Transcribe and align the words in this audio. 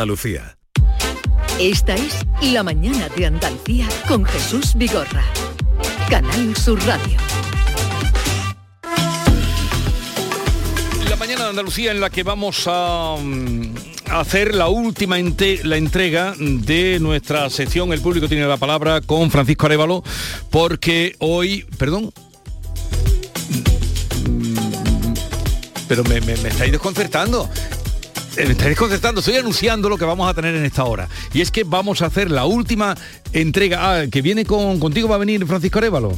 Andalucía. 0.00 0.56
Esta 1.58 1.94
es 1.94 2.24
La 2.40 2.62
Mañana 2.62 3.10
de 3.14 3.26
Andalucía 3.26 3.86
con 4.08 4.24
Jesús 4.24 4.72
Vigorra. 4.74 5.22
Canal 6.08 6.56
Sur 6.56 6.82
Radio. 6.86 7.18
La 11.06 11.16
mañana 11.16 11.44
de 11.44 11.50
Andalucía 11.50 11.90
en 11.90 12.00
la 12.00 12.08
que 12.08 12.22
vamos 12.22 12.62
a, 12.66 13.16
mm, 13.22 13.74
hacer 14.10 14.54
la 14.54 14.68
última 14.68 15.18
ente- 15.18 15.62
la 15.64 15.76
entrega 15.76 16.34
de 16.38 16.96
nuestra 16.98 17.50
sección 17.50 17.92
El 17.92 18.00
público 18.00 18.26
tiene 18.26 18.46
la 18.46 18.56
palabra 18.56 19.02
con 19.02 19.30
Francisco 19.30 19.66
Arevalo 19.66 20.02
porque 20.48 21.14
hoy, 21.18 21.66
perdón. 21.76 22.10
Mm, 24.26 25.14
Pero 25.88 26.04
me, 26.04 26.22
me- 26.22 26.36
me 26.38 26.48
estáis 26.48 26.72
desconcertando. 26.72 27.50
Eh, 28.40 28.44
Me 28.46 28.52
estáis 28.52 28.70
desconcertando, 28.70 29.20
estoy 29.20 29.36
anunciando 29.36 29.88
lo 29.88 29.96
que 29.98 30.04
vamos 30.04 30.28
a 30.28 30.34
tener 30.34 30.54
en 30.54 30.64
esta 30.64 30.84
hora. 30.84 31.08
Y 31.32 31.40
es 31.40 31.50
que 31.50 31.64
vamos 31.64 32.02
a 32.02 32.06
hacer 32.06 32.30
la 32.30 32.44
última 32.46 32.94
entrega. 33.32 34.00
Ah, 34.00 34.06
que 34.10 34.22
viene 34.22 34.44
con 34.44 34.78
contigo 34.80 35.08
va 35.08 35.16
a 35.16 35.18
venir 35.18 35.46
Francisco 35.46 35.78
Arevalo. 35.78 36.12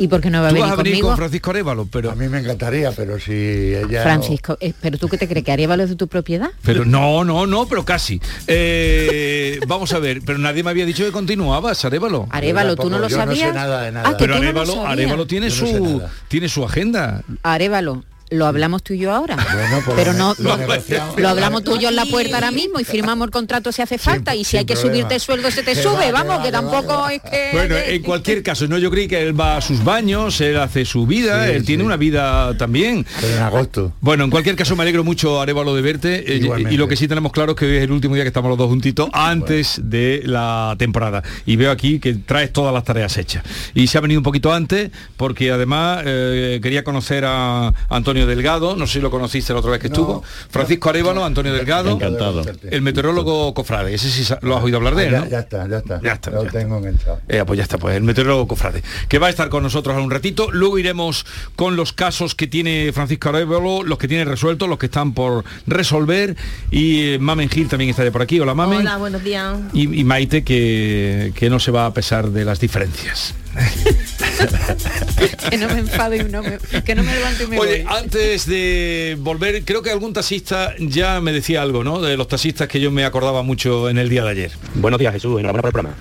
¿Y 0.00 0.06
por 0.06 0.20
qué 0.20 0.30
no 0.30 0.40
va 0.40 0.46
a 0.46 0.50
Tú 0.50 0.54
venir 0.54 0.68
vas 0.68 0.72
a 0.72 0.76
venir 0.76 0.92
conmigo? 0.92 1.08
con 1.08 1.16
Francisco 1.16 1.50
Arevalo, 1.50 1.88
pero. 1.90 2.10
A 2.12 2.14
mí 2.14 2.28
me 2.28 2.38
encantaría, 2.38 2.92
pero 2.92 3.18
si 3.18 3.32
ella... 3.32 4.02
Francisco, 4.04 4.56
eh, 4.60 4.72
¿pero 4.80 4.96
tú 4.96 5.08
qué 5.08 5.18
te 5.18 5.26
crees? 5.28 5.44
¿Que 5.44 5.50
Arevalo 5.52 5.82
es 5.82 5.88
de 5.90 5.96
tu 5.96 6.06
propiedad? 6.08 6.50
Pero 6.62 6.84
no, 6.84 7.24
no, 7.24 7.46
no, 7.46 7.66
pero 7.66 7.84
casi. 7.84 8.20
Eh, 8.46 9.58
vamos 9.66 9.92
a 9.92 9.98
ver, 9.98 10.20
pero 10.24 10.38
nadie 10.38 10.62
me 10.62 10.70
había 10.70 10.86
dicho 10.86 11.04
que 11.04 11.10
continuabas, 11.12 11.84
Arévalo. 11.84 12.28
Arevalo, 12.30 12.76
¿tú 12.76 12.88
no 12.90 12.98
lo 12.98 13.08
yo 13.08 13.16
no 13.18 13.22
sé 13.34 13.40
sabías? 13.40 13.54
nada 13.54 13.82
de 13.82 13.92
nada. 13.92 14.08
Ah, 14.08 14.16
que 14.16 14.24
Pero 14.24 14.34
tú 14.36 14.38
no 14.38 14.44
lo 14.44 14.48
Arévalo, 14.60 14.72
sabías. 14.74 14.92
Arévalo 14.92 15.26
tiene 15.26 15.50
Yo 15.50 15.60
no 15.64 15.66
sé 15.66 15.78
su 15.78 16.02
tiene 16.28 16.48
su 16.48 16.64
agenda. 16.64 17.22
Arevalo, 17.42 18.04
lo 18.30 18.46
hablamos 18.46 18.82
tú 18.82 18.92
y 18.94 18.98
yo 18.98 19.12
ahora. 19.12 19.36
Bueno, 19.36 19.82
pues 19.84 19.96
pero 19.96 20.12
lo 20.12 20.18
no, 20.18 20.34
lo 20.38 20.50
no- 20.50 20.56
negociamos. 20.58 21.18
lo 21.18 21.28
hablamos 21.28 21.64
tú 21.64 21.76
y 21.76 21.80
yo 21.80 21.88
en 21.88 21.96
la 21.96 22.04
puerta 22.06 22.34
ahora 22.36 22.50
mismo 22.50 22.78
y 22.80 22.84
firmamos 22.84 23.26
el 23.26 23.30
contrato 23.30 23.72
si 23.72 23.82
hace 23.82 23.98
falta 23.98 24.34
y 24.34 24.44
si 24.44 24.56
hay 24.58 24.64
que 24.64 24.74
problema. 24.74 24.94
subirte 24.96 25.14
el 25.14 25.20
sueldo 25.20 25.50
se 25.50 25.62
te 25.62 25.72
Que 25.74 25.82
sube, 25.82 25.92
va, 25.92 26.04
que 26.06 26.12
vamos, 26.12 26.30
va, 26.38 26.42
que 26.42 26.50
que 26.50 26.50
va, 26.56 26.60
tampoco 26.60 27.06
que 27.08 27.14
es 27.16 27.22
que... 27.22 27.48
Bueno, 27.52 27.76
en 27.76 28.02
cualquier 28.02 28.42
caso, 28.42 28.66
no, 28.68 28.78
yo 28.78 28.90
creí 28.90 29.08
que 29.08 29.22
él 29.22 29.38
va 29.38 29.56
a 29.56 29.60
sus 29.60 29.82
baños, 29.84 30.40
él 30.40 30.58
hace 30.58 30.84
su 30.84 31.06
vida, 31.06 31.46
Sí, 31.46 31.52
él 31.52 31.64
tiene 31.64 31.84
una 31.84 31.96
vida 31.96 32.56
también. 32.58 33.06
Pero 33.20 33.36
en 33.36 33.42
agosto. 33.42 33.92
Bueno, 34.00 34.24
en 34.24 34.30
cualquier 34.30 34.56
caso 34.56 34.76
me 34.76 34.82
alegro 34.82 35.04
mucho, 35.04 35.40
Arevalo, 35.40 35.74
de 35.74 35.82
verte. 35.82 36.32
eh, 36.32 36.36
Igualmente. 36.38 36.74
y 36.74 36.76
lo 36.76 36.86
que 36.88 36.96
sí 36.96 37.08
tenemos 37.08 37.32
claro 37.32 37.52
es 37.52 37.56
que 37.58 37.64
hoy 37.66 37.76
es 37.76 37.82
el 37.84 37.92
último 37.92 38.14
día 38.14 38.24
que 38.24 38.28
estamos 38.28 38.48
los 38.48 38.58
dos 38.58 38.68
juntitos 38.68 39.08
antes 39.12 39.80
de 39.82 40.22
la 40.24 40.74
temporada. 40.78 41.22
Y 41.46 41.56
veo 41.56 41.70
aquí 41.70 41.98
que 41.98 42.14
traes 42.14 42.52
todas 42.52 42.74
las 42.74 42.84
tareas 42.84 43.16
hechas. 43.16 43.42
Y 43.74 43.86
se 43.86 43.98
ha 43.98 44.00
venido 44.00 44.20
un 44.20 44.24
poquito 44.24 44.52
antes 44.52 44.90
porque 45.16 45.50
además 45.50 46.02
eh, 46.04 46.60
quería 46.62 46.84
conocer 46.84 47.24
a 47.26 47.72
Antonio 47.88 48.17
Delgado, 48.26 48.76
no 48.76 48.86
sé 48.86 48.94
si 48.94 49.00
lo 49.00 49.10
conociste 49.10 49.52
la 49.52 49.58
otra 49.60 49.70
vez 49.72 49.80
que 49.80 49.88
No. 49.88 49.94
estuvo. 49.94 50.22
Francisco 50.50 50.88
Arevalo, 50.90 51.24
Antonio 51.24 51.52
Delgado, 51.52 51.90
Encantado. 51.92 52.42
el 52.70 52.82
meteorólogo 52.82 53.52
Cofrade. 53.54 53.94
Ese 53.94 54.10
sí 54.10 54.32
lo 54.42 54.56
has 54.56 54.62
oído 54.64 54.78
hablar 54.78 54.94
de 54.94 55.06
él, 55.06 55.12
ya, 55.12 55.20
¿no? 55.20 55.28
ya 55.28 55.38
está, 55.40 55.68
ya 55.68 55.78
está. 55.78 56.00
Ya 56.02 56.12
está, 56.12 56.30
Lo 56.30 56.42
ya 56.42 56.46
está. 56.48 56.58
tengo 56.60 56.78
enganchado. 56.78 57.20
Eh, 57.28 57.42
pues 57.46 57.56
ya 57.56 57.62
está, 57.64 57.78
pues 57.78 57.96
el 57.96 58.02
meteorólogo 58.02 58.48
Cofrade, 58.48 58.82
que 59.08 59.18
va 59.18 59.26
a 59.28 59.30
estar 59.30 59.48
con 59.48 59.62
nosotros 59.62 59.96
a 59.96 60.00
un 60.00 60.10
ratito. 60.10 60.50
Luego 60.50 60.78
iremos 60.78 61.26
con 61.56 61.76
los 61.76 61.92
casos 61.92 62.34
que 62.34 62.46
tiene 62.46 62.90
Francisco 62.92 63.28
Arevalo, 63.30 63.82
los 63.82 63.98
que 63.98 64.08
tiene 64.08 64.24
resueltos, 64.24 64.68
los 64.68 64.78
que 64.78 64.86
están 64.86 65.12
por 65.14 65.44
resolver. 65.66 66.36
Y 66.70 67.14
eh, 67.14 67.18
Mamen 67.18 67.48
Gil 67.48 67.68
también 67.68 67.90
está 67.90 68.08
por 68.10 68.22
aquí. 68.22 68.40
Hola, 68.40 68.54
Mamen. 68.54 68.78
Hola, 68.80 68.96
buenos 68.96 69.22
días. 69.24 69.56
Y, 69.72 70.00
y 70.00 70.04
Maite, 70.04 70.44
que, 70.44 71.32
que 71.34 71.50
no 71.50 71.58
se 71.58 71.70
va 71.70 71.86
a 71.86 71.92
pesar 71.94 72.30
de 72.30 72.44
las 72.44 72.60
diferencias. 72.60 73.34
que 75.50 75.56
no 75.58 75.68
me 75.68 75.80
enfado 75.80 76.14
y 76.14 76.24
no 76.24 76.42
me, 76.42 76.58
que 76.84 76.94
no 76.94 77.02
me 77.02 77.14
levanto 77.14 77.44
y 77.44 77.46
me 77.46 77.58
Oye, 77.58 77.84
voy. 77.84 77.96
antes 77.96 78.46
de 78.46 79.16
volver, 79.20 79.64
creo 79.64 79.82
que 79.82 79.90
algún 79.90 80.12
taxista 80.12 80.74
ya 80.78 81.20
me 81.20 81.32
decía 81.32 81.62
algo, 81.62 81.84
¿no? 81.84 82.00
De 82.00 82.16
los 82.16 82.28
taxistas 82.28 82.68
que 82.68 82.80
yo 82.80 82.90
me 82.90 83.04
acordaba 83.04 83.42
mucho 83.42 83.88
en 83.88 83.98
el 83.98 84.08
día 84.08 84.24
de 84.24 84.30
ayer. 84.30 84.52
Buenos 84.74 85.00
días 85.00 85.12
Jesús, 85.12 85.38
enhorabuena 85.40 85.62
por 85.62 85.68
el 85.68 85.72
programa. 85.72 85.96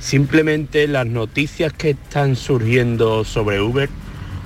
Simplemente 0.00 0.86
las 0.86 1.06
noticias 1.06 1.72
que 1.72 1.90
están 1.90 2.36
surgiendo 2.36 3.24
sobre 3.24 3.60
Uber 3.60 3.88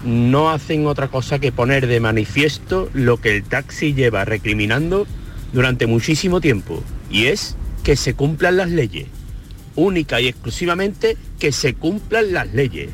no 0.05 0.50
hacen 0.50 0.87
otra 0.87 1.09
cosa 1.09 1.38
que 1.38 1.50
poner 1.50 1.87
de 1.87 2.00
manifiesto 2.00 2.88
lo 2.94 3.21
que 3.21 3.37
el 3.37 3.44
taxi 3.44 3.94
lleva 3.94 4.25
recriminando 4.25 5.06
durante 5.53 5.87
muchísimo 5.87 6.41
tiempo 6.41 6.82
y 7.10 7.27
es 7.27 7.56
que 7.82 7.97
se 7.97 8.15
cumplan 8.15 8.56
las 8.56 8.71
leyes. 8.71 9.09
Única 9.75 10.21
y 10.21 10.28
exclusivamente 10.28 11.16
que 11.38 11.53
se 11.53 11.75
cumplan 11.75 12.32
las 12.32 12.53
leyes. 12.53 12.91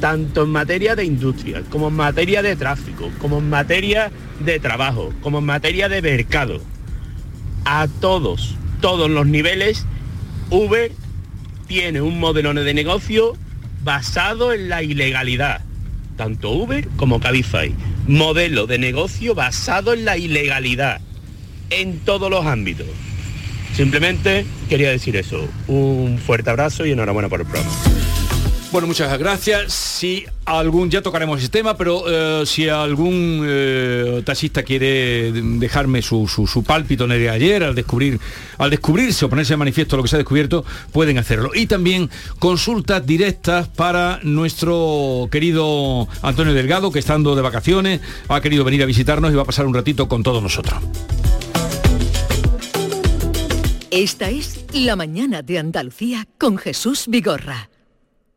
Tanto 0.00 0.44
en 0.44 0.50
materia 0.50 0.94
de 0.94 1.04
industria, 1.04 1.62
como 1.70 1.88
en 1.88 1.94
materia 1.94 2.42
de 2.42 2.56
tráfico, 2.56 3.10
como 3.18 3.38
en 3.38 3.50
materia 3.50 4.12
de 4.40 4.60
trabajo, 4.60 5.12
como 5.20 5.38
en 5.38 5.44
materia 5.44 5.88
de 5.88 6.02
mercado 6.02 6.60
a 7.70 7.86
todos, 8.00 8.54
todos 8.80 9.10
los 9.10 9.26
niveles, 9.26 9.84
Uber 10.48 10.90
tiene 11.66 12.00
un 12.00 12.18
modelo 12.18 12.54
de 12.54 12.72
negocio 12.72 13.36
basado 13.84 14.54
en 14.54 14.70
la 14.70 14.82
ilegalidad. 14.82 15.60
Tanto 16.16 16.50
Uber 16.50 16.88
como 16.96 17.20
Cabify. 17.20 17.74
Modelo 18.06 18.66
de 18.66 18.78
negocio 18.78 19.34
basado 19.34 19.92
en 19.92 20.06
la 20.06 20.16
ilegalidad. 20.16 21.02
En 21.68 21.98
todos 21.98 22.30
los 22.30 22.46
ámbitos. 22.46 22.86
Simplemente 23.74 24.46
quería 24.70 24.90
decir 24.90 25.14
eso. 25.16 25.46
Un 25.66 26.18
fuerte 26.18 26.48
abrazo 26.48 26.86
y 26.86 26.92
enhorabuena 26.92 27.28
por 27.28 27.40
el 27.40 27.46
programa. 27.46 27.70
Bueno, 28.70 28.86
muchas 28.86 29.18
gracias. 29.18 29.72
Si 29.72 30.26
algún, 30.44 30.90
ya 30.90 31.00
tocaremos 31.00 31.40
ese 31.40 31.48
tema, 31.48 31.74
pero 31.78 32.02
eh, 32.06 32.44
si 32.44 32.68
algún 32.68 33.42
eh, 33.46 34.22
taxista 34.26 34.62
quiere 34.62 35.32
dejarme 35.32 36.02
su, 36.02 36.28
su, 36.28 36.46
su 36.46 36.62
pálpito 36.62 37.04
en 37.04 37.12
el 37.12 37.20
de 37.20 37.30
ayer 37.30 37.64
al 37.64 37.74
descubrir, 37.74 38.20
al 38.58 38.68
descubrirse 38.68 39.24
o 39.24 39.30
ponerse 39.30 39.54
de 39.54 39.56
manifiesto 39.56 39.96
lo 39.96 40.02
que 40.02 40.10
se 40.10 40.16
ha 40.16 40.18
descubierto, 40.18 40.66
pueden 40.92 41.16
hacerlo. 41.16 41.52
Y 41.54 41.66
también 41.66 42.10
consultas 42.38 43.06
directas 43.06 43.68
para 43.68 44.20
nuestro 44.22 45.28
querido 45.32 46.06
Antonio 46.20 46.52
Delgado, 46.52 46.92
que 46.92 46.98
estando 46.98 47.34
de 47.34 47.40
vacaciones, 47.40 48.02
ha 48.28 48.42
querido 48.42 48.64
venir 48.64 48.82
a 48.82 48.86
visitarnos 48.86 49.32
y 49.32 49.34
va 49.34 49.42
a 49.42 49.46
pasar 49.46 49.64
un 49.64 49.72
ratito 49.72 50.08
con 50.08 50.22
todos 50.22 50.42
nosotros. 50.42 50.78
Esta 53.90 54.28
es 54.28 54.66
La 54.74 54.94
Mañana 54.94 55.40
de 55.40 55.58
Andalucía 55.58 56.28
con 56.36 56.58
Jesús 56.58 57.06
Vigorra. 57.08 57.70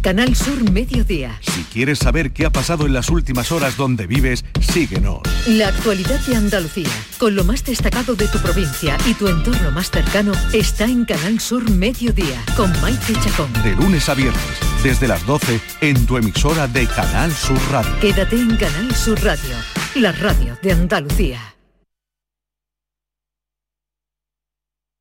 Canal 0.00 0.34
Sur 0.34 0.70
Mediodía. 0.70 1.38
Si 1.42 1.62
quieres 1.64 1.98
saber 1.98 2.32
qué 2.32 2.46
ha 2.46 2.50
pasado 2.50 2.86
en 2.86 2.94
las 2.94 3.10
últimas 3.10 3.52
horas 3.52 3.76
donde 3.76 4.06
vives, 4.06 4.44
síguenos. 4.60 5.20
La 5.46 5.68
actualidad 5.68 6.18
de 6.20 6.36
Andalucía, 6.36 6.88
con 7.18 7.34
lo 7.34 7.44
más 7.44 7.64
destacado 7.64 8.14
de 8.14 8.26
tu 8.28 8.38
provincia 8.38 8.96
y 9.06 9.12
tu 9.14 9.28
entorno 9.28 9.70
más 9.72 9.90
cercano, 9.90 10.32
está 10.54 10.86
en 10.86 11.04
Canal 11.04 11.38
Sur 11.38 11.70
Mediodía, 11.70 12.42
con 12.56 12.72
Maite 12.80 13.12
Chacón. 13.22 13.52
De 13.62 13.76
lunes 13.76 14.08
a 14.08 14.14
viernes, 14.14 14.42
desde 14.82 15.06
las 15.06 15.24
12, 15.26 15.60
en 15.82 16.06
tu 16.06 16.16
emisora 16.16 16.66
de 16.66 16.86
Canal 16.86 17.30
Sur 17.32 17.60
Radio. 17.70 17.92
Quédate 18.00 18.36
en 18.36 18.56
Canal 18.56 18.94
Sur 18.94 19.22
Radio, 19.22 19.54
la 19.96 20.12
radio 20.12 20.56
de 20.62 20.72
Andalucía. 20.72 21.40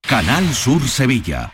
Canal 0.02 0.54
Sur 0.54 0.86
Sevilla. 0.88 1.54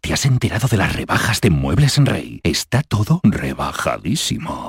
¿Te 0.00 0.12
has 0.12 0.24
enterado 0.24 0.66
de 0.68 0.76
las 0.76 0.94
rebajas 0.94 1.40
de 1.40 1.50
Muebles 1.50 1.98
en 1.98 2.06
Rey? 2.06 2.40
Está 2.42 2.82
todo 2.82 3.20
rebajadísimo. 3.22 4.68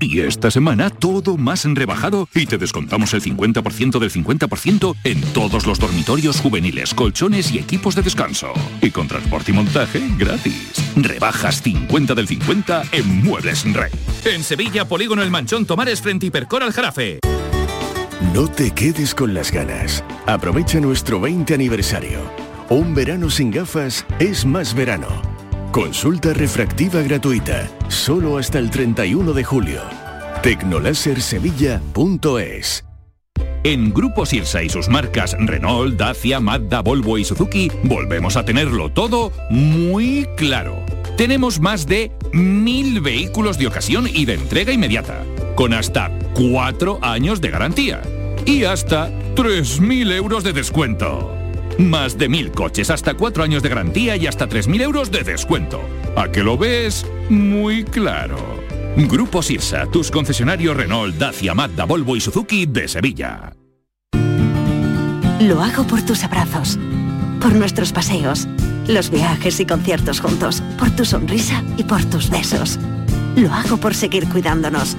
Y 0.00 0.20
esta 0.20 0.50
semana 0.50 0.88
todo 0.88 1.36
más 1.36 1.64
rebajado 1.64 2.28
y 2.34 2.46
te 2.46 2.56
descontamos 2.56 3.12
el 3.12 3.22
50% 3.22 3.98
del 3.98 4.10
50% 4.10 4.96
en 5.04 5.20
todos 5.32 5.66
los 5.66 5.78
dormitorios 5.78 6.40
juveniles, 6.40 6.94
colchones 6.94 7.52
y 7.52 7.58
equipos 7.58 7.94
de 7.94 8.02
descanso. 8.02 8.52
Y 8.80 8.90
con 8.90 9.08
transporte 9.08 9.50
y 9.50 9.54
montaje 9.54 10.00
gratis. 10.16 10.72
Rebajas 10.96 11.62
50 11.62 12.14
del 12.14 12.28
50 12.28 12.82
en 12.92 13.22
Muebles 13.22 13.64
en 13.64 13.74
Rey. 13.74 13.92
En 14.24 14.42
Sevilla, 14.42 14.86
Polígono 14.86 15.22
El 15.22 15.30
Manchón 15.30 15.66
Tomares 15.66 16.00
frente 16.00 16.26
Hipercor 16.26 16.62
al 16.62 16.72
Jarafe. 16.72 17.20
No 18.34 18.48
te 18.48 18.70
quedes 18.70 19.14
con 19.14 19.34
las 19.34 19.50
ganas. 19.50 20.04
Aprovecha 20.26 20.80
nuestro 20.80 21.20
20 21.20 21.54
aniversario. 21.54 22.49
Un 22.70 22.94
verano 22.94 23.28
sin 23.30 23.50
gafas 23.50 24.06
es 24.20 24.46
más 24.46 24.74
verano. 24.74 25.08
Consulta 25.72 26.32
refractiva 26.32 27.02
gratuita, 27.02 27.68
solo 27.88 28.38
hasta 28.38 28.60
el 28.60 28.70
31 28.70 29.32
de 29.32 29.42
julio. 29.42 29.80
Tecnolasersevilla.es 30.44 32.84
En 33.64 33.92
Grupo 33.92 34.24
Sirsa 34.24 34.62
y 34.62 34.68
sus 34.68 34.88
marcas 34.88 35.34
Renault, 35.36 35.96
Dacia, 35.96 36.38
Mazda, 36.38 36.82
Volvo 36.82 37.18
y 37.18 37.24
Suzuki 37.24 37.72
volvemos 37.82 38.36
a 38.36 38.44
tenerlo 38.44 38.92
todo 38.92 39.32
muy 39.50 40.28
claro. 40.36 40.76
Tenemos 41.16 41.58
más 41.58 41.88
de 41.88 42.12
mil 42.32 43.00
vehículos 43.00 43.58
de 43.58 43.66
ocasión 43.66 44.06
y 44.06 44.26
de 44.26 44.34
entrega 44.34 44.72
inmediata, 44.72 45.24
con 45.56 45.74
hasta 45.74 46.16
cuatro 46.34 47.00
años 47.02 47.40
de 47.40 47.50
garantía 47.50 48.00
y 48.46 48.62
hasta 48.62 49.10
3.000 49.34 50.12
euros 50.12 50.44
de 50.44 50.52
descuento. 50.52 51.39
Más 51.80 52.18
de 52.18 52.28
mil 52.28 52.50
coches, 52.50 52.90
hasta 52.90 53.14
cuatro 53.14 53.42
años 53.42 53.62
de 53.62 53.70
garantía 53.70 54.14
y 54.14 54.26
hasta 54.26 54.46
3.000 54.46 54.82
euros 54.82 55.10
de 55.10 55.22
descuento. 55.22 55.80
¿A 56.14 56.30
que 56.30 56.42
lo 56.42 56.58
ves? 56.58 57.06
Muy 57.30 57.84
claro. 57.84 58.36
Grupo 58.96 59.42
Sirsa, 59.42 59.86
tus 59.86 60.10
concesionarios 60.10 60.76
Renault, 60.76 61.16
Dacia, 61.16 61.54
Mazda, 61.54 61.86
Volvo 61.86 62.16
y 62.16 62.20
Suzuki 62.20 62.66
de 62.66 62.86
Sevilla. 62.86 63.54
Lo 65.40 65.62
hago 65.62 65.86
por 65.86 66.02
tus 66.02 66.22
abrazos, 66.22 66.78
por 67.40 67.54
nuestros 67.54 67.92
paseos, 67.92 68.46
los 68.86 69.08
viajes 69.08 69.58
y 69.58 69.64
conciertos 69.64 70.20
juntos, 70.20 70.62
por 70.78 70.90
tu 70.90 71.06
sonrisa 71.06 71.64
y 71.78 71.84
por 71.84 72.04
tus 72.04 72.28
besos. 72.28 72.78
Lo 73.36 73.54
hago 73.54 73.78
por 73.78 73.94
seguir 73.94 74.28
cuidándonos. 74.28 74.98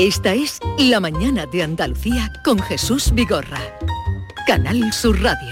Esta 0.00 0.32
es 0.32 0.60
La 0.78 1.00
Mañana 1.00 1.44
de 1.46 1.64
Andalucía 1.64 2.32
con 2.44 2.60
Jesús 2.60 3.12
Vigorra. 3.12 3.58
Canal 4.46 4.92
Sur 4.92 5.20
Radio. 5.20 5.50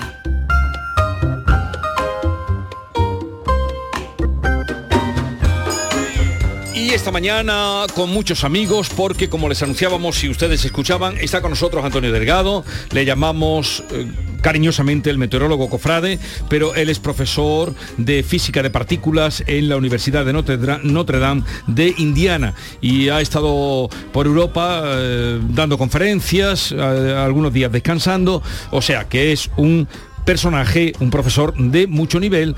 Y 6.77 6.91
esta 6.91 7.11
mañana 7.11 7.87
con 7.97 8.11
muchos 8.11 8.45
amigos 8.45 8.89
porque 8.97 9.29
como 9.29 9.49
les 9.49 9.61
anunciábamos, 9.65 10.15
si 10.15 10.29
ustedes 10.29 10.65
escuchaban, 10.65 11.17
está 11.19 11.41
con 11.41 11.51
nosotros 11.51 11.85
Antonio 11.85 12.13
Delgado, 12.13 12.65
le 12.93 13.05
llamamos 13.05 13.83
eh, 13.91 14.07
cariñosamente 14.47 15.11
el 15.11 15.19
meteorólogo 15.19 15.69
Cofrade, 15.69 16.21
pero 16.49 16.77
él 16.77 16.89
es 16.89 17.01
profesor 17.01 17.75
de 17.97 18.23
física 18.23 18.63
de 18.63 18.71
partículas 18.71 19.43
en 19.49 19.69
la 19.69 19.77
Universidad 19.77 20.25
de 20.25 20.33
Notre 20.33 21.19
Dame 21.19 21.43
de 21.67 21.93
Indiana 21.99 22.55
y 22.81 23.09
ha 23.09 23.21
estado 23.21 23.91
por 24.13 24.27
Europa 24.27 24.83
eh, 24.85 25.41
dando 25.49 25.77
conferencias, 25.77 26.71
eh, 26.71 26.79
algunos 26.79 27.53
días 27.53 27.73
descansando, 27.73 28.41
o 28.71 28.81
sea 28.81 29.09
que 29.09 29.33
es 29.33 29.51
un 29.57 29.89
personaje, 30.25 30.93
un 31.01 31.11
profesor 31.11 31.53
de 31.57 31.89
mucho 31.89 32.21
nivel 32.21 32.55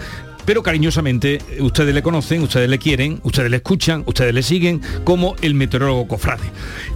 pero 0.49 0.63
cariñosamente 0.63 1.43
ustedes 1.61 1.95
le 1.95 2.03
conocen, 2.03 2.41
ustedes 2.43 2.71
le 2.71 2.79
quieren, 2.79 3.21
ustedes 3.23 3.51
le 3.51 3.59
escuchan, 3.59 4.03
ustedes 4.07 4.33
le 4.33 4.43
siguen 4.43 4.81
como 5.05 5.37
el 5.43 5.53
meteorólogo 5.53 6.09
Cofrade. 6.09 6.41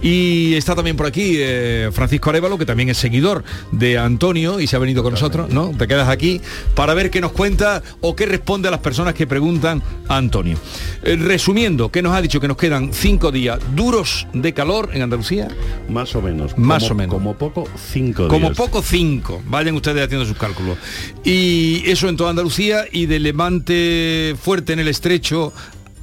Y 0.01 0.55
está 0.55 0.73
también 0.73 0.97
por 0.97 1.05
aquí 1.05 1.35
eh, 1.37 1.91
Francisco 1.93 2.31
Arevalo, 2.31 2.57
que 2.57 2.65
también 2.65 2.89
es 2.89 2.97
seguidor 2.97 3.43
de 3.71 3.99
Antonio 3.99 4.59
y 4.59 4.65
se 4.65 4.75
ha 4.75 4.79
venido 4.79 5.03
con 5.03 5.11
nosotros, 5.11 5.51
¿no? 5.51 5.69
Te 5.77 5.87
quedas 5.87 6.09
aquí 6.09 6.41
para 6.73 6.95
ver 6.95 7.11
qué 7.11 7.21
nos 7.21 7.31
cuenta 7.31 7.83
o 8.01 8.15
qué 8.15 8.25
responde 8.25 8.69
a 8.69 8.71
las 8.71 8.79
personas 8.79 9.13
que 9.13 9.27
preguntan 9.27 9.83
a 10.07 10.17
Antonio. 10.17 10.57
Eh, 11.03 11.15
resumiendo, 11.15 11.91
¿qué 11.91 12.01
nos 12.01 12.15
ha 12.15 12.23
dicho? 12.23 12.41
Que 12.41 12.47
nos 12.47 12.57
quedan 12.57 12.91
cinco 12.91 13.31
días 13.31 13.59
duros 13.75 14.25
de 14.33 14.51
calor 14.55 14.89
en 14.93 15.03
Andalucía. 15.03 15.47
Más 15.89 16.15
o 16.15 16.23
menos. 16.23 16.57
Más 16.57 16.81
como, 16.85 16.91
o 16.91 16.97
menos. 16.97 17.13
Como 17.13 17.37
poco, 17.37 17.69
cinco 17.77 18.27
Como 18.29 18.47
días. 18.47 18.57
poco 18.57 18.81
cinco, 18.81 19.43
vayan 19.45 19.75
ustedes 19.75 20.03
haciendo 20.03 20.25
sus 20.25 20.39
cálculos. 20.39 20.75
Y 21.23 21.83
eso 21.85 22.09
en 22.09 22.17
toda 22.17 22.31
Andalucía 22.31 22.85
y 22.91 23.05
de 23.05 23.19
fuerte 24.39 24.73
en 24.73 24.79
el 24.79 24.87
estrecho, 24.87 25.53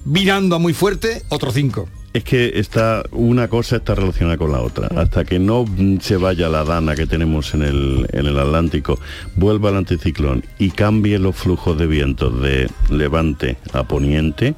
virando 0.05 0.57
a 0.57 0.59
muy 0.59 0.75
fuerte, 0.75 1.23
otro 1.29 1.51
cinco. 1.51 1.89
Es 2.13 2.25
que 2.25 2.59
está 2.59 3.05
una 3.13 3.47
cosa 3.47 3.77
está 3.77 3.95
relacionada 3.95 4.37
con 4.37 4.51
la 4.51 4.61
otra. 4.61 4.89
Hasta 4.97 5.25
que 5.25 5.39
no 5.39 5.65
se 6.01 6.17
vaya 6.17 6.49
la 6.49 6.65
dana 6.65 6.97
que 6.97 7.07
tenemos 7.07 7.55
en 7.55 7.63
el, 7.63 8.09
en 8.13 8.27
el 8.27 8.37
Atlántico, 8.39 8.99
vuelva 9.37 9.71
el 9.71 9.77
anticiclón 9.77 10.45
y 10.59 10.71
cambie 10.71 11.21
los 11.21 11.37
flujos 11.37 11.79
de 11.79 11.87
viento 11.87 12.31
de 12.31 12.69
levante 12.89 13.59
a 13.73 13.85
poniente, 13.85 14.57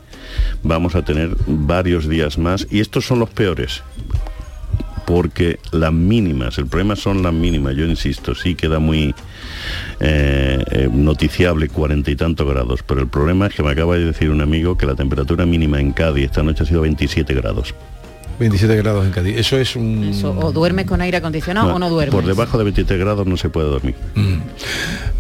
vamos 0.63 0.95
a 0.95 1.05
tener 1.05 1.37
varios 1.47 2.09
días 2.09 2.39
más 2.39 2.67
y 2.71 2.81
estos 2.81 3.05
son 3.05 3.19
los 3.19 3.29
peores 3.29 3.83
porque 5.05 5.59
las 5.73 5.93
mínimas, 5.93 6.59
el 6.59 6.67
problema 6.67 6.97
son 6.97 7.23
las 7.23 7.35
mínimas, 7.35 7.77
yo 7.77 7.85
insisto, 7.85 8.35
sí 8.35 8.55
queda 8.55 8.79
muy 8.79 9.15
eh, 10.01 10.63
eh, 10.71 10.89
noticiable 10.93 11.69
cuarenta 11.69 12.11
y 12.11 12.17
tantos 12.17 12.49
grados, 12.49 12.83
pero 12.87 13.01
el 13.01 13.09
problema 13.09 13.47
es 13.47 13.55
que 13.55 13.63
me 13.63 13.71
acaba 13.71 13.97
de 13.97 14.07
decir 14.07 14.31
un 14.31 14.41
amigo 14.41 14.77
que 14.77 14.87
la 14.87 14.95
temperatura 14.95 15.47
mínima 15.47 15.81
en 15.81 15.93
Cádiz 15.93 16.27
esta 16.27 16.43
noche 16.43 16.63
ha 16.65 16.67
sido 16.67 16.83
27 16.83 17.35
grados. 17.35 17.75
27 18.39 18.77
grados 18.77 19.07
en 19.07 19.13
Cádiz. 19.13 19.37
Eso 19.37 19.59
es 19.59 19.77
un... 19.77 20.05
Eso, 20.05 20.37
o 20.37 20.53
duermes 20.53 20.87
con 20.87 21.01
aire 21.01 21.19
acondicionado 21.19 21.75
o 21.75 21.79
no 21.79 21.89
duermes. 21.89 22.15
Por 22.15 22.25
debajo 22.25 22.59
de 22.59 22.65
27 22.65 22.99
grados 22.99 23.27
no 23.27 23.37
se 23.37 23.49
puede 23.49 23.69
dormir. 23.69 23.95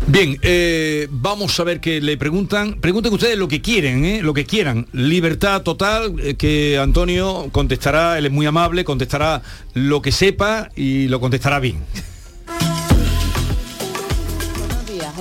Bien, 0.06 0.36
eh, 0.42 1.06
vamos 1.10 1.58
a 1.60 1.64
ver 1.64 1.80
que 1.80 2.00
le 2.00 2.16
preguntan. 2.16 2.80
Pregunten 2.80 3.12
ustedes 3.12 3.38
lo 3.38 3.48
que 3.48 3.60
quieren, 3.60 4.04
¿eh? 4.04 4.22
lo 4.22 4.34
que 4.34 4.44
quieran. 4.44 4.86
Libertad 4.92 5.62
total, 5.62 6.14
eh, 6.18 6.34
que 6.34 6.78
Antonio 6.78 7.48
contestará, 7.52 8.18
él 8.18 8.26
es 8.26 8.32
muy 8.32 8.46
amable, 8.46 8.84
contestará 8.84 9.42
lo 9.74 10.02
que 10.02 10.10
sepa 10.10 10.70
y 10.74 11.08
lo 11.08 11.20
contestará 11.20 11.60
bien. 11.60 11.76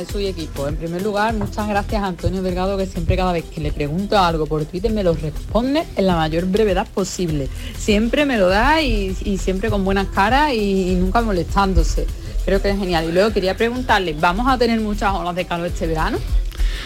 Jesús 0.05 0.21
y 0.21 0.27
equipo. 0.27 0.67
En 0.67 0.75
primer 0.75 1.03
lugar, 1.03 1.33
muchas 1.35 1.67
gracias 1.67 2.01
a 2.01 2.07
Antonio 2.07 2.41
Delgado, 2.41 2.75
que 2.75 2.87
siempre 2.87 3.15
cada 3.15 3.33
vez 3.33 3.45
que 3.45 3.61
le 3.61 3.71
pregunto 3.71 4.17
algo 4.17 4.47
por 4.47 4.65
Twitter 4.65 4.91
me 4.91 5.03
lo 5.03 5.13
responde 5.13 5.85
en 5.95 6.07
la 6.07 6.15
mayor 6.15 6.45
brevedad 6.45 6.87
posible. 6.87 7.47
Siempre 7.77 8.25
me 8.25 8.37
lo 8.37 8.47
da 8.47 8.81
y, 8.81 9.13
siempre 9.37 9.69
con 9.69 9.85
buenas 9.85 10.07
caras 10.07 10.53
y, 10.53 10.95
nunca 10.95 11.21
molestándose. 11.21 12.07
Creo 12.45 12.59
que 12.61 12.71
es 12.71 12.79
genial. 12.79 13.05
Y 13.09 13.11
luego 13.11 13.31
quería 13.31 13.55
preguntarle, 13.55 14.15
¿vamos 14.19 14.47
a 14.47 14.57
tener 14.57 14.79
muchas 14.79 15.13
olas 15.13 15.35
de 15.35 15.45
calor 15.45 15.67
este 15.67 15.85
verano? 15.85 16.17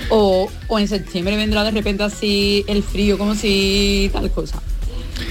O, 0.09 0.49
o 0.67 0.79
en 0.79 0.87
septiembre 0.89 1.37
vendrá 1.37 1.63
de 1.63 1.71
repente 1.71 2.03
así 2.03 2.65
el 2.67 2.83
frío, 2.83 3.17
como 3.17 3.33
si 3.33 4.09
tal 4.11 4.29
cosa. 4.29 4.61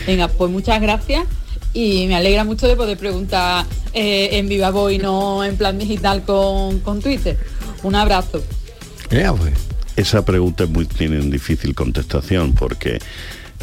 Venga, 0.06 0.28
pues 0.28 0.50
muchas 0.50 0.80
gracias 0.80 1.26
y 1.74 2.06
me 2.06 2.14
alegra 2.14 2.44
mucho 2.44 2.68
de 2.68 2.76
poder 2.76 2.96
preguntar 2.96 3.66
eh, 3.92 4.30
en 4.38 4.48
viva 4.48 4.70
voz 4.70 4.92
y 4.92 4.98
no 4.98 5.44
en 5.44 5.56
plan 5.56 5.78
digital 5.78 6.24
con, 6.24 6.78
con 6.80 7.02
Twitter. 7.02 7.36
Un 7.84 7.94
abrazo. 7.94 8.42
Esa 9.94 10.24
pregunta 10.24 10.64
es 10.64 10.70
muy, 10.70 10.86
tiene 10.86 11.18
difícil 11.18 11.74
contestación 11.74 12.54
porque 12.54 12.98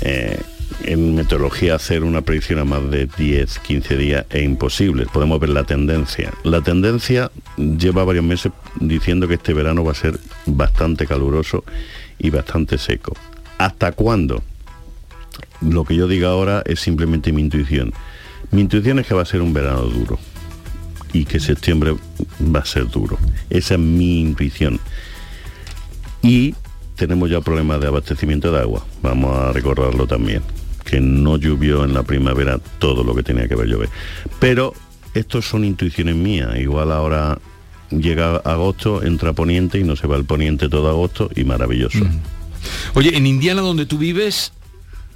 eh, 0.01 0.40
en 0.84 1.16
meteorología 1.16 1.74
hacer 1.74 2.04
una 2.04 2.22
predicción 2.22 2.60
a 2.60 2.63
más 2.63 2.90
de 2.92 3.08
10, 3.18 3.60
15 3.60 3.98
días 3.98 4.25
es 4.30 4.44
imposible. 4.44 5.08
Podemos 5.12 5.40
ver 5.40 5.50
la 5.50 5.63
tendencia. 5.63 6.32
La 6.44 6.62
tendencia 6.62 7.32
lleva 7.58 8.06
varios 8.06 8.24
meses 8.24 8.51
diciendo 8.80 9.28
que 9.28 9.34
este 9.34 9.56
verano 9.56 9.84
va 9.84 9.94
a 9.94 9.96
ser 9.96 10.20
bastante 10.46 11.08
caluroso 11.08 11.63
y 12.20 12.30
bastante 12.30 12.78
seco. 12.78 13.18
¿Hasta 13.58 13.92
cuándo? 13.92 14.44
Lo 15.62 15.84
que 15.84 15.96
yo 15.96 16.08
diga 16.08 16.30
ahora 16.30 16.62
es 16.66 16.80
simplemente 16.80 17.32
mi 17.32 17.42
intuición. 17.42 17.92
Mi 18.51 18.62
intuición 18.62 19.00
es 19.00 19.08
que 19.08 19.16
va 19.16 19.24
a 19.24 19.25
ser 19.25 19.42
un 19.42 19.51
verano 19.51 19.82
duro 19.82 20.20
y 21.13 21.25
que 21.25 21.39
septiembre 21.39 21.96
va 22.39 22.60
a 22.60 22.65
ser 22.65 22.88
duro. 22.88 23.18
Esa 23.50 23.75
es 23.75 23.80
mi 23.80 24.22
intuición. 24.22 24.80
Y 26.22 26.56
tenemos 26.96 27.30
ya 27.30 27.41
problemas 27.41 27.82
de 27.82 27.88
abastecimiento 27.88 28.51
de 28.51 28.60
agua. 28.60 28.86
Vamos 29.01 29.36
a 29.36 29.51
recordarlo 29.53 30.08
también. 30.08 30.41
Que 30.86 31.00
no 31.00 31.38
llovió 31.38 31.84
en 31.84 31.94
la 31.94 32.03
primavera 32.03 32.60
todo 32.80 33.03
lo 33.03 33.15
que 33.15 33.24
tenía 33.24 33.48
que 33.48 33.56
ver 33.56 33.68
llover. 33.68 33.89
Pero 34.39 34.74
estos 35.13 35.46
son 35.46 35.65
intuiciones 35.65 36.15
mías. 36.15 36.56
Igual 36.58 36.91
ahora 36.91 37.39
llega 37.89 38.38
agosto, 38.38 39.03
entra 39.03 39.34
poniente 39.34 39.80
y 39.80 39.84
no 39.84 39.96
se 39.96 40.08
va 40.08 40.15
el 40.18 40.25
poniente 40.25 40.70
todo 40.70 40.89
agosto 40.89 41.30
y 41.36 41.44
maravilloso. 41.44 42.00
Oye, 42.94 43.18
en 43.18 43.25
Indiana 43.27 43.62
donde 43.62 43.86
tú 43.86 43.98
vives, 43.98 44.53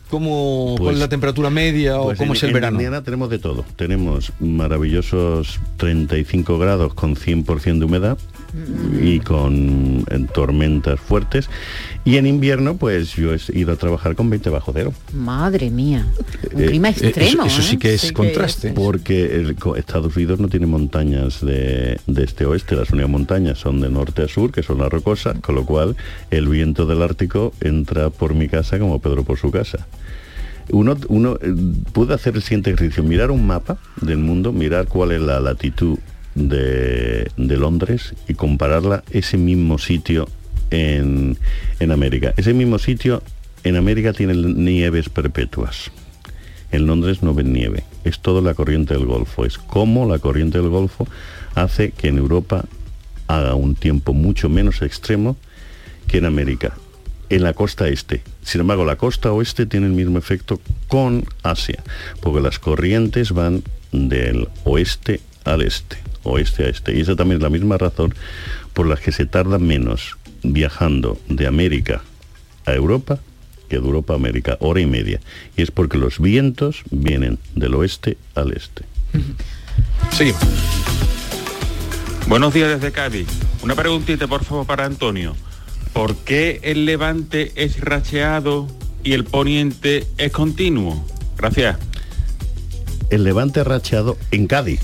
¿cómo 0.09 0.75
cuál 0.77 0.95
es 0.95 0.99
la 0.99 1.09
temperatura 1.09 1.49
media 1.49 1.99
o 1.99 2.05
Pues 2.05 2.17
cómo 2.17 2.31
en- 2.33 2.37
es 2.37 2.43
el 2.43 2.49
en 2.49 2.53
verano? 2.53 2.75
Indiana 2.75 3.03
tenemos 3.03 3.29
de 3.29 3.39
todo. 3.39 3.65
Tenemos 3.75 4.31
maravillosos 4.39 5.59
35 5.77 6.57
grados 6.59 6.93
con 6.93 7.15
100% 7.15 7.79
de 7.79 7.85
humedad 7.85 8.17
y 9.01 9.19
con 9.19 10.05
tormentas 10.33 10.99
fuertes. 10.99 11.49
Y 12.05 12.17
en 12.17 12.27
invierno, 12.27 12.77
pues 12.77 13.13
yo 13.15 13.33
he 13.33 13.39
ido 13.53 13.73
a 13.73 13.75
trabajar 13.77 14.15
con 14.15 14.29
20 14.29 14.49
bajo 14.49 14.71
cero. 14.73 14.93
Madre 15.13 15.69
mía. 15.71 16.05
Un 16.53 16.61
Eh, 16.63 16.65
clima 16.67 16.89
eh, 16.89 16.91
extremo. 16.91 17.45
eso- 17.45 17.59
eso 17.59 17.61
sí 17.61 17.75
¿eh? 17.75 17.79
que 17.79 17.93
es 17.95 18.11
contraste. 18.11 18.71
Porque 18.73 19.35
el 19.35 19.55
Estados 19.75 20.15
Unidos 20.15 20.39
no 20.39 20.47
tiene 20.47 20.67
montañas 20.67 21.41
de, 21.43 21.99
de 22.07 22.23
este 22.23 22.43
a 22.43 22.49
oeste, 22.49 22.75
las 22.75 22.91
únicas 22.91 23.09
montañas 23.09 23.57
son 23.57 23.81
de 23.81 23.89
norte 23.89 24.21
a 24.23 24.27
sur, 24.27 24.51
que 24.51 24.61
son 24.63 24.77
las 24.79 24.89
rocosas, 24.89 25.39
con 25.41 25.55
lo 25.55 25.65
cual 25.65 25.95
el 26.31 26.47
viento 26.47 26.85
del 26.85 27.01
Ártico 27.01 27.53
entra 27.61 28.09
por 28.11 28.33
mi 28.35 28.47
casa 28.47 28.77
como 28.79 28.99
Pedro 28.99 29.23
por 29.23 29.37
su 29.39 29.49
casa. 29.51 29.87
Uno, 30.71 30.97
uno 31.09 31.37
eh, 31.41 31.53
puede 31.93 32.13
hacer 32.15 32.35
el 32.35 32.41
siguiente 32.41 32.71
ejercicio, 32.71 33.03
mirar 33.03 33.29
un 33.31 33.45
mapa 33.45 33.77
del 34.01 34.17
mundo, 34.17 34.51
mirar 34.51 34.87
cuál 34.87 35.11
es 35.11 35.21
la 35.21 35.39
latitud 35.39 35.97
de, 36.35 37.31
Londres 37.37 38.13
y 38.27 38.33
compararla 38.33 39.03
ese 39.11 39.37
mismo 39.37 39.77
sitio 39.77 40.27
en, 40.69 41.37
en 41.79 41.91
América. 41.91 42.33
Ese 42.37 42.53
mismo 42.53 42.77
sitio 42.79 43.23
en 43.63 43.75
América 43.75 44.13
tiene 44.13 44.35
nieves 44.35 45.09
perpetuas. 45.09 45.91
En 46.71 46.87
Londres 46.87 47.23
no 47.23 47.33
ven 47.33 47.53
nieve. 47.53 47.83
Es 48.03 48.19
todo 48.19 48.41
la 48.41 48.53
corriente 48.53 48.93
del 48.93 49.05
Golfo. 49.05 49.45
Es 49.45 49.57
como 49.57 50.07
la 50.07 50.19
corriente 50.19 50.59
del 50.59 50.69
Golfo 50.69 51.07
hace 51.55 51.91
que 51.91 52.09
en 52.09 52.17
Europa 52.17 52.65
haga 53.27 53.55
un 53.55 53.75
tiempo 53.75 54.13
mucho 54.13 54.49
menos 54.49 54.81
extremo 54.81 55.37
que 56.07 56.17
en 56.17 56.25
América. 56.25 56.77
En 57.29 57.43
la 57.43 57.53
costa 57.53 57.87
este. 57.87 58.21
Sin 58.43 58.61
embargo, 58.61 58.85
la 58.85 58.97
costa 58.97 59.31
oeste 59.31 59.65
tiene 59.65 59.87
el 59.87 59.93
mismo 59.93 60.19
efecto 60.19 60.61
con 60.87 61.25
Asia, 61.41 61.83
porque 62.21 62.41
las 62.41 62.59
corrientes 62.59 63.31
van 63.31 63.63
del 63.91 64.47
oeste 64.63 65.21
al 65.43 65.63
este, 65.63 65.97
oeste 66.25 66.65
a 66.65 66.69
este. 66.69 66.97
Y 66.97 67.01
esa 67.01 67.15
también 67.15 67.37
es 67.37 67.43
la 67.43 67.49
misma 67.49 67.77
razón 67.77 68.13
por 68.73 68.87
la 68.87 68.97
que 68.97 69.11
se 69.11 69.25
tarda 69.25 69.57
menos 69.57 70.17
viajando 70.43 71.17
de 71.29 71.47
América 71.47 72.01
a 72.65 72.73
Europa 72.73 73.19
que 73.69 73.79
de 73.79 73.85
Europa 73.85 74.13
a 74.13 74.15
América, 74.17 74.57
hora 74.59 74.79
y 74.79 74.85
media. 74.85 75.19
Y 75.57 75.61
es 75.61 75.71
porque 75.71 75.97
los 75.97 76.19
vientos 76.19 76.83
vienen 76.91 77.39
del 77.55 77.75
oeste 77.75 78.17
al 78.35 78.51
este. 78.51 78.83
Seguimos. 80.11 80.41
Buenos 82.27 82.53
días 82.53 82.69
desde 82.69 82.91
Cádiz. 82.91 83.27
Una 83.63 83.75
preguntita, 83.75 84.27
por 84.27 84.43
favor, 84.43 84.65
para 84.65 84.85
Antonio. 84.85 85.35
¿Por 85.93 86.15
qué 86.15 86.59
el 86.63 86.85
levante 86.85 87.51
es 87.55 87.79
racheado 87.79 88.67
y 89.03 89.13
el 89.13 89.23
poniente 89.23 90.05
es 90.17 90.31
continuo? 90.31 91.05
Gracias. 91.37 91.77
El 93.09 93.23
levante 93.23 93.63
racheado 93.63 94.17
en 94.31 94.47
Cádiz. 94.47 94.81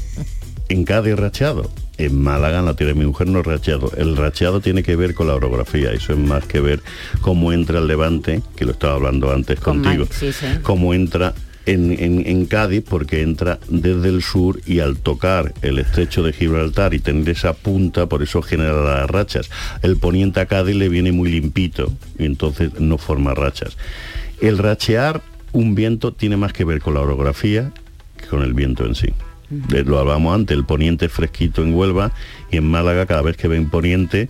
En 0.72 0.86
Cádiz 0.86 1.16
racheado. 1.16 1.70
En 1.98 2.18
Málaga, 2.22 2.60
en 2.60 2.66
la 2.66 2.76
tierra 2.76 2.94
de 2.94 3.00
mi 3.00 3.06
mujer, 3.06 3.28
no 3.28 3.42
es 3.42 3.46
racheado. 3.46 3.92
El 3.98 4.16
racheado 4.16 4.62
tiene 4.62 4.82
que 4.84 4.96
ver 4.96 5.14
con 5.14 5.28
la 5.28 5.36
orografía. 5.36 5.92
Eso 5.92 6.14
es 6.14 6.20
más 6.20 6.46
que 6.46 6.60
ver 6.62 6.82
cómo 7.22 7.52
entra 7.52 7.80
el 7.80 7.88
levante, 7.88 8.42
que 8.56 8.66
lo 8.66 8.72
estaba 8.72 8.94
hablando 8.96 9.32
antes 9.32 9.60
Con 9.60 9.82
contigo. 9.84 10.06
Mike, 10.06 10.16
sí, 10.18 10.32
sí. 10.32 10.46
Cómo 10.64 10.94
entra 10.94 11.34
en, 11.66 11.92
en- 11.92 12.26
en 12.26 12.46
Cádiz, 12.48 12.84
porque 12.90 13.22
entra 13.22 13.60
desde 13.70 14.10
el 14.10 14.24
sur 14.24 14.60
y 14.66 14.80
al 14.80 14.98
tocar 14.98 15.54
el 15.62 15.78
estrecho 15.78 16.24
de 16.24 16.34
Gibraltar 16.34 16.94
y 16.96 17.00
tener 17.00 17.28
esa 17.30 17.54
punta, 17.54 18.08
por 18.08 18.24
eso 18.24 18.42
genera 18.42 18.74
las 18.82 19.08
rachas. 19.10 19.50
El 19.84 19.98
poniente 19.98 20.40
a 20.40 20.46
Cádiz 20.48 20.76
le 20.76 20.90
viene 20.90 21.12
muy 21.12 21.30
limpito 21.30 21.92
y 22.18 22.26
entonces 22.26 22.80
no 22.80 22.98
forma 22.98 23.36
rachas. 23.36 23.78
El 24.40 24.58
rachear 24.58 25.22
un 25.52 25.76
viento 25.76 26.14
tiene 26.14 26.38
más 26.38 26.54
que 26.54 26.64
ver 26.64 26.80
con 26.82 26.94
la 26.96 27.02
orografía 27.02 27.74
que 28.18 28.26
con 28.28 28.42
el 28.42 28.54
viento 28.54 28.86
en 28.86 28.96
sí. 28.96 29.10
Eh, 29.74 29.84
Lo 29.86 30.00
hablábamos 30.00 30.34
antes, 30.36 30.56
el 30.58 30.64
poniente 30.64 31.06
es 31.08 31.12
fresquito 31.12 31.62
en 31.64 31.74
Huelva 31.74 32.12
y 32.52 32.58
en 32.58 32.66
Málaga 32.70 33.06
cada 33.06 33.22
vez 33.22 33.38
que 33.38 33.48
ven 33.48 33.70
poniente 33.70 34.30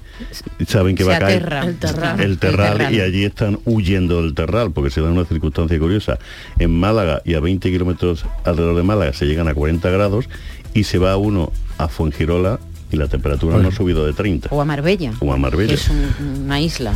saben 0.68 0.96
que 0.96 1.04
Se 1.04 1.10
va 1.10 1.16
a 1.16 1.20
caer. 1.20 1.42
El 1.42 1.42
terral. 1.42 1.66
el 1.70 1.78
terral 1.78 2.20
El 2.22 2.38
terral. 2.40 2.94
y 2.96 3.01
allí 3.01 3.24
están 3.25 3.60
huyendo 3.66 4.22
del 4.22 4.34
terral 4.34 4.72
porque 4.72 4.90
se 4.90 5.01
da 5.01 5.10
una 5.10 5.25
circunstancia 5.25 5.78
curiosa. 5.80 6.18
En 6.60 6.72
Málaga 6.80 7.22
y 7.25 7.34
a 7.36 7.40
20 7.40 7.72
kilómetros 7.72 8.25
alrededor 8.46 8.75
de 8.75 8.84
Málaga 8.84 9.13
se 9.13 9.25
llegan 9.25 9.48
a 9.48 9.54
40 9.54 9.90
grados 9.90 10.30
y 10.74 10.84
se 10.84 10.98
va 10.98 11.18
uno 11.18 11.51
a 11.78 11.88
Fuengirola 11.88 12.60
y 12.92 12.98
la 12.98 13.08
temperatura 13.08 13.58
no 13.58 13.70
ha 13.70 13.72
subido 13.72 14.06
de 14.06 14.13
30. 14.13 14.50
O 14.51 14.62
a 14.62 14.66
Marbella. 14.66 15.13
O 15.22 15.32
a 15.32 15.38
Marbella. 15.38 15.70
que 15.70 15.75
es 15.75 15.90
un- 15.90 16.44
una 16.46 16.60
isla. 16.60 16.94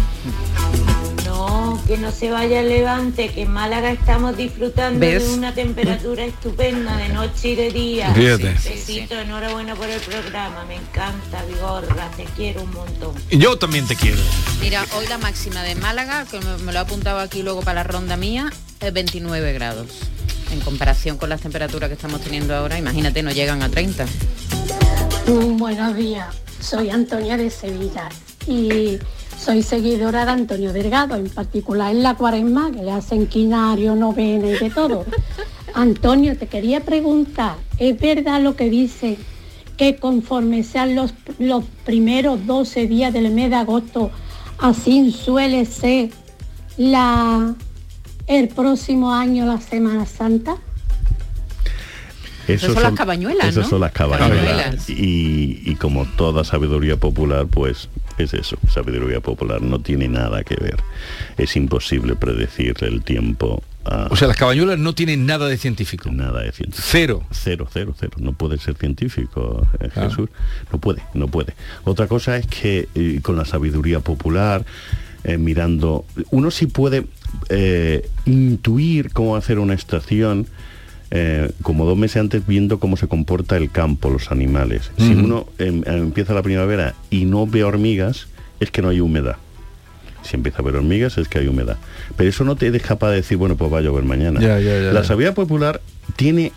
No, 1.85 1.87
que 1.87 1.97
no 1.97 2.11
se 2.11 2.31
vaya 2.31 2.61
el 2.61 2.69
levante, 2.69 3.29
que 3.29 3.43
en 3.43 3.51
Málaga 3.51 3.91
estamos 3.91 4.35
disfrutando 4.35 4.99
¿Ves? 4.99 5.27
de 5.27 5.33
una 5.35 5.53
temperatura 5.53 6.25
estupenda 6.25 6.97
de 6.97 7.09
noche 7.09 7.49
y 7.49 7.55
de 7.55 7.71
día. 7.71 8.13
Fíjate. 8.13 8.53
Besito, 8.53 9.19
enhorabuena 9.19 9.75
por 9.75 9.87
el 9.89 9.99
programa, 10.01 10.65
me 10.65 10.75
encanta, 10.75 11.43
Vigorra, 11.45 12.09
te 12.17 12.23
quiero 12.35 12.63
un 12.63 12.71
montón. 12.71 13.13
Yo 13.29 13.57
también 13.57 13.85
te 13.87 13.95
quiero. 13.95 14.17
Mira, 14.61 14.83
hoy 14.97 15.07
la 15.07 15.17
máxima 15.17 15.61
de 15.63 15.75
Málaga, 15.75 16.25
que 16.25 16.39
me, 16.39 16.57
me 16.57 16.73
lo 16.73 16.79
he 16.79 16.81
apuntado 16.81 17.19
aquí 17.19 17.43
luego 17.43 17.61
para 17.61 17.75
la 17.75 17.83
ronda 17.83 18.17
mía, 18.17 18.51
es 18.79 18.91
29 18.91 19.53
grados. 19.53 19.87
En 20.51 20.59
comparación 20.61 21.17
con 21.17 21.29
las 21.29 21.41
temperaturas 21.41 21.89
que 21.89 21.95
estamos 21.95 22.21
teniendo 22.21 22.55
ahora, 22.55 22.77
imagínate, 22.77 23.21
no 23.21 23.31
llegan 23.31 23.61
a 23.61 23.69
30. 23.69 24.05
Mm, 25.27 25.57
Buenos 25.57 25.95
días, 25.95 26.27
soy 26.59 26.89
Antonia 26.89 27.37
de 27.37 27.49
Sevilla 27.49 28.09
y 28.47 28.97
soy 29.45 29.61
seguidora 29.61 30.25
de 30.25 30.31
Antonio 30.31 30.73
Delgado, 30.73 31.15
en 31.15 31.29
particular 31.29 31.91
en 31.91 32.01
la 32.01 32.15
cuaresma, 32.15 32.71
que 32.71 32.81
le 32.81 32.91
hacen 32.91 33.27
quinario, 33.27 33.95
novena 33.95 34.47
y 34.47 34.57
de 34.57 34.71
todo. 34.71 35.05
Antonio, 35.75 36.35
te 36.35 36.47
quería 36.47 36.79
preguntar, 36.79 37.57
¿es 37.77 37.99
verdad 37.99 38.41
lo 38.41 38.55
que 38.55 38.71
dice 38.71 39.19
que 39.77 39.97
conforme 39.97 40.63
sean 40.63 40.95
los, 40.95 41.13
los 41.37 41.63
primeros 41.85 42.47
12 42.47 42.87
días 42.87 43.13
del 43.13 43.29
mes 43.29 43.51
de 43.51 43.57
agosto, 43.57 44.09
así 44.57 45.11
suele 45.11 45.65
ser 45.65 46.09
la, 46.77 47.53
el 48.25 48.47
próximo 48.47 49.13
año 49.13 49.45
la 49.45 49.61
Semana 49.61 50.07
Santa? 50.07 50.57
Esas 52.47 52.73
son 52.73 52.81
las 52.81 52.93
cabañuelas, 52.93 53.47
Esas 53.49 53.65
¿no? 53.65 53.69
son 53.69 53.81
las 53.81 53.91
cabañuelas. 53.91 54.39
Cabañuelas. 54.39 54.89
Y, 54.89 55.61
y 55.65 55.75
como 55.75 56.05
toda 56.05 56.43
sabiduría 56.43 56.97
popular, 56.97 57.45
pues 57.45 57.89
es 58.17 58.33
eso, 58.33 58.57
sabiduría 58.69 59.19
popular, 59.19 59.61
no 59.61 59.79
tiene 59.79 60.07
nada 60.07 60.43
que 60.43 60.55
ver. 60.55 60.77
Es 61.37 61.55
imposible 61.55 62.15
predecir 62.15 62.75
el 62.81 63.03
tiempo. 63.03 63.63
O 64.09 64.15
sea, 64.15 64.27
las 64.27 64.37
cabañuelas 64.37 64.79
no 64.79 64.95
tienen 64.95 65.27
nada 65.27 65.47
de 65.47 65.57
científico. 65.57 66.09
Nada 66.11 66.41
de 66.41 66.51
científico. 66.51 66.87
Cero. 66.89 67.23
Cero, 67.31 67.67
cero, 67.71 67.93
cero. 67.99 68.13
No 68.17 68.33
puede 68.33 68.57
ser 68.57 68.75
científico, 68.75 69.67
eh. 69.79 69.89
Jesús. 69.93 70.29
No 70.71 70.79
puede, 70.79 71.03
no 71.13 71.27
puede. 71.27 71.53
Otra 71.83 72.07
cosa 72.07 72.35
es 72.37 72.47
que 72.47 72.87
eh, 72.95 73.19
con 73.21 73.35
la 73.37 73.45
sabiduría 73.45 73.99
popular, 73.99 74.65
eh, 75.23 75.37
mirando, 75.37 76.05
uno 76.31 76.49
sí 76.49 76.65
puede 76.65 77.05
intuir 78.25 79.11
cómo 79.11 79.35
hacer 79.35 79.59
una 79.59 79.75
estación. 79.75 80.47
Eh, 81.11 81.51
como 81.61 81.85
dos 81.85 81.97
meses 81.97 82.17
antes 82.17 82.45
viendo 82.47 82.79
cómo 82.79 82.97
se 82.97 83.07
comporta 83.07 83.57
el 83.57 83.71
campo, 83.71 84.09
los 84.09 84.31
animales. 84.31 84.91
Si 84.97 85.13
uno 85.13 85.47
em, 85.59 85.83
empieza 85.85 86.33
la 86.33 86.41
primavera 86.41 86.95
y 87.09 87.25
no 87.25 87.45
ve 87.47 87.63
hormigas, 87.63 88.27
es 88.59 88.71
que 88.71 88.81
no 88.81 88.89
hay 88.89 88.99
humedad. 88.99 89.37
Si 90.23 90.35
empieza 90.35 90.59
a 90.59 90.61
ver 90.63 90.75
hormigas 90.75 91.17
es 91.19 91.27
que 91.27 91.39
hay 91.39 91.47
humedad. 91.47 91.77
Pero 92.17 92.29
eso 92.29 92.43
no 92.43 92.55
te 92.55 92.71
deja 92.71 92.97
para 92.97 93.13
decir, 93.13 93.37
bueno, 93.37 93.55
pues 93.55 93.71
va 93.71 93.77
a 93.77 93.81
llover 93.81 94.03
mañana. 94.05 94.39
Ya, 94.39 94.59
ya, 94.59 94.79
ya, 94.81 94.91
la 94.91 95.03
sabiduría 95.03 95.33
popular 95.35 95.81
tiene 96.15 96.51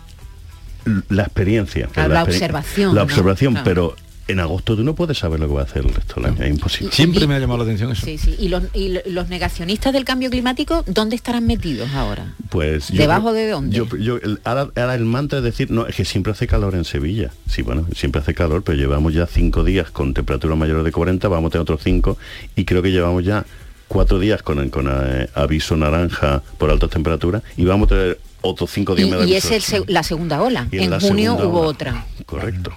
la 1.09 1.23
experiencia. 1.23 1.87
Claro, 1.93 2.13
la 2.13 2.23
observación, 2.23 2.95
La 2.95 3.01
¿no? 3.01 3.03
observación, 3.05 3.53
Claro. 3.53 3.65
pero 3.65 3.95
en 4.29 4.39
agosto 4.39 4.75
tú 4.75 4.83
no 4.83 4.95
puedes 4.95 5.17
saber 5.17 5.39
lo 5.39 5.47
que 5.47 5.53
va 5.55 5.61
a 5.61 5.63
hacer 5.63 5.85
el 5.85 5.93
resto 5.93 6.15
del 6.15 6.25
año, 6.27 6.43
es 6.43 6.49
imposible. 6.51 6.91
Siempre 6.93 7.25
me 7.27 7.35
ha 7.35 7.39
llamado 7.39 7.57
la 7.57 7.63
atención 7.63 7.91
eso. 7.91 8.05
Sí, 8.05 8.17
sí. 8.17 8.35
¿Y 8.39 8.47
los, 8.49 8.63
y 8.73 8.89
lo- 8.89 9.01
los 9.07 9.27
negacionistas 9.29 9.91
del 9.91 10.05
cambio 10.05 10.29
climático 10.29 10.83
dónde 10.87 11.15
estarán 11.15 11.45
metidos 11.47 11.89
ahora? 11.93 12.33
Pues 12.49 12.91
¿Debajo 12.91 13.31
creo- 13.31 13.33
de 13.33 13.49
dónde? 13.49 13.75
Yo, 13.75 13.85
yo- 13.97 14.17
el- 14.17 14.39
ahora, 14.43 14.69
ahora 14.75 14.95
el 14.95 15.05
mantra 15.05 15.39
es 15.39 15.43
decir, 15.43 15.71
no, 15.71 15.87
es 15.87 15.95
que 15.95 16.05
siempre 16.05 16.31
hace 16.31 16.47
calor 16.47 16.75
en 16.75 16.85
Sevilla. 16.85 17.31
Sí, 17.49 17.61
bueno, 17.63 17.85
siempre 17.95 18.21
hace 18.21 18.33
calor, 18.33 18.63
pero 18.63 18.77
llevamos 18.77 19.13
ya 19.13 19.25
cinco 19.25 19.63
días 19.63 19.89
con 19.91 20.13
temperatura 20.13 20.55
mayor 20.55 20.83
de 20.83 20.91
40, 20.91 21.27
vamos 21.27 21.49
a 21.49 21.51
tener 21.51 21.61
otros 21.63 21.81
cinco, 21.83 22.17
y 22.55 22.65
creo 22.65 22.81
que 22.81 22.91
llevamos 22.91 23.23
ya 23.25 23.45
cuatro 23.87 24.19
días 24.19 24.43
con, 24.43 24.69
con 24.69 24.87
eh, 24.91 25.27
aviso 25.33 25.75
naranja 25.75 26.43
por 26.59 26.69
altas 26.69 26.91
temperaturas, 26.91 27.41
y 27.57 27.65
vamos 27.65 27.87
a 27.87 27.89
tener 27.89 28.19
otros 28.41 28.69
cinco 28.71 28.93
días 28.95 29.07
Y, 29.07 29.11
más 29.11 29.19
de 29.21 29.27
y 29.27 29.33
es 29.33 29.73
el 29.73 29.83
la 29.87 30.03
segunda 30.03 30.41
ola. 30.41 30.67
Y 30.71 30.77
en 30.79 30.99
junio 30.99 31.35
hubo 31.35 31.61
ola. 31.61 31.67
otra. 31.69 32.05
Correcto. 32.25 32.71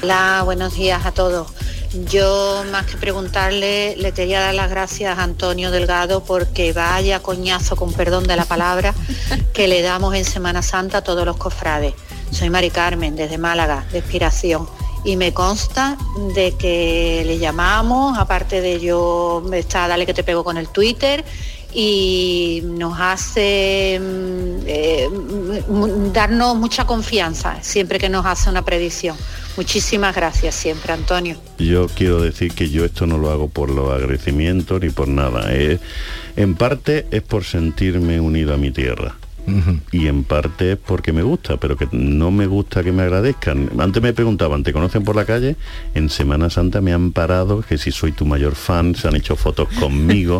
Hola, 0.00 0.42
buenos 0.44 0.74
días 0.74 1.04
a 1.06 1.12
todos. 1.12 1.48
Yo 2.08 2.62
más 2.70 2.86
que 2.86 2.96
preguntarle, 2.96 3.96
le 3.96 4.12
quería 4.12 4.40
dar 4.40 4.54
las 4.54 4.70
gracias 4.70 5.18
a 5.18 5.24
Antonio 5.24 5.72
Delgado 5.72 6.22
porque 6.22 6.72
vaya 6.72 7.20
coñazo, 7.20 7.74
con 7.74 7.92
perdón 7.92 8.24
de 8.24 8.36
la 8.36 8.44
palabra, 8.44 8.94
que 9.52 9.66
le 9.66 9.82
damos 9.82 10.14
en 10.14 10.24
Semana 10.24 10.62
Santa 10.62 10.98
a 10.98 11.02
todos 11.02 11.26
los 11.26 11.36
cofrades. 11.36 11.94
Soy 12.30 12.48
Mari 12.48 12.70
Carmen, 12.70 13.16
desde 13.16 13.38
Málaga, 13.38 13.86
de 13.90 13.98
Inspiración. 13.98 14.68
Y 15.04 15.16
me 15.16 15.34
consta 15.34 15.98
de 16.34 16.52
que 16.52 17.24
le 17.26 17.38
llamamos, 17.38 18.18
aparte 18.18 18.60
de 18.60 18.78
yo, 18.78 19.42
está 19.52 19.88
Dale 19.88 20.06
que 20.06 20.14
te 20.14 20.22
pego 20.22 20.44
con 20.44 20.58
el 20.58 20.68
Twitter, 20.68 21.24
y 21.74 22.62
nos 22.64 22.98
hace 23.00 24.00
mm, 24.00 24.62
eh, 24.66 25.08
mm, 25.10 26.12
darnos 26.12 26.56
mucha 26.56 26.86
confianza 26.86 27.58
siempre 27.62 27.98
que 27.98 28.08
nos 28.08 28.24
hace 28.24 28.48
una 28.48 28.64
predicción. 28.64 29.16
Muchísimas 29.58 30.14
gracias 30.14 30.54
siempre, 30.54 30.92
Antonio. 30.92 31.36
Yo 31.58 31.88
quiero 31.88 32.22
decir 32.22 32.52
que 32.52 32.70
yo 32.70 32.84
esto 32.84 33.08
no 33.08 33.18
lo 33.18 33.32
hago 33.32 33.48
por 33.48 33.70
los 33.70 33.90
agradecimientos 33.90 34.80
ni 34.80 34.90
por 34.90 35.08
nada. 35.08 35.50
En 36.36 36.54
parte 36.54 37.08
es 37.10 37.22
por 37.22 37.42
sentirme 37.42 38.20
unido 38.20 38.54
a 38.54 38.56
mi 38.56 38.70
tierra. 38.70 39.16
Y 39.92 40.06
en 40.06 40.24
parte 40.24 40.72
es 40.72 40.78
porque 40.78 41.12
me 41.12 41.22
gusta, 41.22 41.56
pero 41.58 41.76
que 41.76 41.88
no 41.92 42.30
me 42.30 42.46
gusta 42.46 42.82
que 42.82 42.92
me 42.92 43.02
agradezcan. 43.02 43.70
Antes 43.78 44.02
me 44.02 44.12
preguntaban, 44.12 44.62
¿te 44.62 44.72
conocen 44.72 45.04
por 45.04 45.16
la 45.16 45.24
calle? 45.24 45.56
En 45.94 46.08
Semana 46.10 46.50
Santa 46.50 46.80
me 46.80 46.92
han 46.92 47.12
parado, 47.12 47.62
que 47.62 47.78
si 47.78 47.90
soy 47.90 48.12
tu 48.12 48.24
mayor 48.26 48.54
fan, 48.54 48.94
se 48.94 49.08
han 49.08 49.16
hecho 49.16 49.36
fotos 49.36 49.68
conmigo. 49.80 50.38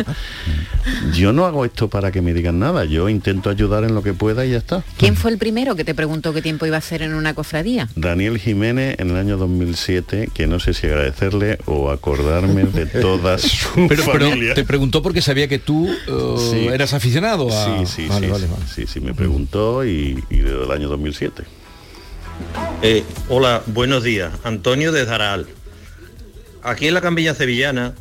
yo 1.15 1.33
no 1.33 1.47
hago 1.47 1.65
esto 1.65 1.89
para 1.89 2.11
que 2.13 2.23
me 2.23 2.33
digan 2.33 2.59
nada, 2.59 2.85
yo 2.85 3.09
intento 3.09 3.51
ayudar 3.51 3.85
en 3.85 3.95
lo 3.95 4.03
que 4.03 4.13
pueda 4.13 4.45
y 4.47 4.51
ya 4.53 4.59
está. 4.59 4.83
¿Quién 4.97 5.17
fue 5.17 5.31
el 5.31 5.39
primero 5.39 5.75
que 5.77 5.85
te 5.85 5.95
preguntó 5.95 6.33
qué 6.33 6.43
tiempo 6.43 6.67
iba 6.67 6.77
a 6.77 6.79
hacer 6.79 7.03
en 7.03 7.15
una 7.15 7.35
cofradía? 7.35 7.89
Daniel 7.97 8.39
Jiménez 8.39 8.97
en 8.99 9.11
el 9.11 9.17
año 9.17 9.37
2007, 9.37 10.31
que 10.33 10.47
no 10.47 10.61
sé 10.61 10.75
si 10.75 10.87
agradecerle 10.87 11.59
o 11.67 11.91
acordarme 11.91 12.65
de 12.65 12.87
toda 13.01 13.39
su 13.39 13.87
Pero, 13.89 14.05
te 14.55 14.65
preguntó 14.65 15.03
porque 15.03 15.23
sabía 15.23 15.49
que 15.49 15.59
tú 15.59 15.89
eh, 15.89 16.35
Sí. 16.51 16.67
eras 16.69 16.95
aficionado 16.95 17.49
a... 17.49 17.65
Sí, 17.87 17.87
sí, 18.03 18.07
Vale, 18.09 18.27
sí, 18.27 18.33
vale, 18.33 18.47
vale. 18.47 18.63
sí, 18.87 18.98
me 19.01 19.15
preguntó 19.15 19.85
y, 19.85 20.23
desde 20.31 20.65
el 20.65 20.71
año 20.71 20.89
2007. 20.89 21.45
Eh, 22.83 23.05
hola, 23.29 23.63
buenos 23.67 24.05
días. 24.05 24.33
Antonio 24.45 24.93
de 24.93 25.05
Zaral. 25.05 25.47
Aquí 26.63 26.89
en 26.89 26.95
la 26.95 27.01
Campiña 27.01 27.35
Sevillana, 27.35 27.95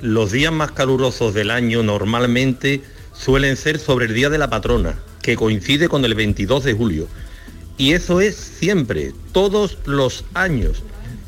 los 0.00 0.32
días 0.32 0.52
más 0.52 0.72
calurosos 0.72 1.34
del 1.34 1.50
año 1.50 1.82
normalmente 1.82 2.82
suelen 3.12 3.56
ser 3.56 3.78
sobre 3.78 4.06
el 4.06 4.14
Día 4.14 4.30
de 4.30 4.38
la 4.38 4.50
Patrona, 4.50 4.98
que 5.22 5.36
coincide 5.36 5.88
con 5.88 6.04
el 6.04 6.14
22 6.14 6.64
de 6.64 6.72
julio. 6.72 7.08
Y 7.76 7.92
eso 7.92 8.20
es 8.20 8.36
siempre, 8.36 9.12
todos 9.32 9.78
los 9.86 10.24
años. 10.34 10.82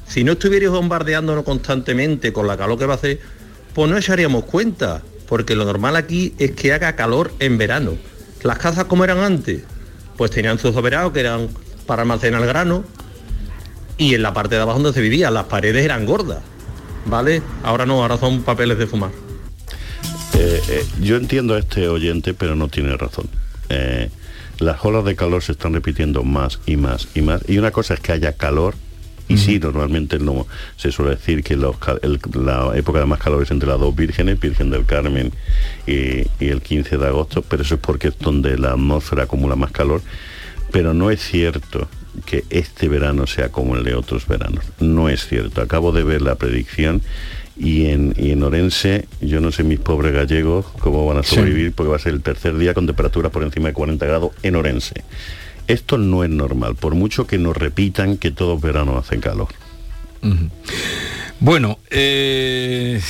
Si 0.07 0.25
no 0.25 0.33
estuvierais 0.33 0.71
bombardeándonos 0.71 1.45
constantemente 1.45 2.33
con 2.33 2.47
la 2.47 2.57
calor 2.57 2.79
que 2.79 2.87
va 2.87 2.95
a 2.95 2.97
hacer, 2.97 3.21
pues 3.75 3.91
no 3.91 3.97
echaríamos 3.97 4.45
cuenta, 4.45 5.03
porque 5.27 5.57
lo 5.57 5.65
normal 5.65 5.97
aquí 5.97 6.35
es 6.39 6.53
que 6.53 6.73
haga 6.73 6.95
calor 6.95 7.33
en 7.39 7.57
verano. 7.57 7.97
Las 8.43 8.59
casas 8.59 8.85
como 8.85 9.05
eran 9.05 9.19
antes, 9.19 9.63
pues 10.17 10.31
tenían 10.31 10.59
sus 10.59 10.77
operados 10.77 11.13
que 11.13 11.21
eran 11.21 11.49
para 11.87 12.03
almacenar 12.03 12.45
grano 12.47 12.85
y 13.99 14.15
en 14.15 14.23
la 14.23 14.35
parte 14.35 14.57
de 14.57 14.63
abajo 14.63 14.79
donde 14.81 14.95
se 14.95 15.01
vivía 15.01 15.31
las 15.31 15.45
paredes 15.45 15.85
eran 15.85 16.07
gordas, 16.07 16.43
¿vale? 17.07 17.43
Ahora 17.63 17.87
no, 17.87 18.03
ahora 18.03 18.19
son 18.19 18.43
papeles 18.43 18.79
de 18.79 18.87
fumar. 18.87 19.11
Eh, 20.35 20.61
eh, 20.69 20.87
yo 21.01 21.17
entiendo 21.17 21.55
a 21.55 21.59
este 21.59 21.89
oyente, 21.89 22.35
pero 22.35 22.57
no 22.57 22.69
tiene 22.69 22.97
razón. 22.97 23.29
Eh, 23.69 24.11
las 24.59 24.85
olas 24.85 25.05
de 25.05 25.15
calor 25.15 25.43
se 25.43 25.53
están 25.53 25.75
repitiendo 25.75 26.25
más 26.25 26.61
y 26.67 26.77
más 26.77 27.09
y 27.15 27.21
más. 27.23 27.43
Y 27.49 27.59
una 27.59 27.71
cosa 27.71 27.95
es 27.95 28.01
que 28.01 28.13
haya 28.13 28.33
calor. 28.33 28.75
Y 29.29 29.39
sí, 29.39 29.59
normalmente 29.59 30.19
no 30.19 30.47
se 30.77 30.93
suele 30.93 31.13
decir 31.13 31.43
que 31.43 31.57
los 31.57 31.77
el- 32.03 32.21
la 32.45 32.73
época 32.77 32.99
de 33.01 33.07
más 33.07 33.19
calor 33.21 33.43
es 33.43 33.51
entre 33.51 33.69
las 33.69 33.79
dos 33.79 33.95
vírgenes, 33.95 34.39
Virgen 34.39 34.71
del 34.71 34.85
Carmen 34.85 35.33
y, 35.87 36.27
y 36.45 36.49
el 36.49 36.61
15 36.61 36.99
de 36.99 37.07
agosto, 37.07 37.43
pero 37.43 37.63
eso 37.63 37.77
es 37.77 37.81
porque 37.81 38.09
es 38.09 38.19
donde 38.19 38.59
la 38.59 38.73
atmósfera 38.73 39.23
acumula 39.25 39.57
más 39.57 39.71
calor. 39.71 40.03
Pero 40.71 40.93
no 40.95 41.11
es 41.11 41.21
cierto 41.23 41.89
que 42.27 42.45
este 42.51 42.89
verano 42.89 43.27
sea 43.27 43.51
como 43.51 43.77
el 43.77 43.85
de 43.85 43.95
otros 43.95 44.27
veranos. 44.27 44.65
No 44.81 45.09
es 45.09 45.27
cierto. 45.27 45.61
Acabo 45.63 45.93
de 45.93 46.03
ver 46.05 46.21
la 46.23 46.35
predicción 46.35 47.01
y 47.57 47.87
en, 47.87 48.15
y 48.19 48.31
en 48.33 48.43
Orense, 48.43 49.07
yo 49.21 49.41
no 49.41 49.53
sé 49.53 49.63
mis 49.65 49.79
pobres 49.79 50.13
gallegos 50.15 50.67
cómo 50.81 51.07
van 51.07 51.19
a 51.19 51.23
Sí. 51.23 51.37
sobrevivir 51.37 51.73
porque 51.73 51.91
va 51.91 51.97
a 51.97 52.01
ser 52.01 52.15
el 52.15 52.23
tercer 52.23 52.57
día 52.57 52.75
con 52.75 52.87
temperaturas 52.87 53.31
por 53.33 53.43
encima 53.43 53.69
de 53.69 53.75
40 53.75 54.05
grados 54.07 54.33
en 54.43 54.57
Orense. 54.57 55.05
Esto 55.73 55.97
no 55.97 56.23
es 56.23 56.29
normal, 56.29 56.77
por 56.77 56.95
mucho 56.95 57.27
que 57.27 57.39
nos 57.39 57.57
repitan 57.57 58.19
que 58.19 58.31
todos 58.31 58.61
veranos 58.61 59.03
hacen 59.03 59.23
calor. 59.23 59.49
Bueno, 61.41 61.79
eh, 61.89 63.01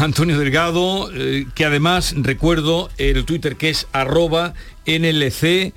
Antonio 0.00 0.38
Delgado, 0.38 1.10
eh, 1.12 1.46
que 1.56 1.64
además 1.64 2.14
recuerdo 2.16 2.88
el 2.98 3.24
Twitter 3.24 3.56
que 3.56 3.70
es 3.70 3.88
arroba 3.90 4.54
NLC 4.86 5.74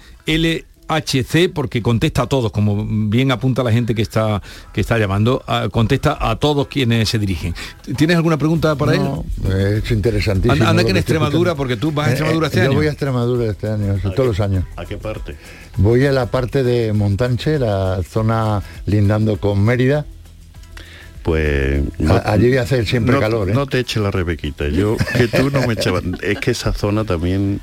LHC 0.90 1.52
porque 1.54 1.82
contesta 1.82 2.24
a 2.24 2.28
todos, 2.28 2.52
como 2.52 2.86
bien 3.10 3.32
apunta 3.32 3.64
la 3.64 3.72
gente 3.72 3.94
que 3.96 4.02
está 4.02 4.42
que 4.74 4.82
está 4.82 4.98
llamando, 4.98 5.44
ah, 5.48 5.68
contesta 5.72 6.18
a 6.20 6.36
todos 6.38 6.68
quienes 6.68 7.10
se 7.10 7.20
dirigen. 7.20 7.54
¿Tienes 7.98 8.16
alguna 8.18 8.38
pregunta 8.38 8.76
para 8.76 8.96
No, 8.96 9.26
él? 9.46 9.82
Es 9.84 9.92
interesantísimo. 9.92 10.66
Anda, 10.68 10.84
que 10.84 10.92
en 10.92 10.98
Extremadura, 10.98 11.56
porque 11.56 11.78
tú 11.78 11.92
vas 11.92 12.08
a 12.08 12.10
Eh, 12.10 12.14
Extremadura 12.14 12.48
eh, 12.48 12.50
este 12.50 12.60
yo 12.60 12.66
año. 12.66 12.74
voy 12.78 12.88
a 12.88 12.92
Extremadura 12.92 13.46
este 13.52 13.70
año, 13.70 13.94
o 13.94 14.00
sea, 14.00 14.14
todos 14.14 14.28
los 14.30 14.40
años. 14.40 14.64
¿A 14.76 14.86
qué 14.86 14.98
parte? 14.98 15.36
Voy 15.78 16.06
a 16.06 16.12
la 16.12 16.26
parte 16.28 16.64
de 16.64 16.94
Montanche, 16.94 17.60
la 17.60 18.02
zona 18.04 18.62
lindando 18.86 19.38
con 19.40 19.64
Mérida. 19.64 20.06
Pues 21.24 21.82
allí 22.24 22.48
voy 22.48 22.58
a 22.58 22.62
hacer 22.62 22.86
siempre 22.88 23.14
no, 23.16 23.20
calor, 23.20 23.50
¿eh? 23.50 23.54
No 23.54 23.66
te 23.68 23.80
eches 23.80 24.02
la 24.02 24.12
rebequita. 24.12 24.70
Yo 24.70 24.96
que 25.18 25.28
tú 25.28 25.50
no 25.52 25.68
me 25.68 25.74
echabas. 25.74 26.04
Es 26.22 26.40
que 26.40 26.52
esa 26.52 26.72
zona 26.74 27.04
también. 27.04 27.60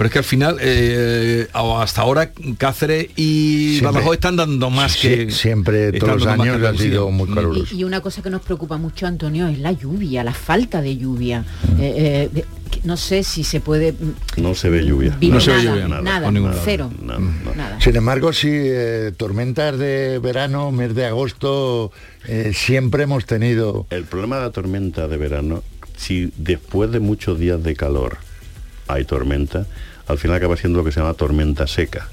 Pero 0.00 0.06
es 0.08 0.12
que 0.14 0.18
al 0.20 0.24
final, 0.24 0.56
eh, 0.62 1.46
hasta 1.52 2.00
ahora 2.00 2.32
Cáceres 2.56 3.08
y 3.16 3.72
Siempre. 3.72 3.86
Badajoz 3.92 4.14
están 4.14 4.34
dando 4.36 4.70
más 4.70 4.92
Sí, 4.92 5.08
que... 5.08 5.30
siempre, 5.30 5.92
todos 5.92 6.24
los 6.24 6.26
años 6.26 6.62
ha 6.62 6.74
sido 6.74 7.10
muy 7.10 7.28
Mm. 7.28 7.34
caluroso. 7.34 7.74
Y, 7.74 7.80
y 7.80 7.84
una 7.84 8.00
cosa 8.00 8.22
que 8.22 8.30
nos 8.30 8.40
preocupa 8.40 8.78
mucho, 8.78 9.06
Antonio, 9.06 9.46
es 9.48 9.58
la 9.58 9.72
lluvia, 9.72 10.24
la 10.24 10.32
falta 10.32 10.80
de 10.80 10.96
lluvia. 10.96 11.40
Mm. 11.42 11.80
Eh, 11.82 12.30
eh, 12.34 12.44
no 12.84 12.96
sé 12.96 13.22
si 13.24 13.44
se 13.44 13.60
puede 13.60 13.94
No 14.38 14.54
se 14.54 14.70
ve 14.70 14.86
lluvia. 14.86 15.14
Vivir 15.20 15.34
No 15.34 15.38
se 15.42 15.50
ve 15.50 15.64
nada, 15.64 15.70
lluvia. 15.70 15.88
nada, 15.88 16.30
Nada, 16.30 16.54
cero. 16.64 16.90
Mm. 16.98 17.82
Sin 17.82 17.94
embargo, 17.96 18.32
sí, 18.32 18.48
eh, 18.50 19.12
tormentas 19.14 19.78
de 19.78 20.18
verano, 20.18 20.72
mes 20.72 20.94
de 20.94 21.04
agosto, 21.04 21.92
eh, 22.26 22.52
siempre 22.54 23.02
hemos 23.02 23.26
tenido... 23.26 23.86
El 23.90 24.04
problema 24.04 24.36
de 24.36 24.42
la 24.44 24.50
tormenta 24.50 25.08
de 25.08 25.18
verano, 25.18 25.62
si 25.98 26.32
después 26.38 26.90
de 26.90 27.00
muchos 27.00 27.38
días 27.38 27.62
de 27.62 27.76
calor 27.76 28.16
hay 28.88 29.04
tormenta, 29.04 29.66
al 30.10 30.18
final 30.18 30.36
acaba 30.36 30.56
siendo 30.56 30.78
lo 30.78 30.84
que 30.84 30.92
se 30.92 31.00
llama 31.00 31.14
tormenta 31.14 31.66
seca, 31.66 32.08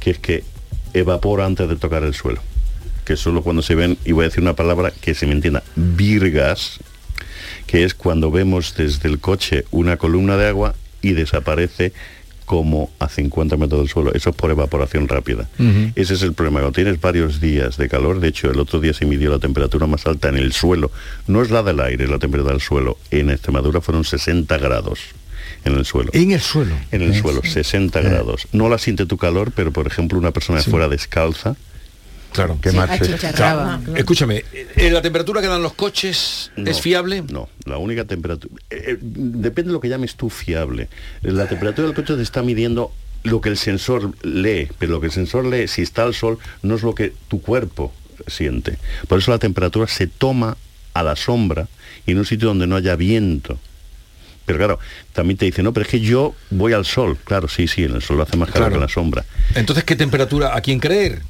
que 0.00 0.10
es 0.10 0.18
que 0.18 0.44
evapora 0.92 1.46
antes 1.46 1.68
de 1.68 1.76
tocar 1.76 2.02
el 2.02 2.14
suelo. 2.14 2.40
Que 3.04 3.16
solo 3.16 3.42
cuando 3.42 3.62
se 3.62 3.74
ven, 3.74 3.98
y 4.04 4.12
voy 4.12 4.24
a 4.24 4.28
decir 4.28 4.42
una 4.42 4.54
palabra 4.54 4.92
que 5.00 5.14
se 5.14 5.26
me 5.26 5.32
entienda, 5.32 5.62
virgas, 5.74 6.80
que 7.66 7.84
es 7.84 7.94
cuando 7.94 8.30
vemos 8.30 8.74
desde 8.76 9.08
el 9.08 9.18
coche 9.18 9.64
una 9.70 9.96
columna 9.96 10.36
de 10.36 10.48
agua 10.48 10.74
y 11.02 11.12
desaparece 11.12 11.92
como 12.44 12.90
a 12.98 13.08
50 13.08 13.56
metros 13.56 13.80
del 13.80 13.88
suelo. 13.88 14.12
Eso 14.12 14.30
es 14.30 14.36
por 14.36 14.50
evaporación 14.50 15.06
rápida. 15.06 15.48
Ese 15.94 16.14
es 16.14 16.22
el 16.22 16.34
problema. 16.34 16.58
Cuando 16.58 16.74
tienes 16.74 17.00
varios 17.00 17.40
días 17.40 17.76
de 17.76 17.88
calor, 17.88 18.18
de 18.18 18.26
hecho 18.26 18.50
el 18.50 18.58
otro 18.58 18.80
día 18.80 18.92
se 18.92 19.06
midió 19.06 19.30
la 19.30 19.38
temperatura 19.38 19.86
más 19.86 20.04
alta 20.06 20.28
en 20.28 20.36
el 20.36 20.52
suelo. 20.52 20.90
No 21.28 21.42
es 21.42 21.50
la 21.50 21.62
del 21.62 21.78
aire, 21.78 22.08
la 22.08 22.18
temperatura 22.18 22.52
del 22.52 22.60
suelo. 22.60 22.98
En 23.12 23.30
Extremadura 23.30 23.80
fueron 23.80 24.04
60 24.04 24.58
grados 24.58 24.98
en 25.64 25.74
el 25.74 25.84
suelo. 25.84 26.10
En 26.14 26.32
el 26.32 26.40
suelo. 26.40 26.74
En 26.90 27.02
el 27.02 27.14
suelo, 27.20 27.42
60 27.44 28.00
grados. 28.00 28.48
No 28.52 28.68
la 28.68 28.78
siente 28.78 29.06
tu 29.06 29.16
calor, 29.16 29.52
pero 29.54 29.72
por 29.72 29.86
ejemplo 29.86 30.18
una 30.18 30.30
persona 30.30 30.58
de 30.58 30.64
fuera 30.64 30.88
descalza, 30.88 31.56
Claro. 32.32 32.58
que 32.62 32.70
marche. 32.72 33.12
achicharraba. 33.12 33.80
Escúchame, 33.96 34.44
¿eh, 34.52 34.90
¿la 34.90 35.02
temperatura 35.02 35.40
que 35.40 35.48
dan 35.48 35.62
los 35.62 35.72
coches 35.74 36.52
No, 36.56 36.70
es 36.70 36.80
fiable? 36.80 37.22
No, 37.28 37.48
la 37.64 37.76
única 37.78 38.04
temperatura... 38.04 38.54
eh, 38.70 38.84
eh, 38.92 38.96
depende 39.00 39.70
de 39.70 39.72
lo 39.72 39.80
que 39.80 39.88
llames 39.88 40.14
tú 40.14 40.30
fiable. 40.30 40.88
La 41.22 41.46
temperatura 41.48 41.86
del 41.88 41.96
coche 41.96 42.14
te 42.14 42.22
está 42.22 42.42
midiendo 42.42 42.92
lo 43.24 43.40
que 43.40 43.48
el 43.48 43.56
sensor 43.58 44.14
lee, 44.24 44.68
pero 44.78 44.92
lo 44.92 45.00
que 45.00 45.06
el 45.06 45.12
sensor 45.12 45.44
lee, 45.44 45.66
si 45.68 45.82
está 45.82 46.04
al 46.04 46.14
sol, 46.14 46.38
no 46.62 46.76
es 46.76 46.82
lo 46.82 46.94
que 46.94 47.12
tu 47.28 47.42
cuerpo 47.42 47.92
siente. 48.28 48.78
Por 49.08 49.18
eso 49.18 49.30
la 49.32 49.38
temperatura 49.38 49.88
se 49.88 50.06
toma 50.06 50.56
a 50.94 51.02
la 51.02 51.16
sombra 51.16 51.68
y 52.06 52.12
en 52.12 52.18
un 52.18 52.24
sitio 52.26 52.48
donde 52.48 52.66
no 52.66 52.76
haya 52.76 52.94
viento. 52.96 53.58
Pero 54.52 54.58
claro, 54.58 54.78
también 55.12 55.36
te 55.38 55.44
dice, 55.46 55.62
no, 55.62 55.72
pero 55.72 55.84
es 55.84 55.90
que 55.90 56.00
yo 56.00 56.34
voy 56.50 56.72
al 56.72 56.84
sol. 56.84 57.16
Claro, 57.24 57.48
sí, 57.48 57.66
sí, 57.68 57.84
en 57.84 57.94
el 57.94 58.02
sol 58.02 58.20
hace 58.20 58.36
más 58.36 58.48
calor 58.50 58.68
Claro. 58.68 58.70
que 58.72 58.76
en 58.76 58.80
la 58.82 58.88
sombra. 58.88 59.24
Entonces, 59.54 59.84
¿qué 59.84 59.96
temperatura? 59.96 60.56
¿A 60.56 60.60
quién 60.60 60.78
creer? 60.80 61.22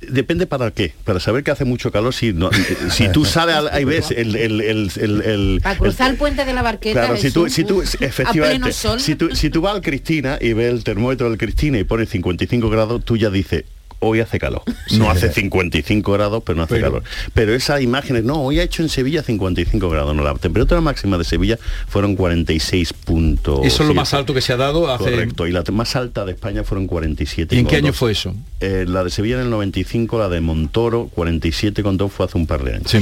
Depende 0.00 0.46
para 0.46 0.70
qué. 0.70 0.92
Para 1.04 1.20
saber 1.20 1.42
que 1.42 1.50
hace 1.50 1.64
mucho 1.64 1.90
calor, 1.90 2.12
si, 2.12 2.32
no, 2.34 2.50
si 2.90 3.08
tú 3.10 3.24
sales 3.24 3.56
al- 3.56 3.68
ahí 3.72 3.84
ves 3.84 4.10
el, 4.10 4.36
el, 4.36 4.60
el, 4.60 4.90
el- 4.96 5.22
el- 5.22 5.60
Para 5.62 5.78
cruzar 5.78 6.10
el 6.10 6.16
puente 6.18 6.44
de 6.44 6.52
la 6.52 6.62
barqueta. 6.62 7.00
Claro, 7.00 7.16
si 7.16 7.30
tú, 7.30 7.48
si 7.48 7.64
tú, 7.64 7.80
efectivamente, 7.82 8.56
A 8.56 8.60
pleno 8.60 8.72
sol. 8.72 9.00
si 9.00 9.14
tú, 9.16 9.34
si 9.34 9.48
tú 9.48 9.62
vas 9.62 9.74
al 9.74 9.80
Cristina 9.80 10.38
y 10.40 10.52
ves 10.52 10.70
el 10.70 10.84
termómetro 10.84 11.28
del 11.30 11.38
Cristina 11.38 11.78
y 11.78 11.84
pone 11.84 12.04
55 12.06 12.68
grados, 12.68 13.04
tú 13.04 13.16
ya 13.16 13.30
dices, 13.30 13.64
hoy 14.00 14.20
hace 14.20 14.38
calor. 14.38 14.62
No 14.92 15.10
hace 15.10 15.32
55 15.32 16.12
grados, 16.12 16.42
pero 16.44 16.56
no 16.56 16.64
hace 16.64 16.80
calor. 16.80 17.02
Pero 17.34 17.54
esas 17.54 17.80
imágenes, 17.82 18.24
no, 18.24 18.42
hoy 18.42 18.60
ha 18.60 18.62
hecho 18.62 18.82
en 18.82 18.88
Sevilla 18.88 19.22
55 19.22 19.88
grados. 19.88 20.14
No, 20.14 20.22
la 20.22 20.34
temperatura 20.34 20.80
máxima 20.80 21.18
de 21.18 21.24
Sevilla 21.24 21.58
fueron 21.88 22.16
46 22.16 22.92
puntos. 22.92 23.60
Eso 23.64 23.82
es 23.82 23.88
lo 23.88 23.94
más 23.94 24.14
alto 24.14 24.34
que 24.34 24.40
se 24.40 24.52
ha 24.52 24.56
dado 24.56 24.92
hace... 24.92 25.04
Correcto, 25.04 25.46
y 25.46 25.52
la 25.52 25.62
más 25.72 25.96
alta 25.96 26.24
de 26.24 26.32
España 26.32 26.64
fueron 26.64 26.86
47. 26.86 27.54
¿Y 27.54 27.58
en 27.58 27.66
qué 27.66 27.76
año 27.76 27.92
fue 27.92 28.12
eso? 28.12 28.34
Eh, 28.60 28.84
la 28.88 29.04
de 29.04 29.10
Sevilla 29.10 29.36
en 29.36 29.42
el 29.42 29.50
95, 29.50 30.18
la 30.18 30.28
de 30.28 30.40
Montoro 30.40 31.10
47,2 31.14 32.08
fue 32.08 32.26
hace 32.26 32.38
un 32.38 32.46
par 32.46 32.64
de 32.64 32.74
años. 32.74 32.94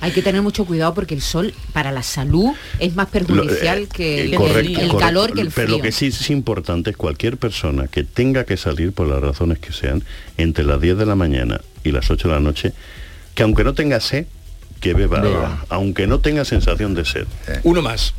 Hay 0.00 0.10
que 0.12 0.22
tener 0.22 0.42
mucho 0.42 0.64
cuidado 0.64 0.94
porque 0.94 1.14
el 1.14 1.20
sol 1.20 1.52
para 1.72 1.92
la 1.92 2.02
salud 2.02 2.50
es 2.78 2.94
más 2.96 3.08
perjudicial 3.08 3.78
Lo- 3.80 3.84
eh, 3.84 3.88
que 3.92 4.22
el, 4.24 4.34
correcto, 4.34 4.58
el 4.60 4.74
correcto. 4.74 4.98
calor 4.98 5.32
que 5.32 5.40
el 5.42 5.50
Pero 5.50 5.66
frío. 5.68 5.76
lo 5.78 5.82
que 5.82 5.92
sí 5.92 6.06
es 6.06 6.30
importante 6.30 6.90
es 6.90 6.96
cualquier 6.96 7.36
persona 7.36 7.86
que 7.88 8.04
tenga 8.04 8.44
que 8.44 8.56
salir 8.56 8.92
por 8.92 9.06
las 9.06 9.20
razones 9.20 9.58
que 9.58 9.72
sean 9.72 10.02
entre 10.36 10.64
las 10.64 10.80
10 10.80 10.98
de 10.98 11.06
la 11.06 11.14
mañana 11.14 11.60
y 11.84 11.92
las 11.92 12.10
8 12.10 12.28
de 12.28 12.34
la 12.34 12.40
noche, 12.40 12.72
que 13.34 13.42
aunque 13.42 13.64
no 13.64 13.74
tenga 13.74 14.00
sed, 14.00 14.26
que 14.80 14.94
beba 14.94 15.20
agua, 15.20 15.64
aunque 15.68 16.06
no 16.06 16.20
tenga 16.20 16.44
sensación 16.44 16.94
de 16.94 17.04
sed. 17.04 17.26
Uno 17.62 17.82
más. 17.82 18.14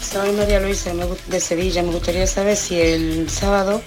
Soy 0.00 0.32
María 0.32 0.60
Luisa 0.60 0.92
de 1.28 1.40
Sevilla. 1.40 1.82
Me 1.82 1.90
gustaría 1.90 2.26
saber 2.26 2.56
si 2.56 2.80
el 2.80 3.28
sábado 3.28 3.82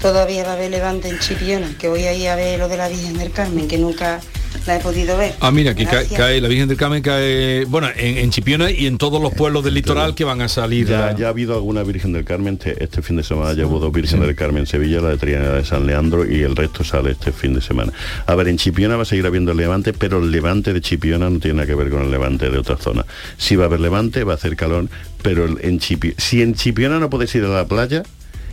todavía 0.00 0.44
va 0.44 0.50
a 0.50 0.54
haber 0.54 0.70
levante 0.70 1.08
en 1.08 1.18
Chipiona, 1.18 1.68
que 1.78 1.88
voy 1.88 2.04
a 2.04 2.14
ir 2.14 2.28
a 2.28 2.36
ver 2.36 2.58
lo 2.58 2.68
de 2.68 2.76
la 2.76 2.88
Virgen 2.88 3.18
del 3.18 3.30
Carmen, 3.32 3.66
que 3.68 3.78
nunca 3.78 4.20
la 4.66 4.76
he 4.76 4.80
podido 4.80 5.16
ver. 5.16 5.34
Ah, 5.40 5.50
mira, 5.50 5.74
que 5.74 5.84
cae, 5.86 6.40
la 6.40 6.48
Virgen 6.48 6.68
del 6.68 6.76
Carmen 6.76 7.02
cae, 7.02 7.64
bueno, 7.66 7.88
en, 7.96 8.18
en 8.18 8.30
Chipiona 8.30 8.70
y 8.70 8.86
en 8.86 8.98
todos 8.98 9.20
los 9.20 9.32
pueblos 9.34 9.64
del 9.64 9.74
litoral 9.74 10.14
que 10.14 10.24
van 10.24 10.40
a 10.40 10.48
salir. 10.48 10.88
Ya, 10.88 11.08
a- 11.08 11.16
ya 11.16 11.26
ha 11.26 11.28
habido 11.30 11.54
alguna 11.54 11.82
Virgen 11.82 12.12
del 12.12 12.24
Carmen, 12.24 12.54
este, 12.54 12.82
este 12.82 13.02
fin 13.02 13.16
de 13.16 13.22
semana 13.22 13.52
ya 13.54 13.66
hubo 13.66 13.78
dos 13.78 13.92
Virgen 13.92 14.20
del 14.20 14.34
Carmen 14.34 14.60
en 14.60 14.66
Sevilla, 14.66 15.00
la 15.00 15.10
de 15.10 15.16
Triana 15.18 15.50
de 15.50 15.64
San 15.64 15.86
Leandro 15.86 16.30
y 16.30 16.42
el 16.42 16.54
resto 16.56 16.84
sale 16.84 17.12
este 17.12 17.32
fin 17.32 17.54
de 17.54 17.60
semana. 17.60 17.92
A 18.26 18.34
ver, 18.34 18.48
en 18.48 18.56
Chipiona 18.58 18.96
va 18.96 19.02
a 19.02 19.06
seguir 19.06 19.26
habiendo 19.26 19.52
el 19.52 19.58
levante, 19.58 19.92
pero 19.92 20.18
el 20.18 20.30
levante 20.30 20.72
de 20.72 20.80
Chipiona 20.80 21.28
no 21.30 21.38
tiene 21.40 21.56
nada 21.56 21.66
que 21.66 21.74
ver 21.74 21.90
con 21.90 22.02
el 22.02 22.10
levante 22.10 22.50
de 22.50 22.58
otra 22.58 22.76
zona. 22.76 23.04
Si 23.36 23.56
va 23.56 23.64
a 23.64 23.66
haber 23.66 23.80
levante, 23.80 24.24
va 24.24 24.32
a 24.32 24.36
hacer 24.36 24.54
calor, 24.56 24.86
pero 25.22 25.44
en 25.46 25.78
Chipi- 25.80 26.14
si 26.18 26.42
en 26.42 26.54
Chipiona 26.54 26.98
no 26.98 27.10
puedes 27.10 27.34
ir 27.34 27.44
a 27.44 27.48
la 27.48 27.66
playa, 27.66 28.02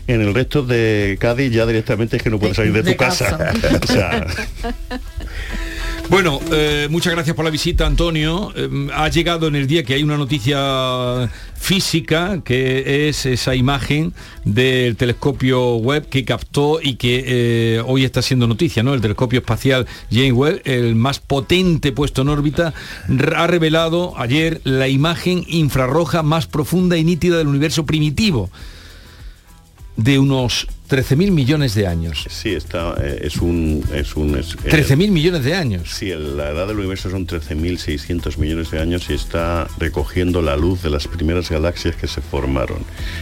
en 0.07 0.21
el 0.21 0.33
resto 0.33 0.63
de 0.63 1.17
Cádiz 1.19 1.51
ya 1.51 1.65
directamente 1.65 2.17
es 2.17 2.23
que 2.23 2.29
no 2.29 2.39
puedes 2.39 2.55
salir 2.55 2.73
de 2.73 2.83
tu 2.91 2.97
casa. 2.97 3.37
casa. 3.37 3.79
O 3.83 3.87
sea, 3.87 4.27
Bueno, 6.07 6.39
eh, 6.51 6.87
muchas 6.91 7.13
gracias 7.13 7.35
por 7.35 7.45
la 7.45 7.51
visita, 7.51 7.87
Antonio. 7.87 8.53
Eh, 8.55 8.87
ha 8.93 9.09
llegado 9.09 9.47
en 9.47 9.55
el 9.55 9.65
día 9.65 9.83
que 9.83 9.95
hay 9.95 10.03
una 10.03 10.17
noticia 10.17 11.31
física, 11.55 12.41
que 12.43 13.09
es 13.09 13.25
esa 13.25 13.55
imagen 13.55 14.13
del 14.43 14.97
telescopio 14.97 15.77
Webb 15.77 16.07
que 16.07 16.23
captó 16.23 16.79
y 16.79 16.95
que 16.97 17.23
eh, 17.25 17.83
hoy 17.83 18.05
está 18.05 18.21
siendo 18.21 18.47
noticia, 18.47 18.83
¿no? 18.83 18.93
El 18.93 19.01
telescopio 19.01 19.39
espacial 19.39 19.87
James 20.11 20.33
Webb, 20.33 20.61
el 20.65 20.93
más 20.93 21.19
potente 21.19 21.91
puesto 21.91 22.21
en 22.21 22.29
órbita, 22.29 22.73
ha 23.35 23.47
revelado 23.47 24.13
ayer 24.17 24.61
la 24.63 24.87
imagen 24.87 25.43
infrarroja 25.47 26.21
más 26.21 26.45
profunda 26.45 26.97
y 26.97 27.03
nítida 27.03 27.39
del 27.39 27.47
universo 27.47 27.87
primitivo 27.87 28.51
de 29.97 30.19
unos 30.19 30.67
13.000 30.89 31.31
millones 31.31 31.73
de 31.73 31.87
años. 31.87 32.25
sí, 32.29 32.49
está, 32.53 32.95
eh, 33.01 33.21
es 33.23 33.37
un... 33.37 33.83
Es 33.93 34.15
un 34.15 34.37
es- 34.37 34.55
eh, 34.65 34.69
13.000 34.69 35.09
millones 35.09 35.43
de 35.45 35.55
años. 35.55 35.89
Sí, 35.93 36.11
el- 36.11 36.35
la 36.37 36.49
edad 36.51 36.67
del 36.67 36.77
universo 36.77 37.09
son 37.09 37.25
13.600 37.25 38.37
millones 38.37 38.69
de 38.71 38.79
años 38.81 39.09
y 39.09 39.13
está 39.13 39.67
recogiendo 39.79 40.41
la 40.41 40.57
luz 40.57 40.83
de 40.83 40.89
las 40.89 41.07
primeras 41.07 41.49
galaxias 41.49 41.95
que 41.95 42.07
se 42.07 42.21
formaron. 42.21 42.79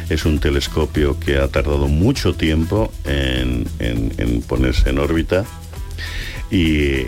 Es 0.09 0.25
un 0.25 0.39
telescopio 0.39 1.19
que 1.19 1.38
ha 1.38 1.47
tardado 1.47 1.88
mucho 1.88 2.33
tiempo 2.33 2.91
en, 3.05 3.65
en- 3.79 4.12
en 4.17 4.41
ponerse 4.41 4.89
en 4.89 4.99
órbita 4.99 5.45
y, 6.51 7.03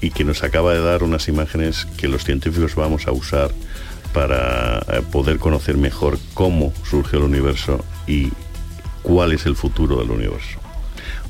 y 0.00 0.10
que 0.14 0.24
nos 0.24 0.42
acaba 0.42 0.72
de 0.74 0.80
dar 0.80 1.02
unas 1.02 1.28
imágenes 1.28 1.86
que 1.96 2.08
los 2.08 2.24
científicos 2.24 2.74
vamos 2.76 3.06
a 3.06 3.12
usar 3.12 3.50
para 4.12 4.78
eh, 4.88 5.02
poder 5.10 5.38
conocer 5.38 5.76
mejor 5.76 6.18
cómo 6.34 6.72
surgió 6.88 7.18
el 7.18 7.24
universo 7.24 7.84
y 8.06 8.28
cuál 9.02 9.32
es 9.32 9.46
el 9.46 9.56
futuro 9.56 9.96
del 9.96 10.10
universo. 10.10 10.61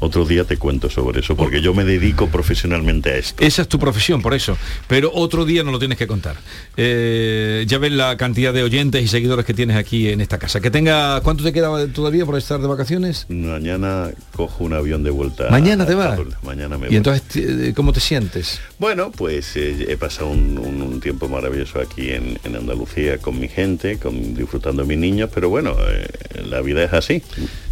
Otro 0.05 0.25
día 0.25 0.43
te 0.43 0.57
cuento 0.57 0.91
sobre 0.91 1.21
eso, 1.21 1.37
porque 1.37 1.61
yo 1.63 1.73
me 1.75 1.85
dedico 1.85 2.27
profesionalmente 2.27 3.11
a 3.11 3.17
esto. 3.19 3.43
Esa 3.45 3.63
es 3.63 3.69
tu 3.69 3.79
profesión, 3.79 4.21
por 4.21 4.35
eso. 4.35 4.59
Pero 4.89 5.13
otro 5.15 5.45
día 5.45 5.63
no 5.63 5.71
lo 5.71 5.79
tienes 5.79 5.97
que 5.97 6.09
contar. 6.09 6.35
Eh, 6.77 7.65
ya 7.69 7.79
ves 7.79 7.93
la 7.93 8.17
cantidad 8.17 8.53
de 8.53 8.65
oyentes 8.65 9.01
y 9.01 9.07
seguidores 9.07 9.45
que 9.47 9.55
tienes 9.55 9.77
aquí 9.77 10.09
en 10.09 10.21
esta 10.21 10.39
casa. 10.39 10.61
Que 10.61 10.73
tenga, 10.73 11.21
¿cuánto 11.21 11.45
te 11.45 11.53
queda 11.53 11.87
todavía 11.87 12.27
por 12.27 12.37
estar 12.37 12.61
de 12.61 12.67
vacaciones? 12.67 13.27
Mañana 13.29 14.11
cojo 14.35 14.65
un 14.65 14.73
avión 14.73 15.05
de 15.05 15.11
vuelta. 15.11 15.49
Mañana 15.51 15.87
te 15.87 15.95
vas. 15.95 16.19
Mañana 16.43 16.79
me 16.79 16.87
Y 16.87 16.89
voy. 16.89 16.97
entonces, 16.97 17.23
eh, 17.37 17.73
¿cómo 17.77 17.93
te 17.93 18.01
sientes? 18.01 18.61
Bueno, 18.81 19.13
pues 19.13 19.57
eh, 19.57 19.87
he 19.89 19.97
pasado 19.97 20.31
un, 20.31 20.59
un- 20.59 20.83
un 20.83 21.01
tiempo 21.01 21.29
maravilloso 21.29 21.81
aquí 21.81 22.11
en, 22.11 22.41
en 22.43 22.57
Andalucía 22.57 23.19
con 23.19 23.39
mi 23.39 23.47
gente, 23.47 23.99
con, 23.99 24.35
disfrutando 24.35 24.83
de 24.83 24.89
mis 24.89 24.99
niños, 24.99 25.31
pero 25.33 25.49
bueno, 25.49 25.77
eh, 25.89 26.09
la 26.49 26.61
vida 26.61 26.83
es 26.83 26.93
así. 26.93 27.23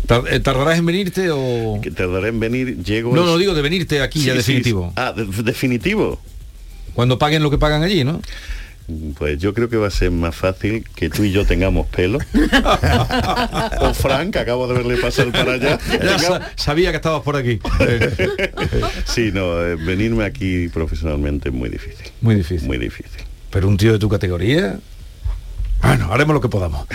Tar- 0.06 0.40
¿Tardarás 0.42 0.78
en 0.78 0.86
venirte 0.86 1.28
o...? 1.30 1.80
Que 1.82 1.90
tardaré 2.20 2.28
en 2.34 2.40
venir, 2.40 2.82
llego... 2.84 3.14
No, 3.14 3.22
en- 3.22 3.26
no 3.26 3.38
digo 3.38 3.54
de 3.54 3.62
venirte 3.62 4.00
aquí 4.02 4.20
ya 4.20 4.32
Sí, 4.32 4.38
definitivo. 4.38 4.86
sí. 4.88 4.92
Ah, 4.96 5.12
de- 5.12 5.24
definitivo. 5.42 6.20
Cuando 6.94 7.18
paguen 7.18 7.42
lo 7.42 7.50
que 7.50 7.58
pagan 7.58 7.82
allí, 7.82 8.04
¿no? 8.04 8.20
Pues 9.18 9.38
yo 9.38 9.54
creo 9.54 9.68
que 9.68 9.76
va 9.76 9.86
a 9.86 9.90
ser 9.90 10.10
más 10.10 10.34
fácil 10.34 10.84
que 10.96 11.08
tú 11.08 11.22
y 11.22 11.30
yo 11.30 11.46
tengamos 11.46 11.86
pelo. 11.86 12.18
o 13.80 13.94
Frank, 13.94 14.36
acabo 14.36 14.66
de 14.66 14.74
verle 14.74 14.96
pasar 14.96 15.30
para 15.30 15.52
allá. 15.52 15.78
Ya 16.02 16.18
sa- 16.18 16.50
sabía 16.56 16.90
que 16.90 16.96
estabas 16.96 17.22
por 17.22 17.36
aquí. 17.36 17.60
sí, 19.04 19.30
no, 19.32 19.64
eh, 19.64 19.76
venirme 19.76 20.24
aquí 20.24 20.68
profesionalmente 20.68 21.50
es 21.50 21.54
muy 21.54 21.68
difícil. 21.68 22.06
Muy 22.20 22.34
difícil. 22.34 22.66
Muy 22.66 22.78
difícil. 22.78 23.22
Pero 23.50 23.68
un 23.68 23.76
tío 23.76 23.92
de 23.92 23.98
tu 24.00 24.08
categoría... 24.08 24.78
Bueno, 25.82 26.12
haremos 26.12 26.34
lo 26.34 26.40
que 26.40 26.48
podamos. 26.48 26.86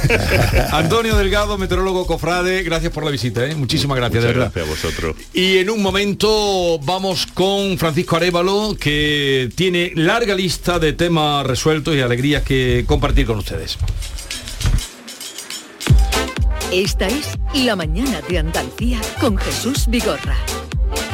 Antonio 0.72 1.16
Delgado, 1.16 1.58
meteorólogo 1.58 2.06
cofrade, 2.06 2.62
gracias 2.62 2.92
por 2.92 3.04
la 3.04 3.10
visita, 3.10 3.44
¿eh? 3.46 3.54
muchísimas 3.54 3.96
gracias, 3.98 4.24
Muchas 4.24 4.34
de 4.34 4.38
verdad. 4.40 4.52
gracias 4.54 4.66
a 4.66 4.88
vosotros. 4.88 5.16
Y 5.34 5.58
en 5.58 5.70
un 5.70 5.82
momento 5.82 6.78
vamos 6.82 7.26
con 7.26 7.76
Francisco 7.78 8.16
Arevalo, 8.16 8.76
que 8.78 9.50
tiene 9.54 9.92
larga 9.94 10.34
lista 10.34 10.78
de 10.78 10.92
temas 10.94 11.46
resueltos 11.46 11.94
y 11.94 12.00
alegrías 12.00 12.42
que 12.42 12.84
compartir 12.86 13.26
con 13.26 13.38
ustedes. 13.38 13.78
Esta 16.72 17.06
es 17.06 17.38
La 17.54 17.76
Mañana 17.76 18.22
de 18.28 18.38
Andalucía 18.38 18.98
con 19.20 19.36
Jesús 19.36 19.84
Vigorra. 19.88 20.36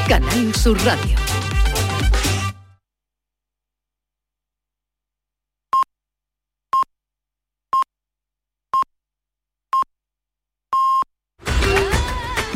Canal 0.09 0.55
Sur 0.55 0.79
Radio. 0.85 1.17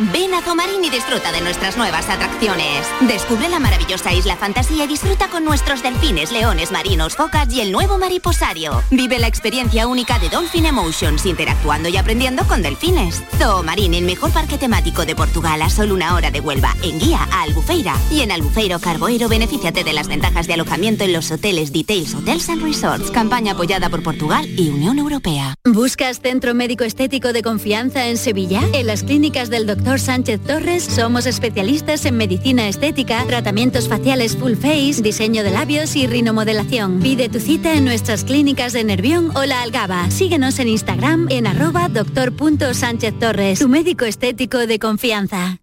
Ven 0.00 0.34
a 0.34 0.42
Zomarín 0.42 0.82
y 0.82 0.90
disfruta 0.90 1.30
de 1.30 1.40
nuestras 1.40 1.76
nuevas 1.76 2.08
atracciones. 2.08 2.84
Descubre 3.02 3.48
la 3.48 3.60
maravillosa 3.60 4.12
isla 4.12 4.36
fantasía 4.36 4.86
y 4.86 4.88
disfruta 4.88 5.28
con 5.28 5.44
nuestros 5.44 5.84
delfines, 5.84 6.32
leones 6.32 6.72
marinos, 6.72 7.14
focas 7.14 7.52
y 7.52 7.60
el 7.60 7.70
nuevo 7.70 7.96
mariposario. 7.96 8.82
Vive 8.90 9.20
la 9.20 9.28
experiencia 9.28 9.86
única 9.86 10.18
de 10.18 10.30
Dolphin 10.30 10.66
Emotions, 10.66 11.24
interactuando 11.26 11.88
y 11.88 11.96
aprendiendo 11.96 12.44
con 12.48 12.60
delfines. 12.60 13.22
Zoomarín, 13.38 13.94
el 13.94 14.04
mejor 14.04 14.32
parque 14.32 14.58
temático 14.58 15.06
de 15.06 15.14
Portugal 15.14 15.62
a 15.62 15.70
solo 15.70 15.94
una 15.94 16.16
hora 16.16 16.32
de 16.32 16.40
Huelva, 16.40 16.74
en 16.82 16.98
guía 16.98 17.28
a 17.30 17.42
Albufeira. 17.42 17.96
Y 18.10 18.22
en 18.22 18.32
Albufeiro 18.32 18.80
Carboero, 18.80 19.28
benefíciate 19.28 19.84
de 19.84 19.92
las 19.92 20.08
ventajas 20.08 20.48
de 20.48 20.54
alojamiento 20.54 21.04
en 21.04 21.12
los 21.12 21.30
hoteles 21.30 21.72
Details 21.72 22.14
Hotels 22.14 22.48
and 22.48 22.62
Resorts. 22.62 23.12
Campaña 23.12 23.52
apoyada 23.52 23.88
por 23.90 24.02
Portugal 24.02 24.44
y 24.58 24.70
Unión 24.70 24.98
Europea. 24.98 25.54
¿Buscas 25.64 26.20
centro 26.20 26.52
médico 26.52 26.82
estético 26.82 27.32
de 27.32 27.42
confianza 27.42 28.08
en 28.08 28.16
Sevilla? 28.16 28.60
En 28.72 28.88
las 28.88 29.04
clínicas 29.04 29.50
del 29.50 29.66
Dr. 29.84 30.00
Sánchez 30.00 30.40
Torres 30.40 30.82
somos 30.82 31.26
especialistas 31.26 32.06
en 32.06 32.16
medicina 32.16 32.68
estética, 32.68 33.22
tratamientos 33.26 33.86
faciales 33.86 34.34
full 34.34 34.54
face, 34.54 35.02
diseño 35.02 35.42
de 35.42 35.50
labios 35.50 35.94
y 35.94 36.06
rinomodelación. 36.06 37.00
Pide 37.00 37.28
tu 37.28 37.38
cita 37.38 37.74
en 37.74 37.84
nuestras 37.84 38.24
clínicas 38.24 38.72
de 38.72 38.82
Nervión 38.82 39.30
o 39.36 39.44
La 39.44 39.60
Algaba. 39.60 40.10
Síguenos 40.10 40.58
en 40.58 40.68
Instagram 40.68 41.26
en 41.28 41.46
arroba 41.46 41.90
doctor.sánchez 41.90 43.18
Torres, 43.18 43.58
tu 43.58 43.68
médico 43.68 44.06
estético 44.06 44.66
de 44.66 44.78
confianza. 44.78 45.58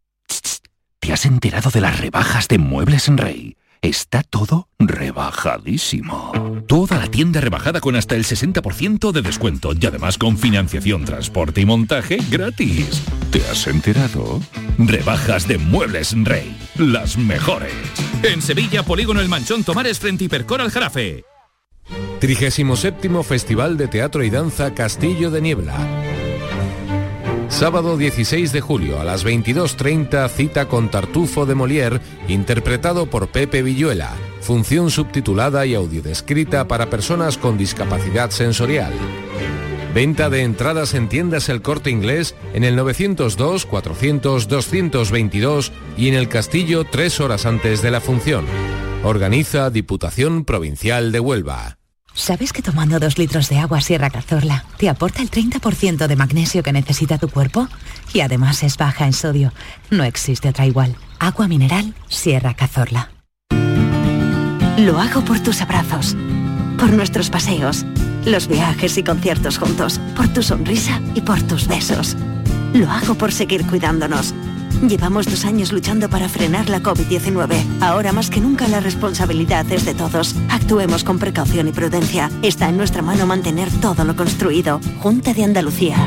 ¿Te 1.00 1.12
has 1.12 1.26
enterado 1.26 1.72
de 1.72 1.82
las 1.82 2.00
rebajas 2.00 2.48
de 2.48 2.60
Muebles 2.60 3.08
en 3.08 3.18
Rey? 3.18 3.56
Está 3.84 4.22
todo 4.22 4.68
rebajadísimo. 4.78 6.32
Toda 6.68 7.00
la 7.00 7.08
tienda 7.08 7.42
rebajada 7.42 7.82
con 7.82 7.96
hasta 7.96 8.16
el 8.16 8.26
60% 8.26 9.12
de 9.12 9.24
descuento 9.24 9.72
y 9.74 9.84
además 9.84 10.20
con 10.20 10.38
financiación, 10.38 11.04
transporte 11.04 11.62
y 11.62 11.66
montaje 11.66 12.20
gratis. 12.30 13.02
¿Te 13.32 13.40
has 13.48 13.66
enterado? 13.66 14.40
Rebajas 14.78 15.48
de 15.48 15.58
Muebles 15.58 16.14
Rey. 16.24 16.56
Las 16.78 17.18
mejores. 17.18 17.74
En 18.22 18.44
Sevilla, 18.44 18.84
Polígono 18.84 19.20
El 19.20 19.30
Manchón 19.30 19.64
Tomares 19.64 19.98
frente 19.98 20.26
Hipercor 20.26 20.62
al 20.62 20.70
Jarafe. 20.70 21.26
37 22.20 23.24
Festival 23.24 23.78
de 23.78 23.88
Teatro 23.88 24.24
y 24.24 24.30
Danza 24.30 24.76
Castillo 24.76 25.32
de 25.32 25.42
Niebla. 25.42 26.11
Sábado 27.52 27.96
16 27.96 28.54
de 28.54 28.62
julio 28.62 29.00
a 29.00 29.04
las 29.04 29.24
22.30 29.24 30.28
cita 30.30 30.68
con 30.68 30.90
Tartufo 30.90 31.46
de 31.46 31.54
Molière, 31.54 32.02
interpretado 32.28 33.06
por 33.06 33.28
Pepe 33.28 33.62
Villuela. 33.62 34.16
Función 34.40 34.90
subtitulada 34.90 35.66
y 35.68 35.76
audiodescrita 35.76 36.68
para 36.68 36.90
personas 36.90 37.38
con 37.38 37.60
discapacidad 37.60 38.32
sensorial. 38.32 38.94
Venta 39.94 40.30
de 40.30 40.42
entradas 40.42 40.94
en 40.96 41.10
tiendas 41.10 41.50
El 41.50 41.62
Corte 41.62 41.92
Inglés 41.92 42.36
en 42.54 42.64
el 42.64 42.76
902 42.78 43.66
400 43.66 44.48
222 44.48 45.72
y 45.98 46.08
en 46.08 46.16
el 46.16 46.30
Castillo 46.30 46.86
tres 46.86 47.20
horas 47.20 47.46
antes 47.46 47.84
de 47.84 47.92
la 47.92 48.02
función. 48.02 48.46
Organiza 49.04 49.70
Diputación 49.70 50.46
Provincial 50.46 51.12
de 51.12 51.20
Huelva. 51.20 51.81
¿Sabes 52.14 52.52
que 52.52 52.62
tomando 52.62 53.00
dos 53.00 53.18
litros 53.18 53.48
de 53.50 53.58
agua 53.60 53.80
Sierra 53.80 54.10
Cazorla 54.10 54.66
te 54.78 54.90
aporta 54.90 55.22
el 55.22 55.32
30% 55.32 56.08
de 56.08 56.16
magnesio 56.16 56.62
que 56.62 56.74
necesita 56.74 57.18
tu 57.18 57.30
cuerpo? 57.30 57.70
Y 58.14 58.20
además 58.20 58.64
es 58.64 58.78
baja 58.78 59.06
en 59.06 59.14
sodio. 59.14 59.54
No 59.90 60.04
existe 60.04 60.50
otra 60.50 60.66
igual. 60.66 60.96
Agua 61.20 61.48
mineral 61.48 61.94
Sierra 62.10 62.54
Cazorla. 62.54 63.12
Lo 64.78 65.00
hago 65.00 65.24
por 65.24 65.40
tus 65.40 65.62
abrazos, 65.62 66.16
por 66.78 66.92
nuestros 66.92 67.30
paseos, 67.30 67.86
los 68.26 68.48
viajes 68.48 68.98
y 68.98 69.04
conciertos 69.04 69.58
juntos, 69.58 70.00
por 70.16 70.28
tu 70.28 70.44
sonrisa 70.44 71.00
y 71.16 71.22
por 71.22 71.42
tus 71.44 71.68
besos. 71.68 72.18
Lo 72.74 72.90
hago 72.90 73.16
por 73.16 73.32
seguir 73.32 73.66
cuidándonos. 73.66 74.34
Llevamos 74.88 75.28
dos 75.28 75.46
años 75.46 75.72
luchando 75.72 76.10
para 76.10 76.28
frenar 76.28 76.68
la 76.68 76.80
COVID-19. 76.80 77.82
Ahora 77.82 78.12
más 78.14 78.32
que 78.32 78.42
nunca 78.42 78.68
la 78.68 78.80
responsabilidad 78.80 79.72
es 79.72 79.86
de 79.86 79.94
todos. 79.94 80.36
Actuemos 80.50 81.04
con 81.04 81.20
precaución 81.20 81.68
y 81.68 81.72
prudencia. 81.72 82.32
Está 82.42 82.70
en 82.70 82.78
nuestra 82.78 83.04
mano 83.04 83.28
mantener 83.28 83.70
todo 83.80 84.04
lo 84.04 84.16
construido. 84.16 84.80
Junta 85.00 85.34
de 85.34 85.44
Andalucía. 85.44 85.98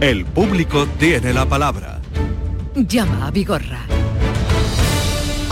El 0.00 0.24
público 0.24 0.86
tiene 0.98 1.32
la 1.32 1.46
palabra. 1.46 2.00
Llama 2.74 3.26
a 3.26 3.30
Vigorra. 3.30 3.86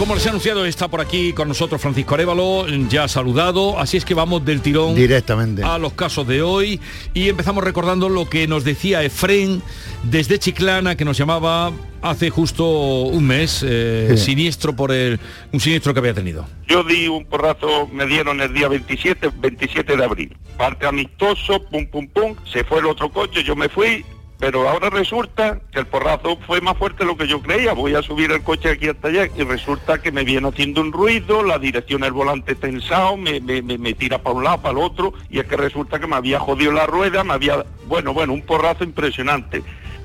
Como 0.01 0.15
les 0.15 0.25
he 0.25 0.31
anunciado, 0.31 0.65
está 0.65 0.89
por 0.89 1.03
aquí 1.03 1.35
con 1.35 1.47
nosotros 1.47 1.79
Francisco 1.79 2.15
Arevalo, 2.15 2.67
ya 2.89 3.07
saludado, 3.07 3.79
así 3.79 3.99
es 3.99 4.07
que 4.07 4.15
vamos 4.15 4.43
del 4.47 4.63
tirón 4.63 4.95
Directamente. 4.95 5.63
a 5.63 5.77
los 5.77 5.93
casos 5.93 6.27
de 6.27 6.41
hoy 6.41 6.81
y 7.13 7.29
empezamos 7.29 7.63
recordando 7.63 8.09
lo 8.09 8.27
que 8.27 8.49
nos 8.49 8.65
decía 8.65 9.03
Efren 9.03 9.61
desde 10.05 10.39
Chiclana 10.39 10.97
que 10.97 11.05
nos 11.05 11.19
llamaba 11.19 11.71
hace 12.01 12.31
justo 12.31 12.65
un 13.03 13.27
mes, 13.27 13.63
eh, 13.63 14.15
Sí. 14.17 14.25
siniestro 14.31 14.75
por 14.75 14.91
el, 14.91 15.21
un 15.53 15.61
siniestro 15.61 15.93
que 15.93 16.01
había 16.01 16.15
tenido. 16.15 16.47
Yo 16.67 16.83
di 16.83 17.07
un 17.07 17.27
porrazo, 17.27 17.87
me 17.93 18.07
dieron 18.07 18.41
el 18.41 18.55
día 18.55 18.69
27, 18.69 19.31
27 19.39 19.99
de 19.99 20.03
abril. 20.05 20.35
Parte 20.57 20.87
amistoso, 20.87 21.63
pum, 21.71 21.87
pum, 21.87 22.09
pum, 22.09 22.35
se 22.51 22.65
fue 22.65 22.79
el 22.79 22.87
otro 22.87 23.11
coche, 23.13 23.45
yo 23.45 23.55
me 23.55 23.69
fui, 23.69 24.03
pero 24.41 24.67
ahora 24.67 24.89
resulta 24.89 25.61
que 25.71 25.79
el 25.81 25.87
porrazo 25.87 26.39
fue 26.47 26.63
más 26.63 26.77
fuerte 26.79 27.05
de 27.05 27.05
lo 27.05 27.17
que 27.17 27.29
yo 27.29 27.43
creía. 27.43 27.75
Voy 27.75 27.95
a 27.95 28.03
subir 28.03 28.33
el 28.33 28.43
coche 28.43 28.71
aquí 28.71 28.89
hasta 28.89 29.09
allá 29.09 29.29
y 29.37 29.43
resulta 29.43 30.01
que 30.01 30.11
me 30.11 30.25
viene 30.25 30.49
haciendo 30.49 30.81
un 30.81 30.93
ruido, 30.93 31.43
la 31.43 31.59
dirección 31.59 32.01
del 32.01 32.13
volante 32.13 32.55
tensado, 32.55 33.19
me, 33.19 33.39
me, 33.41 33.61
me, 33.61 33.93
tira 33.93 34.19
para 34.23 34.35
un 34.35 34.45
lado, 34.45 34.63
para 34.63 34.73
el 34.73 34.79
otro, 34.79 35.13
y 35.29 35.41
es 35.41 35.45
que 35.45 35.59
resulta 35.59 36.01
que 36.01 36.07
me 36.07 36.17
había 36.17 36.41
jodido 36.41 36.73
la 36.73 36.87
rueda, 36.87 37.23
me 37.23 37.35
había, 37.35 37.67
bueno, 37.87 38.15
bueno, 38.15 38.33
un 38.33 38.41
porrazo 38.41 38.83
impresionante. 38.83 39.63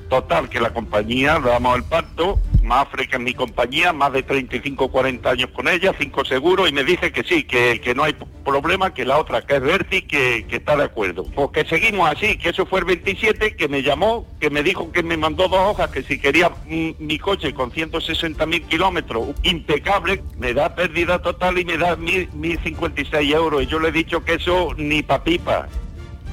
Total, 0.08 0.48
que 0.48 0.60
la 0.60 0.72
compañía, 0.72 1.40
damos 1.40 1.76
el 1.76 1.84
pacto, 1.84 2.38
Mafre, 2.62 3.08
que 3.08 3.16
es 3.16 3.22
mi 3.22 3.34
compañía, 3.34 3.92
más 3.92 4.12
de 4.12 4.22
35, 4.22 4.88
40 4.88 5.30
años 5.30 5.50
con 5.50 5.68
ella, 5.68 5.94
cinco 5.98 6.24
seguros, 6.24 6.68
y 6.68 6.72
me 6.72 6.84
dice 6.84 7.12
que 7.12 7.24
sí, 7.24 7.44
que, 7.44 7.80
que 7.80 7.94
no 7.94 8.04
hay 8.04 8.14
problema, 8.44 8.92
que 8.92 9.04
la 9.04 9.18
otra, 9.18 9.42
que 9.42 9.56
es 9.56 9.60
Berti, 9.60 10.02
que, 10.02 10.46
que 10.48 10.56
está 10.56 10.76
de 10.76 10.84
acuerdo. 10.84 11.24
Porque 11.34 11.64
seguimos 11.64 12.08
así, 12.10 12.38
que 12.38 12.50
eso 12.50 12.66
fue 12.66 12.80
el 12.80 12.84
27, 12.86 13.56
que 13.56 13.68
me 13.68 13.82
llamó, 13.82 14.26
que 14.40 14.50
me 14.50 14.62
dijo 14.62 14.92
que 14.92 15.02
me 15.02 15.16
mandó 15.16 15.48
dos 15.48 15.60
hojas, 15.60 15.90
que 15.90 16.02
si 16.02 16.18
quería 16.18 16.52
mi 16.66 17.18
coche 17.18 17.54
con 17.54 17.70
160 17.72 18.44
mil 18.46 18.62
kilómetros, 18.62 19.28
impecable, 19.42 20.22
me 20.38 20.54
da 20.54 20.74
pérdida 20.74 21.20
total 21.20 21.58
y 21.58 21.64
me 21.64 21.78
da 21.78 21.96
mil, 21.96 22.30
1.056 22.30 23.34
euros. 23.34 23.62
Y 23.62 23.66
yo 23.66 23.78
le 23.78 23.88
he 23.88 23.92
dicho 23.92 24.24
que 24.24 24.34
eso 24.34 24.74
ni 24.76 25.02
pa' 25.02 25.22
pipa. 25.22 25.68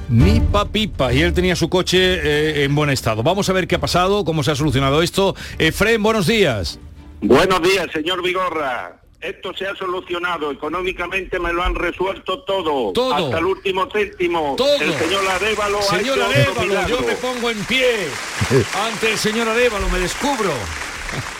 Ni 0.08 0.40
pa 0.40 0.66
pipa 0.66 1.12
y 1.12 1.22
él 1.22 1.32
tenía 1.32 1.56
su 1.56 1.68
coche 1.68 1.98
eh, 1.98 2.64
en 2.64 2.74
buen 2.74 2.90
estado. 2.90 3.22
Vamos 3.22 3.48
a 3.48 3.52
ver 3.52 3.66
qué 3.66 3.76
ha 3.76 3.80
pasado, 3.80 4.24
cómo 4.24 4.42
se 4.42 4.50
ha 4.50 4.54
solucionado 4.54 5.02
esto. 5.02 5.34
Efren, 5.58 6.02
buenos 6.02 6.26
días. 6.26 6.78
Buenos 7.20 7.62
días, 7.62 7.86
señor 7.92 8.22
Vigorra. 8.22 9.00
Esto 9.20 9.54
se 9.54 9.66
ha 9.66 9.74
solucionado, 9.74 10.50
económicamente 10.50 11.38
me 11.38 11.50
lo 11.50 11.62
han 11.62 11.74
resuelto 11.74 12.40
todo, 12.42 12.92
Todo. 12.92 13.14
hasta 13.14 13.38
el 13.38 13.46
último 13.46 13.88
céntimo. 13.90 14.54
Todo. 14.58 14.74
El 14.74 14.92
señor 14.92 15.26
Arevalo 15.26 15.80
Señor 15.80 16.18
milagro. 16.60 16.86
yo 16.86 17.00
me 17.00 17.14
pongo 17.14 17.48
en 17.50 17.64
pie 17.64 18.08
ante 18.86 19.12
el 19.12 19.16
señor 19.18 19.48
Arévalo, 19.48 19.88
me 19.88 19.98
descubro. 20.00 20.50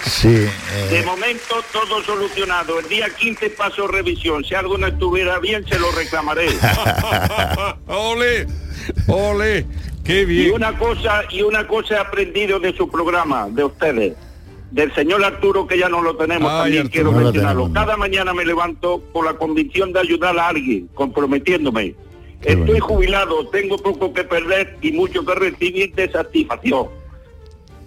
Sí, 0.05 0.29
De 0.29 1.01
eh, 1.01 1.03
momento 1.05 1.57
todo 1.73 2.03
solucionado. 2.05 2.79
El 2.79 2.89
día 2.89 3.09
15 3.11 3.51
paso 3.51 3.87
revisión. 3.89 4.45
Si 4.45 4.55
algo 4.55 4.79
no 4.79 4.87
estuviera 4.87 5.39
bien, 5.41 5.67
se 5.67 5.79
lo 5.79 5.91
reclamaré. 5.93 6.47
ole, 7.87 8.47
ole, 9.09 9.67
qué 10.05 10.21
Y 10.23 10.25
bien. 10.25 10.55
una 10.55 10.77
cosa, 10.79 11.23
y 11.31 11.43
una 11.43 11.67
cosa 11.67 11.95
he 11.95 11.99
aprendido 11.99 12.61
de 12.61 12.75
su 12.77 12.89
programa, 12.89 13.49
de 13.51 13.65
ustedes. 13.65 14.15
Del 14.71 14.93
señor 14.95 15.25
Arturo, 15.25 15.67
que 15.67 15.79
ya 15.79 15.89
no 15.89 16.03
lo 16.03 16.17
tenemos, 16.17 16.51
Ay, 16.51 16.59
también 16.63 16.79
Arturo. 16.87 16.93
quiero 16.93 17.13
No 17.13 17.19
mencionarlo. 17.21 17.63
tenemos, 17.63 17.69
no. 17.71 17.81
Cada 17.87 17.97
mañana 17.97 18.35
me 18.35 18.45
levanto 18.45 19.03
con 19.13 19.25
la 19.25 19.35
convicción 19.35 19.93
de 19.93 20.01
ayudar 20.01 20.37
a 20.39 20.49
alguien, 20.49 20.89
comprometiéndome. 20.95 21.95
Qué 22.43 22.51
Estoy 22.51 22.67
bonito. 22.67 22.87
jubilado, 22.87 23.49
tengo 23.49 23.79
poco 23.79 24.13
que 24.13 24.25
perder 24.25 24.77
y 24.83 24.93
mucho 24.93 25.25
que 25.25 25.35
recibir 25.35 25.95
de 25.95 26.11
satisfacción. 26.11 26.89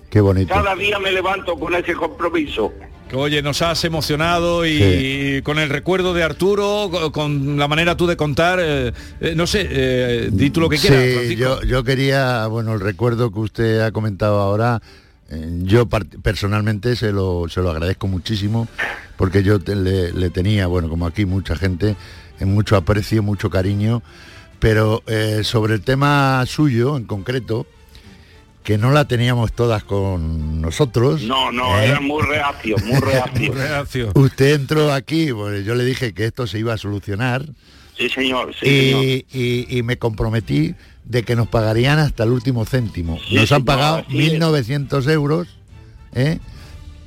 Qué 0.10 0.22
bonito. 0.22 0.54
Cada 0.54 0.76
día 0.76 1.00
me 1.00 1.12
levanto 1.12 1.56
con 1.56 1.74
ese 1.76 1.93
compromiso. 1.93 2.72
Oye, 3.13 3.41
nos 3.41 3.62
has 3.62 3.86
emocionado 3.86 4.65
y, 4.65 4.78
Sí. 5.38 5.41
con 5.43 5.60
el 5.60 5.70
recuerdo 5.70 6.13
de 6.13 6.24
Arturo, 6.24 6.89
co- 6.91 7.12
con 7.13 7.58
la 7.58 7.67
manera 7.70 7.96
tú 7.96 8.06
de 8.06 8.17
contar, 8.17 8.60
eh, 8.62 8.91
eh, 9.22 9.34
no 9.36 9.48
sé, 9.48 9.65
eh, 9.70 10.30
di 10.30 10.50
tú 10.50 10.60
lo 10.60 10.67
que 10.67 10.78
quieras, 10.78 11.04
Sí, 11.06 11.13
Francisco. 11.13 11.39
yo, 11.41 11.63
yo 11.63 11.84
quería, 11.86 12.48
bueno, 12.48 12.74
el 12.74 12.82
recuerdo 12.82 13.32
que 13.32 13.39
usted 13.39 13.80
ha 13.80 13.91
comentado 13.91 14.39
ahora, 14.41 14.82
eh, 15.30 15.50
yo 15.63 15.88
personalmente 15.88 16.98
se 16.98 17.13
lo, 17.13 17.46
se 17.48 17.62
lo 17.62 17.70
agradezco 17.72 18.08
muchísimo, 18.08 18.67
porque 19.15 19.41
yo 19.41 19.60
te- 19.60 19.76
le, 19.78 20.12
le 20.12 20.30
tenía, 20.30 20.67
bueno, 20.67 20.89
como 20.89 21.08
aquí 21.08 21.26
mucha 21.26 21.56
gente, 21.56 21.96
en 22.41 22.54
mucho 22.54 22.76
aprecio, 22.76 23.24
mucho 23.24 23.50
cariño, 23.50 24.04
pero 24.60 25.02
eh, 25.08 25.41
sobre 25.46 25.76
el 25.76 25.82
tema 25.82 26.43
suyo 26.46 26.98
en 26.98 27.06
concreto, 27.06 27.65
que 28.67 28.77
no 28.77 28.91
la 28.91 29.06
teníamos 29.08 29.53
todas 29.53 29.86
con 29.86 30.60
nosotros. 30.60 31.21
No, 31.21 31.53
no, 31.53 31.80
¿eh? 31.80 31.86
era 31.86 32.01
muy 32.01 32.21
reacio, 32.21 32.75
muy 32.84 32.99
reacio. 32.99 33.53
Reacio. 33.53 34.12
Usted 34.13 34.56
entró 34.56 34.91
aquí, 34.91 35.32
pues 35.32 35.63
yo 35.65 35.73
le 35.73 35.86
dije 35.86 36.13
que 36.13 36.25
esto 36.25 36.47
se 36.47 36.60
iba 36.60 36.73
a 36.73 36.77
solucionar 36.77 37.45
Sí, 37.97 38.10
señor, 38.10 38.53
sí, 38.60 38.65
señor. 38.65 39.03
y, 39.06 39.25
y- 39.32 39.77
y 39.77 39.84
me 39.84 39.97
comprometí 39.97 40.75
de 41.06 41.23
que 41.23 41.38
nos 41.38 41.47
pagarían 41.47 41.97
hasta 41.97 42.25
el 42.25 42.32
último 42.32 42.65
céntimo. 42.65 43.17
Sí, 43.30 43.36
nos 43.36 43.43
han 43.53 43.60
señor, 43.62 43.65
pagado 43.65 43.97
es. 43.99 44.08
1.900 44.10 45.10
euros 45.12 45.47
¿eh? 46.13 46.39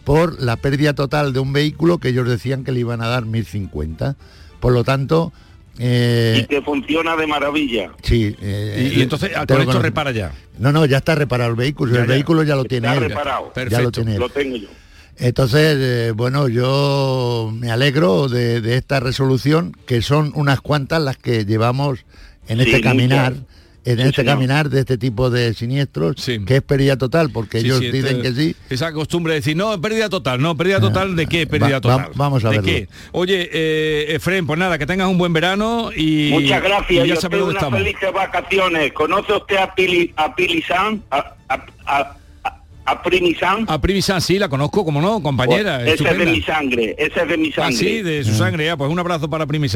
por 0.05 0.41
la 0.41 0.57
pérdida 0.57 0.95
total 0.95 1.35
de 1.35 1.41
un 1.41 1.53
vehículo 1.53 1.99
que 1.99 2.09
ellos 2.09 2.27
decían 2.27 2.65
que 2.65 2.73
le 2.73 2.81
iban 2.81 3.03
a 3.03 3.09
dar 3.09 3.25
1.050. 3.25 4.17
Por 4.61 4.73
lo 4.73 4.83
tanto, 4.83 5.31
eh, 5.79 6.41
y 6.43 6.47
que 6.47 6.61
funciona 6.63 7.17
de 7.17 7.27
maravilla. 7.27 7.91
sí. 8.03 8.37
eh, 8.41 8.91
Y, 8.95 8.99
y 8.99 9.03
entonces 9.03 9.31
con 9.33 9.41
esto 9.43 9.57
conozco. 9.57 9.83
repara 9.83 10.11
ya. 10.11 10.33
No, 10.59 10.73
no, 10.73 10.85
ya 10.85 10.99
está 10.99 11.15
reparado 11.15 11.51
el 11.51 11.57
vehículo. 11.57 11.95
Ya, 11.95 12.01
el 12.03 12.07
ya. 12.07 12.13
vehículo 12.15 12.43
ya 12.43 12.55
lo 12.57 12.65
tiene 12.65 12.89
Está 12.89 13.01
reparado. 13.01 13.41
Ya 13.45 13.47
lo 13.47 13.53
Perfecto. 13.55 13.91
tiene. 13.93 14.19
Lo 14.19 14.29
tengo 14.29 14.57
yo. 14.57 14.69
Entonces, 15.17 15.77
eh, 15.79 16.13
bueno, 16.15 16.49
yo 16.49 17.53
me 17.55 17.71
alegro 17.71 18.29
de, 18.29 18.61
de 18.61 18.77
esta 18.77 19.01
resolución, 19.01 19.77
que 19.87 20.01
son 20.03 20.33
unas 20.35 20.61
cuantas 20.61 21.03
las 21.03 21.17
que 21.19 21.45
llevamos 21.45 22.05
en 22.49 22.59
Sí, 22.59 22.65
este 22.71 22.81
caminar, 22.81 23.33
muchas. 23.35 23.47
En 23.85 23.97
Sí, 23.97 24.03
este 24.03 24.17
señor. 24.23 24.35
caminar 24.35 24.69
de 24.71 24.81
este 24.81 24.99
tipo 24.99 25.31
de 25.31 25.55
siniestros, 25.55 26.17
Sí. 26.19 26.45
que 26.45 26.57
es 26.57 26.63
pérdida 26.63 26.97
total, 26.99 27.31
porque 27.31 27.61
Sí, 27.61 27.67
ellos 27.67 27.79
sí, 27.79 27.91
dicen 27.91 28.17
este- 28.19 28.23
que 28.23 28.33
sí. 28.35 28.57
Esa 28.69 28.93
costumbre 28.93 29.33
de 29.35 29.41
decir, 29.41 29.57
no, 29.57 29.81
pérdida 29.81 30.09
total, 30.09 30.41
no, 30.41 30.57
pérdida 30.57 30.81
total, 30.81 31.17
¿de 31.17 31.27
qué? 31.27 31.47
Pérdida 31.47 31.81
Va- 31.81 31.97
va- 31.97 32.03
total. 32.05 32.13
vamos 32.15 32.45
a 32.45 32.51
¿De 32.51 32.57
verlo. 32.57 32.67
qué? 32.71 32.89
Oye, 33.13 33.49
eh, 33.53 34.15
Efren, 34.17 34.47
pues 34.47 34.59
nada, 34.59 34.77
que 34.79 34.87
tengas 34.87 35.09
un 35.09 35.17
buen 35.19 35.33
verano 35.33 35.91
y... 35.97 36.29
Muchas 36.31 36.63
gracias. 36.63 36.91
y 36.91 36.95
ya 36.97 37.05
Yo 37.07 37.17
sabes 37.17 37.31
tengo 37.31 37.45
dónde 37.47 37.53
unas 37.59 37.63
estamos. 37.63 37.79
felices 37.81 38.13
vacaciones. 38.13 38.93
¿Conoce 38.93 39.33
usted 39.33 39.57
a 39.57 39.75
Pili, 39.75 40.13
a 40.17 40.35
Pili 40.35 40.63
San? 40.63 41.03
A, 41.11 41.35
a, 41.49 41.55
a, 41.87 42.17
a- 42.45 42.57
a 42.87 43.03
Primi 43.03 43.35
San? 43.37 43.65
A 43.69 43.81
Primi 43.81 44.03
San, 44.03 44.21
sí, 44.21 44.39
la 44.39 44.49
conozco, 44.49 44.85
como 44.85 45.01
no, 45.01 45.23
compañera. 45.23 45.81
Pues, 45.85 46.01
esa 46.01 46.11
es 46.11 46.19
de 46.19 46.27
mi 46.27 46.43
sangre, 46.43 46.97
esa 46.99 47.23
es 47.23 47.29
de 47.29 47.37
mi 47.37 47.49
Ah, 47.51 47.55
sangre. 47.57 47.77
sí, 47.77 48.03
de 48.03 48.25
su 48.25 48.35
sangre, 48.35 48.65
ya, 48.67 48.77
pues 48.77 48.91
un 48.91 48.99
abrazo 48.99 49.31
para 49.31 49.47
Primi 49.47 49.69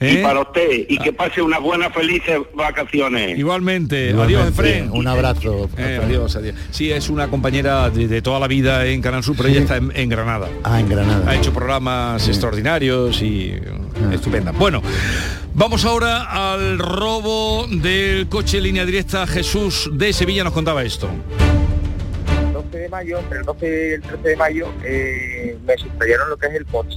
San. 0.00 0.08
Y 0.08 0.16
¿Eh? 0.16 0.22
para 0.22 0.40
usted, 0.40 0.70
y 0.88 0.98
que 0.98 1.12
pase 1.12 1.42
unas 1.42 1.60
buenas, 1.60 1.92
felices 1.92 2.38
vacaciones. 2.54 3.38
Igualmente. 3.38 4.10
Igualmente. 4.10 4.40
Adiós, 4.42 4.48
Efren. 4.48 4.90
Un 4.92 5.06
abrazo. 5.06 5.68
Eh, 5.76 6.00
adiós, 6.02 6.34
adiós. 6.36 6.54
Sí, 6.70 6.90
es 6.90 7.10
una 7.10 7.28
compañera 7.28 7.90
de, 7.90 8.08
de 8.08 8.22
toda 8.22 8.40
la 8.40 8.48
vida 8.48 8.86
en 8.86 9.02
Canal 9.02 9.22
Sur, 9.22 9.36
pero 9.36 9.48
ella 9.50 9.60
está 9.60 9.76
en, 9.76 9.92
en 9.94 10.08
Granada. 10.08 10.48
Ah, 10.64 10.80
en 10.80 10.88
Granada. 10.88 11.30
Ha 11.30 11.36
hecho 11.36 11.52
programas 11.52 12.26
extraordinarios 12.28 13.20
y 13.22 13.54
Ah. 14.02 14.14
estupenda. 14.14 14.52
Bueno, 14.52 14.80
vamos 15.52 15.84
ahora 15.84 16.22
al 16.52 16.78
robo 16.78 17.66
del 17.68 18.28
coche 18.28 18.58
línea 18.62 18.86
directa. 18.86 19.26
Jesús 19.26 19.90
de 19.92 20.12
Sevilla 20.14 20.42
nos 20.44 20.54
contaba 20.54 20.82
esto. 20.84 21.10
el 22.46 22.52
12 22.54 22.78
de 22.78 22.88
mayo, 22.88 23.18
entre 23.18 23.38
el 23.40 23.44
12 23.44 23.66
y 23.66 23.92
el 23.94 24.00
13 24.00 24.28
de 24.28 24.36
mayo, 24.36 24.68
eh, 24.84 25.58
me 25.66 25.76
sustrayeron 25.76 26.30
lo 26.30 26.36
que 26.38 26.46
es 26.46 26.54
el 26.54 26.64
coche. 26.66 26.96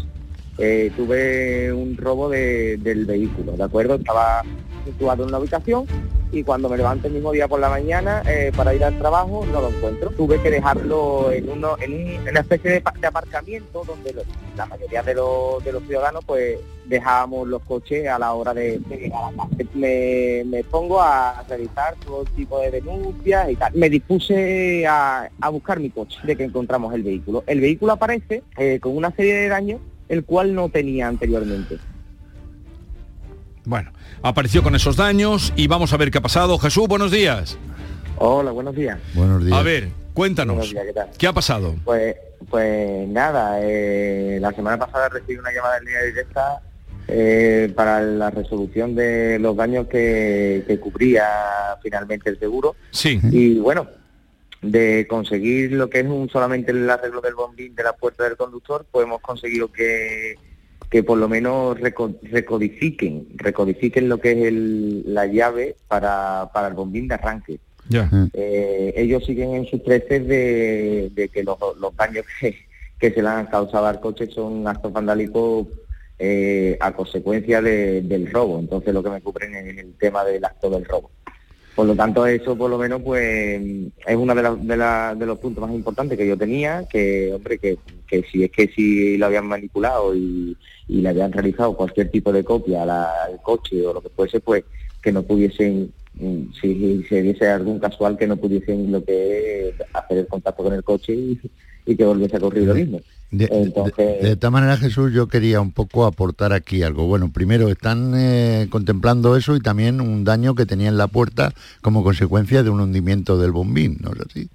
Eh, 0.58 0.92
tuve 0.96 1.74
un 1.74 1.98
robo 1.98 2.30
de- 2.30 2.78
del 2.78 3.06
vehículo, 3.06 3.54
¿de 3.54 3.64
acuerdo? 3.64 3.96
Estaba 3.96 4.44
situado 4.86 5.24
en 5.24 5.30
una 5.30 5.38
habitación 5.38 5.86
y 6.32 6.44
cuando 6.44 6.68
me 6.68 6.78
levanto 6.78 7.08
el 7.08 7.14
mismo 7.14 7.32
día 7.32 7.48
por 7.48 7.60
la 7.60 7.70
mañana 7.70 8.22
eh, 8.28 8.52
para 8.56 8.74
ir 8.74 8.84
al 8.84 8.98
trabajo 8.98 9.46
no 9.52 9.62
lo 9.62 9.70
encuentro. 9.70 10.10
Tuve 10.12 10.40
que 10.42 10.52
dejarlo 10.52 11.32
en, 11.32 11.50
uno, 11.50 11.76
en, 11.80 11.94
un- 11.94 12.08
en 12.10 12.30
una 12.30 12.40
especie 12.42 12.70
de, 12.72 12.82
pa- 12.82 12.94
de 13.00 13.08
aparcamiento 13.08 13.84
donde 13.86 14.14
la 14.58 14.66
mayoría 14.66 15.02
de 15.02 15.14
los 15.16 15.64
ciudadanos 15.88 16.24
pues 16.26 16.58
dejábamos 16.86 17.48
los 17.48 17.62
coches 17.64 18.08
a 18.08 18.20
la 18.20 18.34
hora 18.34 18.54
de, 18.54 18.78
de 18.80 18.98
llegar 18.98 19.24
a 19.24 19.36
casa. 19.36 19.50
Me, 19.74 20.44
me 20.46 20.64
pongo 20.66 21.02
a 21.02 21.44
realizar 21.48 21.96
todo 22.06 22.26
tipo 22.36 22.60
de 22.60 22.72
denuncias 22.72 23.50
y 23.50 23.56
tal. 23.56 23.72
Me 23.74 23.90
dispuse 23.90 24.86
a, 24.86 25.30
a 25.40 25.50
buscar 25.50 25.80
mi 25.80 25.90
coche 25.90 26.18
de 26.24 26.36
que 26.36 26.44
encontramos 26.44 26.94
el 26.94 27.04
vehículo. 27.04 27.44
El 27.48 27.62
vehículo 27.62 27.94
aparece 27.94 28.44
eh, 28.58 28.80
con 28.82 28.96
una 28.98 29.12
serie 29.12 29.34
de 29.36 29.48
daños 29.48 29.80
el 30.14 30.24
cual 30.24 30.56
no 30.56 30.70
tenía 30.70 31.08
anteriormente. 31.08 31.78
Bueno, 33.66 33.92
apareció 34.22 34.62
con 34.62 34.76
esos 34.76 34.96
daños 34.96 35.54
y 35.56 35.68
vamos 35.68 35.94
a 35.94 35.98
ver 35.98 36.12
qué 36.12 36.20
ha 36.20 36.22
pasado. 36.22 36.58
Jesús, 36.58 36.88
buenos 36.88 37.12
días. 37.12 37.58
Hola, 38.18 38.52
buenos 38.52 38.76
días. 38.76 39.00
Buenos 39.14 39.44
días. 39.44 39.58
A 39.58 39.64
ver, 39.64 39.90
cuéntanos. 40.14 40.56
Buenos 40.58 40.72
días, 40.72 40.86
¿qué 40.86 40.94
tal? 40.94 41.10
¿Qué 41.18 41.28
ha 41.28 41.34
pasado? 41.34 41.76
Pues, 41.84 42.16
pues 42.50 43.08
nada, 43.10 43.60
eh, 43.62 44.38
la 44.40 44.52
semana 44.52 44.78
pasada 44.78 45.10
recibí 45.10 45.38
una 45.38 45.52
llamada 45.52 45.78
en 45.78 45.86
línea 45.86 46.04
directa 46.04 46.62
eh, 47.08 47.72
para 47.76 48.02
la 48.02 48.30
resolución 48.30 48.96
de 48.96 49.40
los 49.40 49.56
daños 49.56 49.88
que, 49.88 50.64
que 50.68 50.80
cubría 50.80 51.26
finalmente 51.82 52.30
el 52.30 52.40
seguro. 52.40 52.76
Sí. 52.92 53.20
Y 53.32 53.60
bueno, 53.60 53.88
de 54.64 55.06
conseguir 55.08 55.74
lo 55.74 55.90
que 55.90 56.00
es 56.00 56.06
un 56.06 56.30
solamente 56.30 56.72
el 56.72 56.90
arreglo 56.90 57.22
del 57.22 57.36
bombín 57.36 57.76
de 57.76 57.84
la 57.84 57.94
puerta 57.94 58.24
del 58.24 58.38
conductor, 58.38 58.86
pues 58.92 59.06
hemos 59.06 59.22
conseguido 59.22 59.72
que, 59.72 60.36
que 60.90 61.04
por 61.04 61.18
lo 61.18 61.28
menos 61.30 61.78
reco- 61.80 62.18
recodifiquen, 62.24 63.28
recodifiquen 63.36 64.10
lo 64.10 64.20
que 64.20 64.32
es 64.32 64.38
el- 64.48 65.04
la 65.14 65.26
llave 65.26 65.76
para, 65.88 66.50
para 66.54 66.68
el 66.70 66.74
bombín 66.74 67.08
de 67.08 67.16
arranque. 67.16 67.60
Ya. 67.90 68.10
Eh, 68.34 68.94
ellos 68.96 69.26
siguen 69.26 69.56
en 69.56 69.66
sus 69.66 69.84
treces 69.84 70.26
de, 70.26 71.12
de 71.14 71.28
que 71.30 71.44
los, 71.44 71.58
los 71.80 71.96
daños 71.98 72.26
que, 72.40 72.56
que 72.98 73.12
se 73.12 73.22
le 73.22 73.28
han 73.28 73.48
causado 73.48 73.86
al 73.88 74.00
coche 74.00 74.28
son 74.28 74.66
actos 74.68 74.94
vandálicos 74.94 75.68
eh, 76.18 76.78
a 76.80 76.94
consecuencia 76.94 77.62
de- 77.62 78.02
del 78.02 78.32
robo. 78.32 78.60
Entonces 78.60 78.94
lo 78.94 79.04
que 79.04 79.10
me 79.10 79.20
cubren 79.22 79.54
es 79.56 79.78
el 79.78 79.94
tema 79.96 80.24
del 80.24 80.46
acto 80.46 80.70
del 80.70 80.86
robo. 80.86 81.12
Por 81.76 81.88
lo 81.88 81.96
tanto, 81.96 82.26
eso 82.28 82.56
por 82.56 82.70
lo 82.70 82.78
menos 82.78 83.02
pues 83.02 83.60
es 84.06 84.16
uno 84.16 84.36
de, 84.36 84.44
la- 84.44 84.56
de, 84.56 84.78
la- 84.78 85.16
de 85.16 85.26
los 85.26 85.40
puntos 85.40 85.62
más 85.64 85.74
importantes 85.74 86.18
que 86.18 86.28
yo 86.28 86.38
tenía, 86.38 86.86
que 86.90 87.34
hombre, 87.34 87.58
que, 87.58 87.80
que 88.08 88.24
si 88.32 88.44
es 88.44 88.52
que 88.52 88.68
si 88.68 89.18
lo 89.18 89.26
habían 89.26 89.48
manipulado 89.48 90.14
y, 90.16 90.56
y 90.88 91.02
le 91.02 91.10
habían 91.10 91.32
realizado 91.32 91.76
cualquier 91.76 92.12
tipo 92.12 92.32
de 92.32 92.44
copia 92.44 92.84
al 92.84 93.42
coche 93.42 93.86
o 93.88 93.94
lo 93.94 94.02
que 94.02 94.10
fuese, 94.10 94.40
pues 94.40 94.66
que 95.02 95.12
no 95.12 95.24
pudiesen, 95.24 95.92
mm, 96.14 96.44
si 96.62 97.04
se 97.10 97.24
diese 97.24 97.48
algún 97.50 97.80
casual, 97.80 98.18
que 98.18 98.28
no 98.28 98.38
pudiesen 98.38 98.92
lo 98.92 99.04
que 99.04 99.70
es 99.70 99.76
hacer 99.94 100.20
el 100.20 100.28
contacto 100.28 100.64
con 100.64 100.74
el 100.74 100.84
coche 100.84 101.14
y, 101.14 101.40
y 101.86 101.96
que 101.96 102.06
volviese 102.06 102.36
a 102.36 102.40
ocurrir 102.40 102.64
lo 102.64 102.76
mismo. 102.76 103.02
De, 103.32 103.48
de- 103.48 103.64
Entonces, 103.64 104.22
de 104.22 104.32
esta 104.34 104.52
manera, 104.52 104.78
Jesús, 104.78 105.12
yo 105.12 105.28
quería 105.28 105.60
un 105.60 105.72
poco 105.72 106.06
aportar 106.06 106.54
aquí 106.54 106.84
algo. 106.84 107.08
Bueno, 107.08 107.32
primero, 107.32 107.68
están 107.70 108.14
eh, 108.16 108.68
contemplando 108.70 109.36
eso 109.36 109.56
y 109.56 109.60
también 109.60 110.02
un 110.02 110.24
daño 110.24 110.54
que 110.54 110.68
tenía 110.68 110.88
en 110.90 110.98
la 110.98 111.08
puerta 111.08 111.52
como 111.82 112.04
consecuencia 112.04 112.62
de 112.62 112.70
un 112.70 112.80
hundimiento 112.80 113.40
del 113.40 113.52
bombín, 113.52 113.98
¿no 114.02 114.12
es 114.14 114.20
así? 114.30 114.50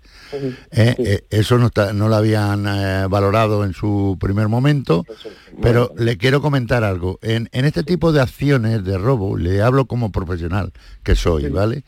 Eh, 0.70 0.95
eh, 0.99 1.24
eso 1.31 1.59
no, 1.59 1.66
está- 1.66 1.93
no 1.93 2.09
lo 2.09 2.14
habían 2.14 2.64
valorado 3.11 3.64
en 3.64 3.72
su 3.72 4.16
primer 4.20 4.47
momento, 4.49 5.05
pero 5.61 5.93
le 5.99 6.16
quiero 6.16 6.41
comentar 6.41 6.85
algo. 6.85 7.18
En, 7.22 7.49
en 7.53 7.64
este 7.64 7.83
tipo 7.83 8.12
de 8.12 8.20
acciones 8.20 8.85
de 8.85 8.97
robo, 8.97 9.37
le 9.37 9.61
hablo 9.61 9.87
como 9.87 10.12
profesional 10.12 10.72
que 11.03 11.16
soy, 11.16 11.49
¿vale? 11.49 11.83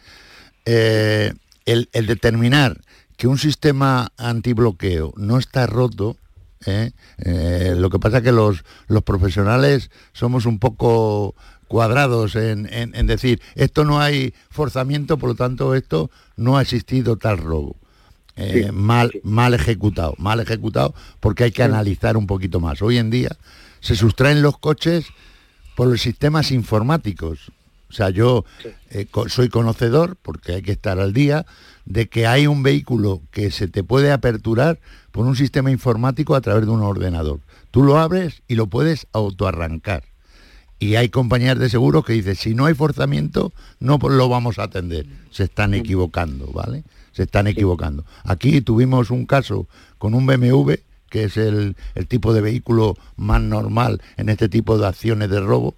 El, 1.67 1.89
el 1.93 2.07
determinar 2.07 2.79
que 3.21 3.29
un 3.29 3.37
sistema 3.37 4.09
antibloqueo 4.17 5.13
no 5.19 5.37
está 5.37 5.67
roto, 5.67 6.17
¿eh? 6.65 6.93
Eh, 7.19 7.75
lo 7.77 7.91
que 7.91 7.99
pasa 7.99 8.17
es 8.19 8.23
que 8.23 8.33
los, 8.33 8.65
los 8.89 9.03
profesionales 9.03 9.91
somos 10.15 10.47
un 10.47 10.59
poco 10.59 11.35
cuadrados 11.69 12.35
en, 12.35 12.67
en- 12.73 12.95
en 12.95 13.07
decir, 13.07 13.43
esto 13.57 13.85
no 13.85 14.01
hay 14.01 14.33
forzamiento, 14.49 15.19
por 15.19 15.29
lo 15.29 15.35
tanto 15.35 15.75
esto 15.75 16.11
no 16.37 16.57
ha 16.57 16.63
existido 16.63 17.17
tal 17.17 17.37
robo. 17.37 17.77
Eh, 18.37 18.65
Sí, 18.69 18.73
mal, 18.73 19.11
mal 19.23 19.53
ejecutado, 19.53 20.15
mal 20.17 20.41
ejecutado 20.41 20.95
porque 21.21 21.45
hay 21.45 21.51
que 21.53 21.63
analizar 21.63 22.17
un 22.17 22.27
poquito 22.27 22.59
más. 22.59 22.81
Hoy 22.81 22.97
en 22.97 23.11
día 23.11 23.37
se 23.81 23.97
sustraen 23.97 24.41
los 24.41 24.57
coches 24.59 25.05
por 25.77 25.89
los 25.89 26.01
sistemas 26.01 26.51
informáticos. 26.53 27.53
O 27.91 27.93
sea, 27.93 28.09
yo 28.09 28.45
eh, 28.91 29.07
soy 29.29 29.49
conocedor, 29.51 30.17
porque 30.23 30.53
hay 30.55 30.63
que 30.63 30.71
estar 30.73 30.99
al 31.01 31.13
día, 31.13 31.45
de 31.85 32.09
que 32.09 32.27
hay 32.27 32.47
un 32.47 32.63
vehículo 32.63 33.23
que 33.31 33.51
se 33.51 33.69
te 33.69 33.83
puede 33.83 34.13
aperturar 34.13 34.79
por 35.11 35.27
un 35.27 35.37
sistema 35.37 35.71
informático 35.71 36.35
a 36.35 36.41
través 36.41 36.67
de 36.67 36.71
un 36.71 36.83
ordenador. 36.83 37.41
Tú 37.71 37.83
lo 37.83 37.99
abres 37.99 38.43
y 38.49 38.55
lo 38.55 38.67
puedes 38.67 39.07
autoarrancar. 39.13 40.05
Y 40.79 40.97
hay 40.97 41.11
compañías 41.11 41.59
de 41.59 41.69
seguros 41.69 42.05
que 42.05 42.15
dicen, 42.15 42.37
si 42.37 42.55
no 42.55 42.65
hay 42.65 42.75
forzamiento, 42.75 43.53
no 43.81 43.99
lo 43.99 44.29
vamos 44.29 44.59
a 44.59 44.65
atender. 44.65 45.07
Se 45.31 45.45
están 45.45 45.75
equivocando, 45.75 46.47
¿vale? 46.53 46.85
Se 47.13 47.25
están 47.25 47.47
equivocando. 47.47 48.05
Aquí 48.25 48.63
tuvimos 48.63 49.11
un 49.11 49.27
caso 49.27 49.67
con 49.99 50.15
un 50.15 50.27
BMW, 50.27 50.73
que 51.11 51.25
es 51.25 51.37
el, 51.37 51.77
el 51.95 52.07
tipo 52.07 52.33
de 52.33 52.41
vehículo 52.41 52.97
más 53.17 53.43
normal 53.43 54.01
en 54.17 54.31
este 54.31 54.49
tipo 54.49 54.79
de 54.79 54.87
acciones 54.87 55.29
de 55.29 55.41
robo, 55.41 55.75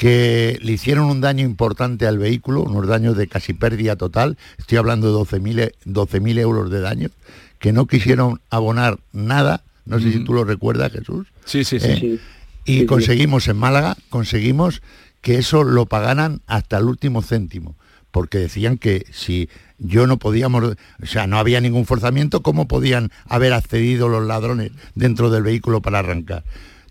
que 0.00 0.58
le 0.62 0.72
hicieron 0.72 1.10
un 1.10 1.20
daño 1.20 1.44
importante 1.44 2.06
al 2.06 2.16
vehículo, 2.16 2.62
unos 2.62 2.86
daños 2.86 3.18
de 3.18 3.26
casi 3.26 3.52
pérdida 3.52 3.96
total, 3.96 4.38
estoy 4.56 4.78
hablando 4.78 5.08
de 5.08 5.38
12.000 5.38 5.74
12.000 5.84 6.38
euros 6.38 6.70
de 6.70 6.80
daño, 6.80 7.10
que 7.58 7.74
no 7.74 7.86
quisieron 7.86 8.40
abonar 8.48 8.98
nada, 9.12 9.62
no 9.84 10.00
sé 10.00 10.10
si 10.10 10.24
tú 10.24 10.32
lo 10.32 10.44
recuerdas, 10.44 10.90
Jesús. 10.90 11.26
Sí, 11.44 11.64
sí, 11.64 11.78
sí. 11.78 11.86
¿eh? 11.86 11.98
Sí. 12.00 12.20
Y 12.64 12.86
conseguimos 12.86 13.46
en 13.48 13.58
Málaga, 13.58 13.98
conseguimos 14.08 14.80
que 15.20 15.36
eso 15.36 15.64
lo 15.64 15.84
pagaran 15.84 16.40
hasta 16.46 16.78
el 16.78 16.84
último 16.84 17.20
céntimo, 17.20 17.76
porque 18.10 18.38
decían 18.38 18.78
que 18.78 19.04
si 19.12 19.50
yo 19.76 20.06
no 20.06 20.18
podíamos, 20.18 20.64
o 21.02 21.06
sea, 21.06 21.26
no 21.26 21.38
había 21.38 21.60
ningún 21.60 21.84
forzamiento, 21.84 22.42
¿cómo 22.42 22.66
podían 22.68 23.10
haber 23.26 23.52
accedido 23.52 24.08
los 24.08 24.26
ladrones 24.26 24.72
dentro 24.94 25.28
del 25.28 25.42
vehículo 25.42 25.82
para 25.82 25.98
arrancar? 25.98 26.42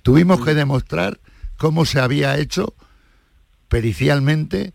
Tuvimos 0.04 0.46
que 0.46 0.54
demostrar 0.54 1.20
cómo 1.58 1.86
se 1.86 2.00
había 2.00 2.38
hecho 2.38 2.76
pericialmente 3.70 4.74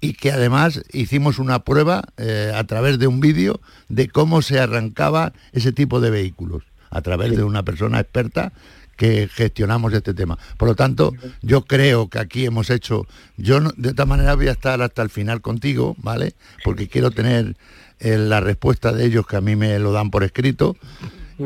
y 0.00 0.14
que 0.14 0.32
además 0.32 0.82
hicimos 0.92 1.38
una 1.38 1.64
prueba 1.64 2.04
eh, 2.16 2.52
a 2.54 2.64
través 2.64 2.98
de 2.98 3.06
un 3.06 3.20
vídeo 3.20 3.60
de 3.88 4.08
cómo 4.08 4.42
se 4.42 4.58
arrancaba 4.60 5.32
ese 5.52 5.72
tipo 5.72 6.00
de 6.00 6.10
vehículos, 6.10 6.62
a 6.90 7.00
través 7.02 7.36
de 7.36 7.42
una 7.44 7.62
persona 7.62 8.00
experta 8.00 8.52
que 8.96 9.28
gestionamos 9.32 9.92
este 9.92 10.14
tema. 10.14 10.38
Por 10.56 10.68
lo 10.68 10.76
tanto, 10.76 11.12
yo 11.42 11.64
creo 11.64 12.08
que 12.08 12.18
aquí 12.20 12.44
hemos 12.44 12.70
hecho, 12.70 13.06
yo 13.36 13.60
no- 13.60 13.72
de 13.76 13.88
esta 13.90 14.06
manera 14.06 14.34
voy 14.36 14.48
a 14.48 14.52
estar 14.52 14.80
hasta 14.82 15.02
el 15.02 15.10
final 15.10 15.40
contigo, 15.40 15.96
¿vale? 15.98 16.34
Porque 16.62 16.86
quiero 16.88 17.10
tener 17.10 17.56
eh, 18.00 18.18
la 18.18 18.40
respuesta 18.40 18.92
de 18.92 19.06
ellos 19.06 19.26
que 19.26 19.36
a 19.36 19.40
mí 19.40 19.56
me 19.56 19.78
lo 19.78 19.92
dan 19.92 20.10
por 20.10 20.22
escrito. 20.24 20.76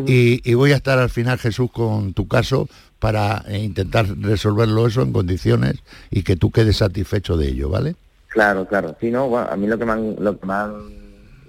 Y, 0.07 0.43
y 0.45 0.53
voy 0.55 0.73
a 0.73 0.77
estar 0.77 0.99
al 0.99 1.09
final, 1.09 1.39
Jesús, 1.39 1.71
con 1.73 2.13
tu 2.13 2.29
caso 2.29 2.69
para 2.99 3.45
eh, 3.49 3.59
intentar 3.59 4.07
resolverlo 4.21 4.87
eso 4.87 5.03
en 5.03 5.13
condiciones 5.13 5.77
y 6.11 6.23
que 6.23 6.37
tú 6.37 6.51
quedes 6.51 6.79
satisfecho 6.79 7.37
de 7.37 7.49
ello, 7.49 7.69
¿vale? 7.69 7.95
Claro, 8.29 8.67
claro. 8.67 8.97
Sí, 9.01 9.11
no, 9.11 9.29
bueno, 9.29 9.49
a 9.51 9.57
mí 9.57 9.67
lo 9.67 9.79
que 9.79 9.85
me 9.85 9.93
han, 9.93 10.17
lo 10.19 10.39
que 10.39 10.47
me 10.47 10.53
han- 10.53 10.93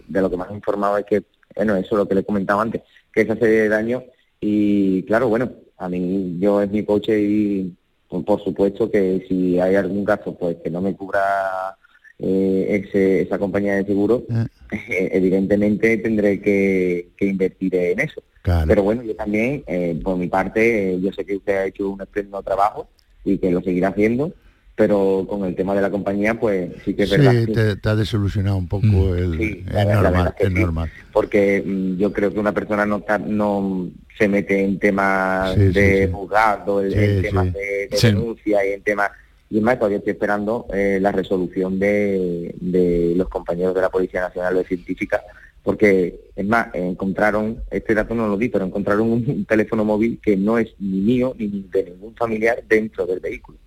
de 0.08 0.22
lo 0.22 0.30
que 0.30 0.38
me 0.38 0.44
han 0.44 0.56
informado 0.56 0.98
es 0.98 1.06
que, 1.06 1.24
bueno, 1.56 1.76
eso 1.76 1.88
es 1.96 1.98
lo 1.98 2.08
que 2.08 2.16
le 2.16 2.24
comentaba 2.24 2.62
antes, 2.62 2.82
que 3.14 3.22
esa 3.22 3.36
serie 3.36 3.62
de 3.64 3.70
daños 3.70 4.04
y 4.40 5.04
claro, 5.04 5.28
bueno, 5.30 5.52
a 5.78 5.90
mí 5.90 6.38
yo 6.40 6.62
es 6.62 6.70
mi 6.72 6.84
coche 6.86 7.20
y 7.22 7.76
por, 8.08 8.24
por 8.26 8.44
supuesto 8.44 8.90
que 8.90 9.26
si 9.28 9.60
hay 9.60 9.76
algún 9.76 10.04
gasto 10.06 10.36
pues 10.38 10.58
que 10.64 10.70
no 10.70 10.82
me 10.82 10.96
cubra 10.96 11.76
eh, 12.18 12.84
ese- 12.88 13.22
esa 13.22 13.38
compañía 13.40 13.76
de 13.76 13.86
seguro, 13.86 14.24
eh, 14.30 14.48
evidentemente 15.14 15.98
tendré 15.98 16.42
que, 16.42 17.12
que 17.18 17.26
invertir 17.26 17.76
en 17.76 18.00
eso. 18.00 18.22
Pero 18.42 18.84
bueno, 18.84 19.04
yo 19.04 19.16
también, 19.16 19.64
eh, 19.68 20.00
por 20.04 20.18
mi 20.18 20.28
parte, 20.28 20.94
eh, 20.94 21.00
yo 21.02 21.12
sé 21.12 21.26
que 21.26 21.36
usted 21.36 21.56
ha 21.58 21.66
hecho 21.66 21.90
un 21.90 22.02
espléndido 22.02 22.42
trabajo 22.42 22.90
y 23.24 23.38
que 23.38 23.52
lo 23.52 23.62
seguirá 23.62 23.90
haciendo, 23.90 24.34
pero 24.76 25.26
con 25.30 25.44
el 25.44 25.56
tema 25.56 25.76
de 25.76 25.82
la 25.82 25.92
compañía, 25.92 26.40
pues 26.40 26.72
sí 26.86 26.94
que 26.94 27.04
es 27.04 27.10
verdad. 27.10 27.34
Sí, 27.46 27.52
te, 27.54 27.76
te 27.76 27.90
ha 27.90 27.96
desilusionado 27.96 28.56
un 28.56 28.68
poco 28.70 29.14
el, 29.14 29.38
Sí, 29.38 29.64
es 29.68 29.74
la 29.74 29.86
verdad- 29.86 29.88
la 29.88 29.94
normal, 30.10 30.14
verdad 30.24 30.36
que 30.38 30.44
es 30.46 30.54
sí. 30.54 30.60
normal. 30.60 30.90
porque 31.12 31.64
mm, 31.66 31.98
yo 31.98 32.14
creo 32.14 32.34
que 32.34 32.40
una 32.40 32.54
persona 32.54 32.86
no 32.86 33.02
ta- 33.02 33.18
no 33.18 33.90
se 34.18 34.28
mete 34.30 34.64
en 34.64 34.80
temas 34.80 35.54
Sí, 35.56 35.68
sí, 35.68 35.74
de 35.74 36.06
sí. 36.08 36.12
juzgado, 36.14 36.82
en, 36.84 36.92
Sí, 36.92 36.98
en 36.98 37.16
sí. 37.18 37.22
temas 37.22 37.54
de, 37.54 37.88
de 37.92 37.98
Sí. 37.98 38.08
denuncia 38.08 38.66
y 38.66 38.72
en 38.74 38.82
temas 38.84 39.12
y 39.52 39.60
más 39.62 39.78
todavía 39.80 39.98
estoy 39.98 40.12
esperando 40.14 40.68
eh, 40.74 41.00
la 41.02 41.12
resolución 41.12 41.78
de, 41.80 42.54
de 42.62 43.14
los 43.18 43.28
compañeros 43.30 43.74
de 43.76 43.82
la 43.82 43.90
Policía 43.90 44.22
Nacional 44.22 44.56
de 44.56 44.64
Científica 44.64 45.22
porque 45.64 46.20
es 46.36 46.46
más 46.46 46.68
encontraron 46.74 47.62
este 47.70 47.94
dato 47.94 48.16
no 48.16 48.28
lo 48.28 48.38
di 48.38 48.50
pero 48.50 48.66
encontraron 48.66 49.12
un, 49.12 49.26
un 49.30 49.46
teléfono 49.46 49.84
móvil 49.86 50.20
que 50.24 50.36
no 50.38 50.58
es 50.58 50.70
ni 50.80 51.00
mío 51.00 51.36
ni 51.38 51.48
de 51.72 51.84
ningún 51.84 52.16
familiar 52.16 52.64
dentro 52.68 53.06
del 53.06 53.20
vehículo. 53.20 53.58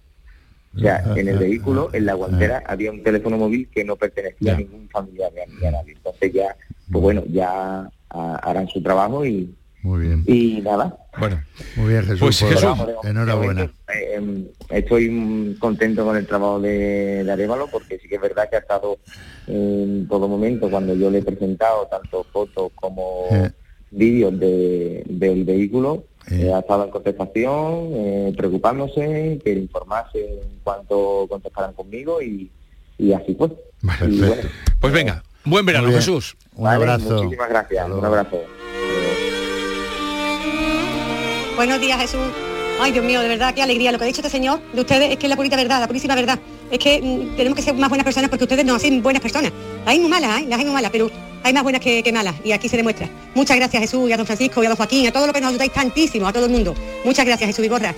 O 0.74 0.78
sea, 0.78 1.03
Ah, 1.05 1.14
en 1.18 1.28
el 1.28 1.36
vehículo, 1.38 1.90
en 1.93 2.07
la 2.07 2.14
guantera, 2.14 2.62
había 2.66 2.90
un 2.90 3.03
teléfono 3.03 3.36
móvil 3.36 3.68
que 3.68 3.84
no 3.84 3.97
pertenecía 3.97 4.55
a 4.55 4.57
ningún 4.59 4.88
familiar 4.88 5.30
ni 5.34 5.66
a- 5.66 5.70
nadie. 5.70 5.93
Entonces 5.93 6.32
ya, 6.32 6.57
pues 6.90 7.03
bueno, 7.03 7.22
ya 7.30 7.90
ah, 8.11 8.40
harán 8.43 8.68
su 8.68 8.82
trabajo 8.82 9.24
y, 9.26 9.55
Muy 9.83 10.07
bien. 10.07 10.24
y 10.26 10.61
nada. 10.61 10.97
Bueno, 11.18 11.43
Muy 11.76 11.89
bien, 11.91 12.03
Jesús. 12.03 12.20
Pues, 12.20 12.41
pues, 12.41 12.55
Jesús, 12.55 12.78
enhorabuena. 13.05 13.64
Eh, 13.64 14.14
em, 14.14 14.47
estoy 14.70 15.57
contento 15.59 16.05
con 16.05 16.16
el 16.16 16.26
trabajo 16.26 16.61
de, 16.61 17.24
de 17.24 17.33
Arevalo 17.33 17.66
porque 17.66 17.99
sí 17.99 18.09
que 18.09 18.14
es 18.14 18.20
verdad 18.20 18.49
que 18.49 18.57
ha 18.57 18.61
estado 18.61 18.99
en 19.47 20.07
todo 20.09 20.28
momento 20.28 20.70
cuando 20.70 20.95
yo 20.95 21.11
le 21.11 21.18
he 21.18 21.22
presentado 21.22 21.87
tanto 21.89 22.24
fotos 22.33 22.70
como 22.76 23.26
Eh. 23.30 23.51
vídeos 23.91 24.39
de, 24.39 25.03
del 25.07 25.45
vehículo, 25.45 26.05
eh, 26.30 26.53
ha 26.55 26.61
estado 26.61 26.85
en 26.85 26.91
contestación, 26.91 27.91
eh, 27.93 28.33
preocupándose, 28.37 29.41
quiere 29.43 29.61
informarse 29.61 30.18
en 30.43 30.61
cuanto 30.62 31.26
contestarán 31.28 31.72
conmigo 31.74 32.22
y, 32.22 32.51
y 32.99 33.12
así 33.12 33.35
fue. 33.35 33.49
Y 34.09 34.20
bueno, 34.20 34.35
Pues 34.80 34.93
venga, 34.93 35.22
buen 35.45 35.66
verano. 35.66 35.89
Jesús. 35.91 36.37
Un 36.55 36.64
vale, 36.64 36.76
abrazo. 36.76 37.16
Muchísimas 37.24 37.49
gracias. 37.51 37.91
Un 37.91 38.05
abrazo. 38.05 38.39
Buenos 41.57 41.80
días, 41.80 42.00
Jesús. 42.00 42.20
Ay, 42.80 42.92
Dios 42.92 43.05
mío, 43.05 43.20
de 43.20 43.28
verdad, 43.28 43.55
qué 43.55 43.62
alegría. 43.62 43.92
Lo 43.92 43.98
que 43.98 44.05
ha 44.05 44.07
dicho 44.07 44.20
este 44.20 44.30
señor 44.30 44.61
de 44.72 44.80
ustedes 44.80 45.11
es 45.12 45.16
que 45.18 45.26
es 45.26 45.30
la 45.30 45.36
purita 45.36 45.57
verdad, 45.57 45.80
la 45.80 45.86
purísima 45.86 46.14
verdad. 46.14 46.38
Es 46.70 46.78
que 46.78 47.00
mm, 47.00 47.36
tenemos 47.36 47.57
que 47.57 47.62
ser 47.62 47.74
más 47.74 47.88
buenas 47.88 48.05
personas 48.05 48.30
porque 48.30 48.44
ustedes 48.44 48.64
no 48.64 48.74
hacen 48.74 49.03
buenas 49.03 49.22
personas. 49.22 49.53
Hay 49.86 50.00
muy 50.00 50.09
malas, 50.09 50.40
¿eh? 50.40 50.46
Las 50.48 50.59
hay 50.59 50.64
muy 50.64 50.74
malas, 50.74 50.90
pero 50.90 51.11
hay 51.42 51.53
más 51.53 51.62
buenas 51.62 51.80
que, 51.80 52.03
que 52.03 52.12
malas. 52.12 52.34
Y 52.44 52.53
aquí 52.53 52.68
se 52.68 52.76
demuestra. 52.76 53.09
Muchas 53.34 53.57
gracias, 53.57 53.82
Jesús, 53.82 54.09
y 54.09 54.12
a 54.12 54.16
don 54.16 54.26
Francisco, 54.26 54.62
y 54.62 54.66
a 54.66 54.70
don 54.70 54.76
Joaquín, 54.76 55.07
a 55.07 55.12
todo 55.12 55.26
lo 55.26 55.32
que 55.32 55.40
nos 55.40 55.50
ayudáis 55.50 55.72
tantísimo, 55.72 56.26
a 56.26 56.32
todo 56.32 56.46
el 56.46 56.50
mundo. 56.50 56.74
Muchas 57.05 57.26
gracias, 57.26 57.48
Jesús 57.48 57.62
Vigorra. 57.62 57.94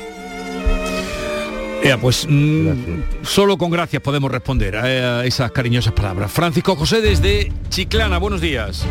Ea, 1.83 1.99
pues 1.99 2.27
mm, 2.29 2.69
solo 3.23 3.57
con 3.57 3.71
gracias 3.71 4.03
podemos 4.03 4.31
responder 4.31 4.77
a, 4.77 5.21
a 5.21 5.25
esas 5.25 5.53
cariñosas 5.53 5.93
palabras. 5.93 6.33
Francisco 6.33 6.77
José 6.77 7.01
desde 7.01 7.53
Chiclana, 7.69 8.19
buenos 8.19 8.41
días. 8.41 8.85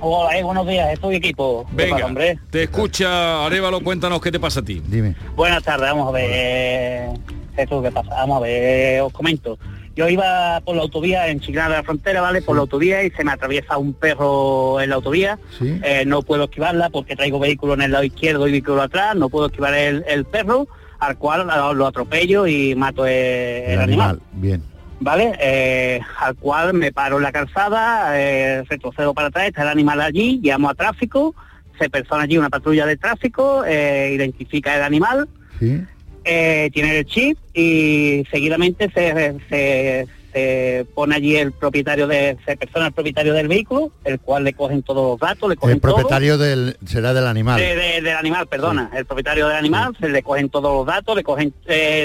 Hola, 0.00 0.38
eh, 0.38 0.42
buenos 0.42 0.66
días, 0.66 0.92
estoy 0.92 1.16
equipo. 1.16 1.64
¿Qué 1.70 1.76
Venga, 1.76 1.94
pasa, 1.96 2.06
hombre? 2.06 2.38
te 2.50 2.64
escucha 2.64 3.46
Arevalo, 3.46 3.80
cuéntanos 3.80 4.20
qué 4.20 4.30
te 4.30 4.38
pasa 4.38 4.60
a 4.60 4.62
ti. 4.62 4.82
Dime. 4.86 5.14
Buenas 5.34 5.62
tardes, 5.62 5.88
vamos 5.90 6.08
a 6.08 6.12
ver. 6.12 6.30
eh, 6.32 7.08
Jesús, 7.56 7.82
¿qué 7.82 7.90
pasa? 7.90 8.10
Vamos 8.10 8.36
a 8.36 8.40
ver, 8.40 9.00
os 9.00 9.12
comento. 9.12 9.58
Yo 9.96 10.06
iba 10.10 10.60
por 10.60 10.76
la 10.76 10.82
autovía 10.82 11.28
en 11.28 11.40
Chiclana 11.40 11.70
de 11.70 11.76
la 11.76 11.82
Frontera, 11.82 12.20
¿vale? 12.20 12.42
Por 12.42 12.54
la 12.56 12.60
autovía 12.62 13.02
y 13.04 13.10
se 13.12 13.24
me 13.24 13.32
atraviesa 13.32 13.78
un 13.78 13.94
perro 13.94 14.78
en 14.82 14.90
la 14.90 14.96
autovía. 14.96 15.38
Sí. 15.58 15.80
Eh, 15.82 16.04
no 16.06 16.20
puedo 16.20 16.44
esquivarla 16.44 16.90
porque 16.90 17.16
traigo 17.16 17.38
vehículo 17.38 17.72
en 17.72 17.80
el 17.80 17.92
lado 17.92 18.04
izquierdo 18.04 18.46
y 18.46 18.50
vehículo 18.52 18.82
atrás. 18.82 19.16
No 19.16 19.30
puedo 19.30 19.46
esquivar 19.46 19.72
el, 19.72 20.04
el 20.06 20.26
perro, 20.26 20.68
al 20.98 21.16
cual 21.16 21.46
lo, 21.46 21.72
lo 21.72 21.86
atropello 21.86 22.46
y 22.46 22.74
mato 22.74 23.06
el, 23.06 23.12
El 23.14 23.80
animal. 23.80 24.10
animal, 24.10 24.20
bien. 24.32 24.62
¿Vale? 25.00 25.32
Eh, 25.40 26.00
al 26.20 26.34
cual 26.36 26.74
me 26.74 26.92
paro 26.92 27.16
en 27.16 27.22
la 27.22 27.32
calzada, 27.32 28.18
eh, 28.20 28.62
retrocedo 28.68 29.14
para 29.14 29.28
atrás, 29.28 29.48
está 29.48 29.62
el 29.62 29.68
animal 29.68 30.00
allí, 30.00 30.40
llamo 30.42 30.68
a 30.70 30.74
tráfico, 30.74 31.34
se 31.78 31.90
persona 31.90 32.22
allí 32.22 32.38
una 32.38 32.48
patrulla 32.50 32.86
de 32.86 32.96
tráfico, 32.96 33.64
eh, 33.66 34.12
identifica 34.14 34.74
el 34.76 34.82
animal, 34.82 35.28
Sí. 35.58 35.82
eh, 36.24 36.70
tiene 36.72 36.98
el 36.98 37.04
chip 37.06 37.38
y 37.54 38.24
seguidamente 38.30 38.90
se, 38.92 39.36
se- 39.48 40.06
se 40.32 40.86
pone 40.94 41.14
allí 41.14 41.34
el 41.36 41.52
propietario 41.52 42.06
de, 42.06 42.36
se 42.44 42.58
persona 42.58 42.88
el 42.88 42.92
propietario 42.92 43.32
del 43.32 43.48
vehículo, 43.48 43.90
el 44.04 44.20
cual 44.20 44.44
le 44.44 44.52
cogen 44.52 44.82
todos 44.82 45.12
los 45.12 45.18
datos, 45.18 45.48
le 45.48 45.56
cogen 45.56 45.76
El 45.76 45.80
todo. 45.80 45.94
propietario 45.94 46.36
del 46.36 46.76
será 46.84 47.14
del 47.14 47.26
animal. 47.26 47.58
De- 47.58 47.74
de- 47.74 48.00
del 48.02 48.16
animal, 48.18 48.46
perdona, 48.46 48.90
el 48.94 49.06
propietario 49.06 49.48
del 49.48 49.56
animal, 49.56 49.96
se 49.98 50.10
le 50.10 50.22
cogen 50.22 50.50
todos 50.50 50.74
los 50.76 50.86
datos, 50.86 51.16
le 51.16 51.22
cogen 51.22 51.54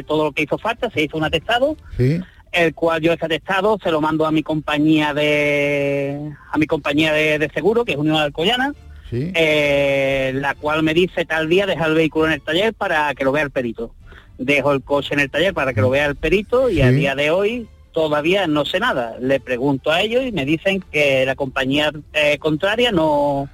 todo 0.08 0.26
lo 0.26 0.32
que 0.32 0.44
hizo 0.44 0.58
falta, 0.58 0.90
se 0.92 1.02
hizo 1.04 1.18
un 1.18 1.26
atestado, 1.26 1.76
Sí. 1.98 2.22
El 2.52 2.74
cual 2.74 3.02
yo 3.02 3.14
ese 3.14 3.26
atestado 3.26 3.78
se 3.82 3.92
lo 3.92 4.02
mando 4.02 4.26
a 4.26 4.32
mi 4.32 4.44
compañía 4.44 5.14
de 5.14 6.32
a 6.52 6.58
mi 6.58 6.66
compañía 6.68 7.14
de, 7.14 7.40
de 7.40 7.50
seguro, 7.50 7.86
que 7.86 7.94
es 7.94 7.98
Unión 7.98 8.18
Alcoyana, 8.18 8.74
Sí. 9.10 9.32
eh, 9.36 10.32
la 10.36 10.56
cual 10.56 10.84
me 10.84 10.94
dice 10.94 11.26
tal 11.26 11.50
día 11.50 11.66
deja 11.66 11.86
el 11.86 11.96
vehículo 11.96 12.28
en 12.28 12.34
el 12.34 12.42
taller 12.42 12.74
para 12.74 13.14
que 13.14 13.24
lo 13.26 13.32
vea 13.34 13.44
el 13.44 13.52
perito. 13.52 13.94
Dejo 14.38 14.72
el 14.72 14.82
coche 14.82 15.14
en 15.14 15.20
el 15.20 15.30
taller 15.30 15.54
para 15.54 15.74
que 15.74 15.82
lo 15.82 15.90
vea 15.90 16.06
el 16.06 16.16
perito 16.16 16.70
y 16.70 16.82
a 16.82 16.90
día 16.92 17.14
de 17.16 17.30
hoy 17.30 17.68
todavía 17.92 18.48
no 18.48 18.64
sé 18.66 18.80
nada. 18.80 19.18
Le 19.20 19.40
pregunto 19.42 19.92
a 19.92 20.02
ellos 20.02 20.24
y 20.26 20.32
me 20.32 20.46
dicen 20.46 20.82
que 20.92 21.26
la 21.26 21.36
compañía 21.36 21.92
eh, 22.14 22.38
contraria 22.40 22.92
no 22.92 23.50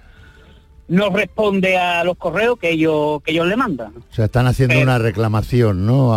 no 0.90 1.10
responde 1.10 1.76
a 1.78 2.04
los 2.06 2.16
correos 2.18 2.58
que 2.60 2.70
ellos 2.70 3.22
que 3.24 3.32
ellos 3.32 3.48
le 3.48 3.58
mandan. 3.58 3.94
O 3.98 4.14
sea, 4.14 4.26
están 4.26 4.48
haciendo 4.48 4.74
Pero- 4.76 4.84
una 4.84 4.98
reclamación, 5.00 5.86
¿no? 5.86 6.14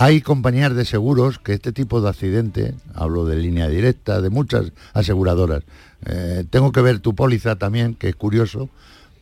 Hay 0.00 0.20
compañías 0.20 0.74
de 0.76 0.84
seguros 0.84 1.38
que 1.40 1.54
este 1.54 1.72
tipo 1.72 2.00
de 2.00 2.08
accidentes, 2.08 2.74
hablo 2.94 3.24
de 3.24 3.36
línea 3.36 3.68
directa, 3.68 4.20
de 4.20 4.30
muchas 4.30 4.72
aseguradoras, 4.94 5.64
eh, 6.06 6.44
tengo 6.50 6.70
que 6.70 6.80
ver 6.82 7.00
tu 7.00 7.14
póliza 7.16 7.56
también, 7.56 7.94
que 7.94 8.08
es 8.08 8.14
curioso, 8.14 8.68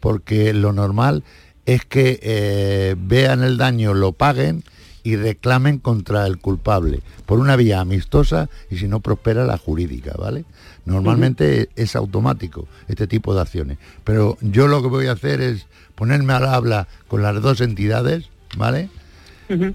porque 0.01 0.53
lo 0.53 0.73
normal 0.75 1.25
es 1.65 1.85
que 1.87 2.21
eh, 2.23 2.95
vean 2.99 3.43
el 3.43 3.57
daño, 3.57 3.95
lo 3.95 4.13
paguen 4.13 4.65
y 5.07 5.15
reclamen 5.15 5.79
contra 5.79 6.27
el 6.27 6.39
culpable 6.39 7.01
por 7.27 7.39
una 7.39 7.55
vía 7.55 7.79
amistosa 7.81 8.49
y 8.71 8.79
si 8.79 8.89
no 8.89 8.99
prospera 8.99 9.45
la 9.45 9.57
jurídica, 9.57 10.13
¿vale? 10.19 10.45
Normalmente 10.85 11.69
es 11.77 11.95
automático 11.95 12.67
este 12.89 13.07
tipo 13.07 13.33
de 13.35 13.41
acciones, 13.43 13.79
pero 14.03 14.37
yo 14.41 14.67
lo 14.67 14.83
que 14.83 14.89
voy 14.89 15.07
a 15.07 15.13
hacer 15.13 15.41
es 15.41 15.67
ponerme 15.95 16.33
al 16.33 16.47
habla 16.47 16.89
con 17.07 17.23
las 17.23 17.41
dos 17.41 17.61
entidades, 17.61 18.31
¿vale? 18.57 18.89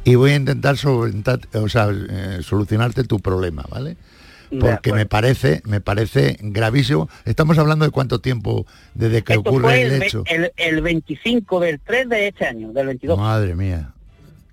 Y 0.03 0.15
voy 0.15 0.31
a 0.31 0.35
intentar 0.35 0.75
solventar- 0.75 1.47
o 1.55 1.69
sea, 1.69 1.87
eh, 1.91 2.39
solucionarte 2.41 3.05
tu 3.05 3.19
problema, 3.21 3.63
¿vale? 3.69 3.95
Porque 4.59 4.91
me 4.91 5.05
parece, 5.05 5.61
me 5.63 5.79
parece 5.79 6.37
gravísimo. 6.41 7.07
Estamos 7.23 7.57
hablando 7.57 7.85
de 7.85 7.91
cuánto 7.91 8.19
tiempo 8.19 8.65
desde 8.95 9.21
que 9.21 9.35
Esto 9.35 9.49
ocurre 9.49 9.63
fue 9.63 9.81
el 9.83 10.03
hecho. 10.03 10.23
el, 10.27 10.51
el 10.57 10.81
25 10.81 11.61
del 11.61 11.79
3 11.79 12.09
de 12.09 12.27
este 12.27 12.45
año, 12.47 12.73
del 12.73 12.87
22. 12.87 13.17
Madre 13.17 13.55
mía. 13.55 13.93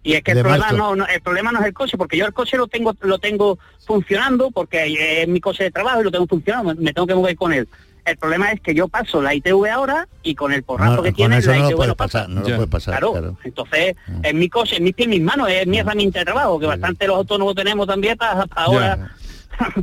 Y 0.02 0.14
es 0.14 0.22
que 0.22 0.30
el 0.32 0.36
problema 0.42 0.66
no, 0.78 0.96
no- 0.96 1.06
el 1.06 1.20
problema 1.20 1.52
no 1.52 1.60
es 1.60 1.66
el 1.66 1.74
coche, 1.74 1.98
porque 1.98 2.16
yo 2.16 2.24
el 2.26 2.32
coche 2.32 2.56
lo 2.56 2.66
tengo 2.68 2.94
lo 3.00 3.18
tengo 3.18 3.58
funcionando, 3.86 4.50
porque 4.50 5.22
es 5.22 5.28
mi 5.28 5.40
coche 5.40 5.64
de 5.64 5.70
trabajo 5.70 6.00
y 6.00 6.04
lo 6.04 6.10
tengo 6.10 6.26
funcionando, 6.26 6.74
me, 6.80 6.92
tengo 6.92 7.06
que 7.06 7.14
mover 7.14 7.36
con 7.36 7.52
él. 7.52 7.68
El 8.04 8.16
problema 8.16 8.50
es 8.52 8.60
que 8.62 8.74
yo 8.74 8.88
paso 8.88 9.20
la 9.20 9.34
ITV 9.34 9.66
ahora 9.70 10.08
y 10.22 10.34
con 10.34 10.52
el 10.52 10.62
porrazo 10.62 10.96
No, 10.96 11.02
que 11.02 11.12
tiene 11.12 11.40
la 11.42 11.56
no 11.56 11.62
lo 11.62 11.68
ITV 11.68 11.86
no 11.88 11.94
pasa. 11.94 11.94
pasar, 12.20 12.28
no 12.30 12.40
lo 12.40 12.46
puedes 12.56 12.70
pasar, 12.70 12.92
Claro, 12.94 13.12
claro. 13.12 13.36
Entonces 13.44 13.96
es 14.22 14.34
mi 14.34 14.48
coche, 14.48 14.76
es 14.76 14.80
mi 14.80 14.92
pie 14.94 15.04
en 15.04 15.10
mis 15.10 15.20
manos, 15.22 15.50
es 15.50 15.66
mi 15.66 15.78
herramienta 15.78 16.20
de 16.20 16.24
trabajo, 16.24 16.58
que 16.58 16.66
bastante 16.66 17.06
los 17.06 17.16
autónomos 17.16 17.54
tenemos 17.54 17.86
también 17.86 18.16
para, 18.16 18.46
para 18.46 18.62
ahora. 18.66 19.10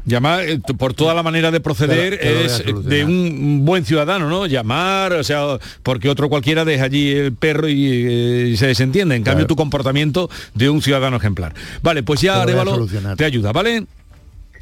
Llamar 0.06 0.42
eh, 0.48 0.60
por 0.78 0.94
toda 0.94 1.14
la 1.14 1.24
manera 1.24 1.52
de 1.52 1.60
proceder 1.60 2.14
es 2.16 2.64
de 2.86 3.06
un 3.06 3.66
buen 3.66 3.86
ciudadano, 3.86 4.30
¿no? 4.30 4.46
Llamar, 4.46 5.14
o 5.14 5.24
sea, 5.24 5.58
porque 5.84 6.10
otro 6.10 6.30
cualquiera 6.30 6.66
deja 6.66 6.86
allí 6.86 7.12
el 7.12 7.34
perro 7.34 7.68
y 7.68 8.06
eh, 8.08 8.56
se 8.58 8.68
desentiende. 8.68 9.16
En 9.16 9.24
cambio, 9.24 9.46
Claro. 9.46 9.48
tu 9.48 9.56
comportamiento 9.56 10.30
de 10.54 10.70
un 10.70 10.82
ciudadano 10.82 11.18
ejemplar. 11.18 11.54
Vale, 11.82 12.04
pues 12.04 12.22
ya 12.22 12.42
Arevalo 12.42 12.88
te 13.18 13.26
ayuda, 13.26 13.52
¿vale? 13.52 13.86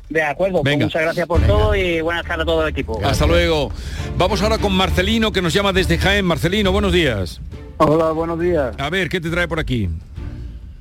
De 0.09 0.22
acuerdo, 0.22 0.61
pues 0.61 0.66
Venga. 0.74 0.86
muchas 0.86 1.01
gracias 1.01 1.28
por 1.28 1.41
todo 1.41 1.76
y 1.76 2.01
buenas 2.01 2.26
tardes 2.26 2.43
a 2.43 2.45
todo 2.45 2.64
el 2.64 2.70
equipo. 2.70 2.99
Hasta 3.03 3.26
luego. 3.26 3.72
Vamos 4.18 4.41
ahora 4.41 4.57
con 4.57 4.74
Marcelino, 4.76 5.32
que 5.32 5.41
nos 5.41 5.53
llama 5.53 5.74
desde 5.74 5.97
Jaén. 5.97 6.26
Marcelino, 6.26 6.72
buenos 6.72 6.91
días. 6.93 7.39
Hola, 7.78 8.11
buenos 8.11 8.39
días. 8.39 8.76
A 8.78 8.89
ver, 8.89 9.09
¿qué 9.09 9.20
te 9.22 9.30
trae 9.30 9.47
por 9.47 9.59
aquí? 9.59 9.89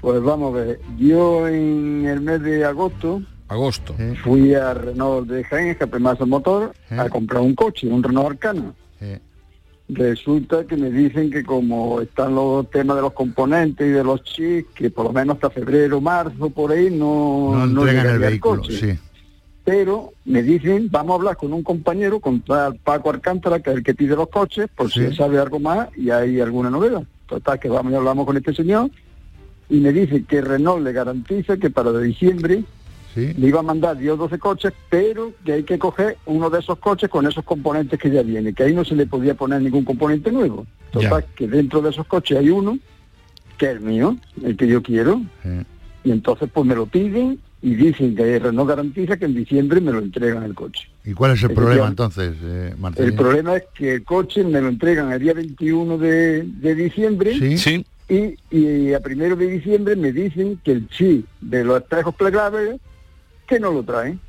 Pues 0.01 0.21
vamos 0.23 0.53
a 0.55 0.59
ver, 0.59 0.81
yo 0.99 1.47
en 1.49 2.05
el 2.07 2.21
mes 2.21 2.43
de 2.43 2.65
agosto 2.65 3.23
Agosto. 3.53 3.95
fui 4.23 4.55
a 4.55 4.75
Renault 4.75 5.29
de 5.29 5.45
Jaén, 5.45 5.77
el 5.81 6.27
motor, 6.27 6.73
a 6.91 7.09
comprar 7.09 7.43
un 7.43 7.55
coche, 7.55 7.87
un 7.87 8.03
Renault 8.03 8.31
Arcana. 8.33 8.73
Sí. 8.99 9.19
Resulta 9.89 10.65
que 10.67 10.77
me 10.77 10.91
dicen 10.91 11.31
que 11.31 11.43
como 11.43 12.01
están 12.01 12.35
los 12.35 12.71
temas 12.71 12.97
de 12.97 13.03
los 13.03 13.13
componentes 13.13 13.87
y 13.87 13.91
de 13.91 14.03
los 14.03 14.23
chips, 14.23 14.71
que 14.75 14.91
por 14.91 15.07
lo 15.07 15.13
menos 15.13 15.35
hasta 15.37 15.51
febrero, 15.51 16.01
marzo, 16.01 16.51
por 16.51 16.73
ahí 16.73 16.89
no, 16.91 17.67
No 17.67 17.83
entregan 17.83 18.07
el 18.15 18.19
vehículo, 18.19 18.63
coche. 18.63 18.93
sí. 18.95 18.99
Pero 19.65 20.13
me 20.25 20.43
dicen, 20.43 20.89
vamos 20.91 21.13
a 21.13 21.15
hablar 21.17 21.37
con 21.37 21.53
un 21.53 21.63
compañero, 21.63 22.19
con 22.21 22.41
tal 22.41 22.77
Paco 22.77 23.11
Alcántara, 23.11 23.61
que 23.61 23.71
es 23.71 23.77
el 23.77 23.83
que 23.85 23.95
pide 23.95 24.17
los 24.17 24.29
coches, 24.29 24.67
por 24.75 24.91
si 24.91 25.15
sabe 25.15 25.39
algo 25.39 25.61
más 25.61 25.89
y 25.97 26.11
hay 26.11 26.41
alguna 26.41 26.69
novedad. 26.69 27.05
Total, 27.27 27.61
que 27.61 27.69
vamos 27.69 27.93
y 27.93 27.97
hablamos 27.97 28.27
con 28.27 28.37
este 28.37 28.55
señor 28.55 28.91
y 29.69 29.77
me 29.77 29.93
dice 29.93 30.25
que 30.25 30.41
Renault 30.41 30.83
le 30.85 30.93
garantiza 30.93 31.57
que 31.57 31.71
para 31.71 31.97
diciembre 32.01 32.65
Sí. 33.15 33.35
le 33.37 33.49
iba 33.49 33.61
a 33.61 33.63
mandar 33.63 33.97
10 33.99 34.13
o 34.13 34.17
12 34.17 34.39
coches, 34.39 34.73
pero 34.89 35.33
que 35.45 35.53
hay 35.53 35.63
que 35.65 35.79
coger 35.79 36.17
uno 36.27 36.49
de 36.51 36.61
esos 36.61 36.79
coches 36.79 37.11
con 37.11 37.27
esos 37.27 37.45
componentes 37.45 37.99
que 38.01 38.11
ya 38.11 38.23
viene, 38.23 38.53
que 38.55 38.63
ahí 38.63 38.75
no 38.75 38.85
se 38.85 38.95
le 38.95 39.07
podía 39.07 39.35
poner 39.35 39.61
ningún 39.61 39.85
componente 39.85 40.33
nuevo. 40.33 40.67
Total, 40.91 41.25
que 41.37 41.47
dentro 41.47 41.81
de 41.83 41.91
esos 41.91 42.07
coches 42.07 42.39
hay 42.39 42.51
uno, 42.51 42.79
que 43.59 43.67
es 43.67 43.73
el 43.73 43.81
mío, 43.81 44.17
el 44.43 44.57
que 44.57 44.67
yo 44.67 44.83
quiero, 44.83 45.21
y 46.05 46.11
entonces 46.11 46.49
pues 46.53 46.67
me 46.67 46.75
lo 46.75 46.87
piden 46.87 47.39
y 47.65 47.75
dicen 47.77 48.17
que 48.17 48.39
Renault 48.41 48.69
garantiza 48.69 49.17
que 49.17 49.25
en 49.27 49.35
diciembre 49.35 49.81
me 49.81 49.93
lo 49.93 50.01
entregan 50.01 50.43
el 50.43 50.55
coche. 50.55 50.89
¿Y 51.05 51.13
cuál 51.13 51.33
es 51.33 51.43
el 51.45 51.53
problema 51.53 51.87
entonces, 51.87 52.35
eh, 52.43 52.75
Martín? 52.79 53.05
El 53.05 53.15
problema 53.15 53.57
es 53.57 53.65
que 53.75 53.95
el 53.95 54.05
coche 54.05 54.43
me 54.43 54.61
lo 54.61 54.69
entregan 54.69 55.13
el 55.13 55.21
día 55.21 55.33
21 55.35 55.99
de, 55.99 56.43
de 56.43 56.75
diciembre 56.75 57.35
Sí. 57.39 57.57
Sí. 57.59 57.87
y, 58.09 58.37
y 58.51 58.93
a 58.95 59.01
primero 59.01 59.37
de 59.37 59.47
diciembre 59.49 59.95
me 59.97 60.13
dicen 60.13 60.59
que 60.65 60.73
el 60.73 60.89
chip 60.89 61.27
de 61.41 61.63
los 61.65 61.77
espejos 61.83 62.15
plegables 62.17 62.81
que 63.47 63.61
no 63.61 63.73
lo 63.73 63.83
traen, 63.83 64.21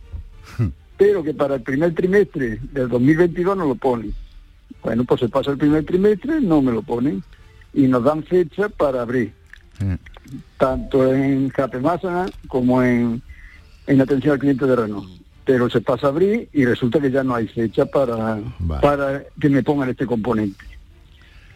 pero 0.98 1.24
que 1.24 1.34
para 1.34 1.56
el 1.56 1.62
primer 1.62 1.94
trimestre 1.94 2.60
del 2.72 2.90
2022 2.90 3.58
no 3.58 3.66
lo 3.66 3.76
ponen. 3.76 4.14
Bueno, 4.82 5.06
pues 5.06 5.22
se 5.22 5.30
pasa 5.30 5.52
el 5.52 5.58
primer 5.58 5.86
trimestre, 5.86 6.42
no 6.42 6.62
me 6.62 6.72
lo 6.72 6.82
ponen 6.82 7.24
y 7.74 7.88
nos 7.88 8.04
dan 8.04 8.24
fecha 8.24 8.70
para 8.70 9.02
abrir, 9.02 9.34
tanto 10.58 11.14
en 11.14 11.50
Capemasa 11.50 12.28
como 12.48 12.84
en, 12.84 13.22
en 13.88 14.02
atención 14.02 14.34
al 14.34 14.40
cliente 14.40 14.66
de 14.66 14.76
Renault. 14.76 15.10
Pero 15.46 15.70
se 15.70 15.82
pasa 15.82 16.08
a 16.08 16.10
abrir 16.10 16.48
y 16.54 16.66
resulta 16.66 17.02
que 17.02 17.12
ya 17.12 17.24
no 17.24 17.36
hay 17.36 17.48
fecha 17.48 17.86
para, 17.86 18.40
para 18.82 19.24
que 19.40 19.50
me 19.50 19.64
pongan 19.64 19.90
este 19.90 20.06
componente. 20.06 20.64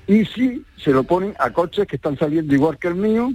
Y 0.08 0.26
si 0.26 0.64
se 0.78 0.92
lo 0.92 1.04
ponen 1.04 1.36
a 1.40 1.52
coches 1.52 1.88
que 1.88 1.98
están 1.98 2.18
saliendo 2.18 2.54
igual 2.54 2.78
que 2.78 2.88
el 2.88 2.96
mío, 2.96 3.32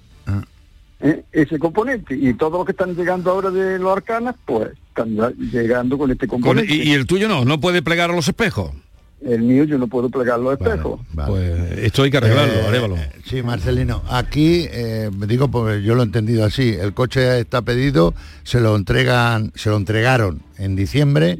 ¿eh? 1.03 1.24
ese 1.32 1.59
componente. 1.59 2.14
Y 2.14 2.32
todos 2.34 2.53
los 2.55 2.64
que 2.64 2.72
están 2.72 2.94
llegando 2.94 3.30
ahora 3.30 3.50
de 3.50 3.78
los 3.78 3.92
arcanas, 3.92 4.34
pues 4.46 4.70
están 4.88 5.16
llegando 5.53 5.98
con 5.98 6.11
este 6.11 6.26
Con- 6.26 6.40
componente. 6.40 6.74
y, 6.74 6.82
y 6.88 6.92
el 6.92 7.07
tuyo 7.07 7.28
no, 7.28 7.44
no 7.44 7.61
puede 7.61 7.82
plegar 7.82 8.11
a 8.11 8.14
los 8.14 8.28
espejos. 8.28 8.70
El 9.24 9.42
mío 9.42 9.62
yo 9.62 9.78
no 9.78 9.86
puedo 9.86 10.09
plegar 10.11 10.40
los 10.40 10.55
espejos. 10.55 10.98
Pues 11.14 11.78
esto 11.78 12.03
hay 12.03 12.11
que 12.11 12.16
arreglarlo, 12.16 12.55
Eh, 12.55 12.66
Arévalo. 12.66 12.96
Sí, 13.24 13.40
Marcelino, 13.42 14.03
aquí 14.11 14.66
eh, 14.68 15.11
digo 15.28 15.48
porque 15.48 15.80
yo 15.84 15.94
lo 15.94 16.03
he 16.03 16.05
entendido 16.05 16.44
así, 16.44 16.70
el 16.70 16.92
coche 16.92 17.38
está 17.38 17.62
pedido, 17.62 18.14
se 18.42 18.61
lo 18.61 18.74
entregan, 18.74 19.53
se 19.55 19.70
lo 19.70 19.76
entregaron 19.76 20.42
en 20.59 20.74
diciembre, 20.74 21.38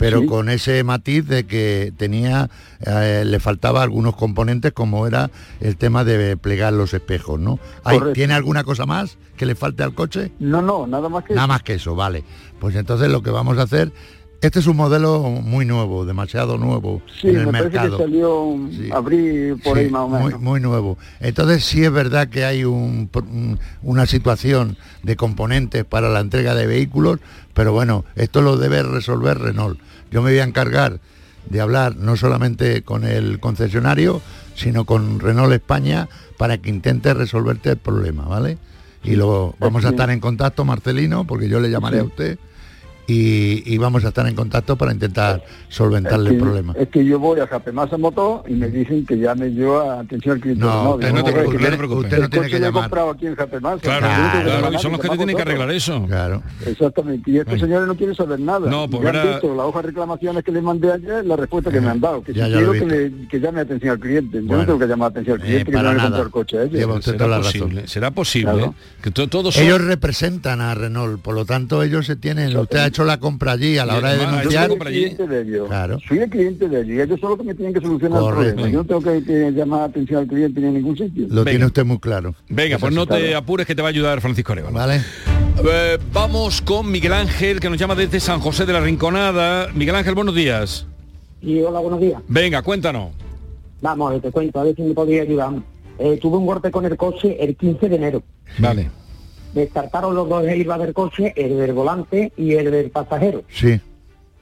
pero 0.00 0.24
con 0.26 0.48
ese 0.48 0.82
matiz 0.82 1.26
de 1.28 1.44
que 1.44 1.92
tenía, 1.96 2.48
eh, 2.84 3.22
le 3.26 3.38
faltaba 3.38 3.82
algunos 3.82 4.16
componentes 4.16 4.72
como 4.72 5.06
era 5.06 5.30
el 5.60 5.76
tema 5.76 6.04
de 6.04 6.36
plegar 6.38 6.72
los 6.72 6.94
espejos, 6.94 7.38
¿no? 7.38 7.60
¿Hay- 7.84 7.98
Correcto. 7.98 8.14
¿Tiene 8.14 8.32
alguna 8.34 8.64
cosa 8.64 8.86
más 8.86 9.18
que 9.36 9.44
le 9.46 9.54
falte 9.54 9.82
al 9.82 9.94
coche? 9.94 10.32
No, 10.40 10.62
no, 10.62 10.86
nada 10.86 11.08
más 11.10 11.24
que 11.24 11.34
Nada 11.34 11.44
eso. 11.44 11.48
más 11.52 11.62
que 11.62 11.74
eso, 11.74 11.94
vale. 11.94 12.24
Pues 12.58 12.74
entonces 12.76 13.10
lo 13.10 13.22
que 13.22 13.30
vamos 13.30 13.58
a 13.58 13.62
hacer, 13.62 13.92
este 14.40 14.58
es 14.60 14.66
un 14.66 14.76
modelo 14.78 15.20
muy 15.20 15.66
nuevo, 15.66 16.06
demasiado 16.06 16.56
nuevo 16.56 17.02
Sí, 17.20 17.28
en 17.28 17.36
el 17.40 17.46
me 17.46 17.52
parece 17.52 17.68
mercado. 17.70 17.96
que 17.98 18.02
salió 18.04 18.56
abrir 18.94 19.62
por 19.62 19.76
Sí, 19.76 19.84
ahí 19.84 19.90
más 19.90 20.00
o 20.02 20.08
menos. 20.08 20.40
muy 20.40 20.60
nuevo. 20.60 20.96
Entonces 21.20 21.62
sí 21.64 21.84
es 21.84 21.92
verdad 21.92 22.28
que 22.28 22.46
hay 22.46 22.64
un- 22.64 23.10
un- 23.14 23.58
una 23.82 24.06
situación 24.06 24.78
de 25.02 25.16
componentes 25.16 25.84
para 25.84 26.08
la 26.08 26.20
entrega 26.20 26.54
de 26.54 26.66
vehículos, 26.66 27.20
pero 27.52 27.72
bueno, 27.74 28.06
esto 28.16 28.40
lo 28.40 28.56
debe 28.56 28.82
resolver 28.82 29.38
Renault. 29.38 29.78
Yo 30.10 30.22
me 30.22 30.30
voy 30.30 30.40
a 30.40 30.44
encargar 30.44 31.00
de 31.48 31.60
hablar 31.60 31.96
no 31.96 32.16
solamente 32.16 32.82
con 32.82 33.04
el 33.04 33.40
concesionario, 33.40 34.20
sino 34.54 34.84
con 34.84 35.20
Renault 35.20 35.52
España 35.52 36.08
para 36.36 36.58
que 36.58 36.70
intente 36.70 37.14
resolverte 37.14 37.70
el 37.70 37.76
problema, 37.76 38.24
¿vale? 38.24 38.58
Y 39.02 39.16
luego 39.16 39.54
vamos 39.58 39.84
a 39.84 39.90
estar 39.90 40.10
en 40.10 40.20
contacto, 40.20 40.64
Marcelino, 40.64 41.26
porque 41.26 41.48
yo 41.48 41.60
le 41.60 41.70
llamaré 41.70 42.00
a 42.00 42.04
usted 42.04 42.38
y, 43.10 43.62
y 43.74 43.78
vamos 43.78 44.04
a 44.04 44.08
estar 44.08 44.26
en 44.26 44.34
contacto 44.34 44.76
para 44.76 44.92
intentar 44.92 45.42
solventarle 45.68 46.30
es, 46.30 46.32
el 46.34 46.38
que, 46.38 46.44
problema. 46.44 46.74
es 46.78 46.88
que 46.88 47.04
yo 47.04 47.18
voy 47.18 47.40
a 47.40 47.46
Japemasa 47.46 47.96
Motor 47.98 48.42
y 48.48 48.54
me 48.54 48.68
dicen 48.68 49.04
que 49.04 49.16
llame 49.18 49.52
yo 49.54 49.80
a 49.90 50.00
atención 50.00 50.36
al 50.36 50.40
cliente. 50.40 50.64
No, 50.64 50.94
usted 50.94 51.12
no 51.12 51.24
te 51.24 51.32
preocupe, 51.32 51.56
"Hombre, 51.56 51.64
no 51.64 51.70
te 51.70 51.76
preocupe. 51.78 52.00
Usted 52.06 52.16
el 52.16 52.22
no 52.22 52.30
tiene 52.30 52.44
coche 52.46 52.54
que 52.56 52.60
lo 52.60 52.66
he 52.66 52.68
llamar". 52.68 52.82
comprado 52.84 53.10
aquí 53.10 53.26
en 53.26 53.34
Japemasa. 53.36 53.78
Claro, 53.80 54.00
no 54.00 54.12
que 54.14 54.30
claro, 54.44 54.48
llamar, 54.60 54.74
y 54.74 54.78
son 54.78 54.92
los 54.92 55.00
que 55.00 55.08
te 55.08 55.16
tienen 55.16 55.36
que 55.36 55.42
arreglar 55.42 55.70
eso. 55.70 56.04
Claro. 56.06 56.42
Exactamente, 56.66 57.30
y 57.30 57.38
estos 57.38 57.54
Venga. 57.54 57.66
señores 57.66 57.88
no 57.88 57.94
quieren 57.96 58.14
saber 58.14 58.40
nada. 58.40 58.70
No, 58.70 58.88
pues 58.88 59.02
ya 59.02 59.08
han 59.08 59.14
verá- 59.16 59.30
visto 59.32 59.54
la 59.54 59.66
hoja 59.66 59.80
de 59.82 59.86
reclamaciones 59.88 60.44
que 60.44 60.52
les 60.52 60.62
mandé 60.62 60.92
ayer, 60.92 61.24
la 61.26 61.36
respuesta 61.36 61.70
que 61.70 61.80
me 61.80 61.88
han 61.88 62.00
dado, 62.00 62.22
que 62.22 62.32
ya, 62.32 62.44
si 62.46 62.50
ya 62.52 62.56
quiero 62.58 62.72
que, 62.72 62.86
le- 62.86 63.28
que 63.28 63.40
llame 63.40 63.60
atención 63.60 63.92
al 63.92 63.98
cliente. 64.00 64.36
Yo 64.40 64.46
Bueno. 64.46 64.58
no 64.62 64.66
tengo 64.66 64.78
que 64.78 64.86
llamar 64.86 65.10
atención 65.10 65.36
al 65.36 65.42
Eh, 65.42 65.46
cliente, 65.46 65.70
que 65.70 65.76
para 65.76 65.88
no 65.88 65.90
le 65.92 65.96
nada. 65.98 66.08
compró 66.10 66.24
el 66.26 66.30
coche 66.30 66.58
a 66.58 66.62
ellos. 66.64 67.04
Será 67.90 68.10
posible 68.10 68.52
Claro. 68.52 68.74
que 69.02 69.10
to- 69.10 69.28
todos 69.28 69.56
Ellos 69.56 69.80
representan 69.80 70.60
a 70.60 70.74
Renault, 70.74 71.20
por 71.20 71.34
lo 71.34 71.44
tanto 71.44 71.82
ellos 71.82 72.06
se 72.06 72.16
tienen, 72.16 72.56
usted 72.56 72.78
ha 72.78 72.86
hecho 72.86 72.99
la 73.06 73.18
compra 73.20 73.52
allí 73.52 73.78
a 73.78 73.84
la 73.86 73.96
hora 73.96 74.12
de 74.12 74.18
denunciar. 74.18 74.68
Yo 74.70 74.76
soy 74.76 74.86
el 74.86 74.92
cliente 74.92 75.26
de 75.26 75.40
ellos. 75.42 75.68
Claro. 75.68 75.98
Soy 76.08 76.18
el 76.18 76.30
cliente 76.30 76.68
de 76.68 76.80
ellos. 76.80 77.06
Ellos 77.06 77.20
son 77.20 77.30
los 77.30 77.38
que 77.38 77.44
me 77.44 77.54
tienen 77.54 77.74
que 77.74 77.80
solucionar 77.80 78.20
Correcto. 78.20 78.42
el 78.42 78.54
problema. 78.54 78.72
Yo 78.72 78.78
no 78.78 78.84
tengo 78.84 79.00
que, 79.02 79.24
que 79.24 79.50
llamar 79.52 79.82
atención 79.82 80.20
al 80.20 80.26
cliente 80.26 80.60
ni 80.60 80.66
en 80.68 80.74
ningún 80.74 80.96
sitio. 80.96 81.26
Lo 81.28 81.36
Venga. 81.44 81.50
tiene 81.50 81.66
usted 81.66 81.84
muy 81.84 81.98
claro. 81.98 82.34
Venga, 82.48 82.78
pues 82.78 82.94
no 82.94 83.06
te 83.06 83.34
apures 83.34 83.66
que 83.66 83.74
te 83.74 83.82
va 83.82 83.88
a 83.88 83.90
ayudar 83.90 84.20
Francisco 84.20 84.52
Arevalo. 84.52 84.74
Vale. 84.76 85.00
Eh, 85.62 85.98
vamos 86.12 86.62
con 86.62 86.90
Miguel 86.90 87.12
Ángel, 87.12 87.60
que 87.60 87.68
nos 87.68 87.78
llama 87.78 87.94
desde 87.94 88.18
San 88.20 88.40
José 88.40 88.64
de 88.66 88.72
la 88.72 88.80
Rinconada. 88.80 89.68
Miguel 89.74 89.94
Ángel, 89.96 90.14
buenos 90.14 90.34
días. 90.34 90.86
Y 91.42 91.60
hola, 91.60 91.80
buenos 91.80 92.00
días. 92.00 92.22
Venga, 92.28 92.62
cuéntanos. 92.62 93.10
Vamos, 93.82 94.20
te 94.20 94.30
cuento, 94.30 94.60
a 94.60 94.64
ver 94.64 94.74
si 94.76 94.82
me 94.82 94.94
podría 94.94 95.22
ayudar. 95.22 95.52
Eh, 95.98 96.18
tuve 96.20 96.36
un 96.38 96.46
golpe 96.46 96.70
con 96.70 96.84
el 96.86 96.96
coche 96.96 97.36
el 97.42 97.56
15 97.56 97.88
de 97.88 97.96
enero. 97.96 98.22
Vale. 98.58 98.90
Descartaron 99.52 100.14
los 100.14 100.28
dos 100.28 100.44
airbags 100.44 100.82
del 100.82 100.94
coche, 100.94 101.32
el 101.36 101.58
del 101.58 101.72
volante 101.72 102.32
y 102.36 102.54
el 102.54 102.70
del 102.70 102.90
pasajero. 102.90 103.42
Sí. 103.48 103.80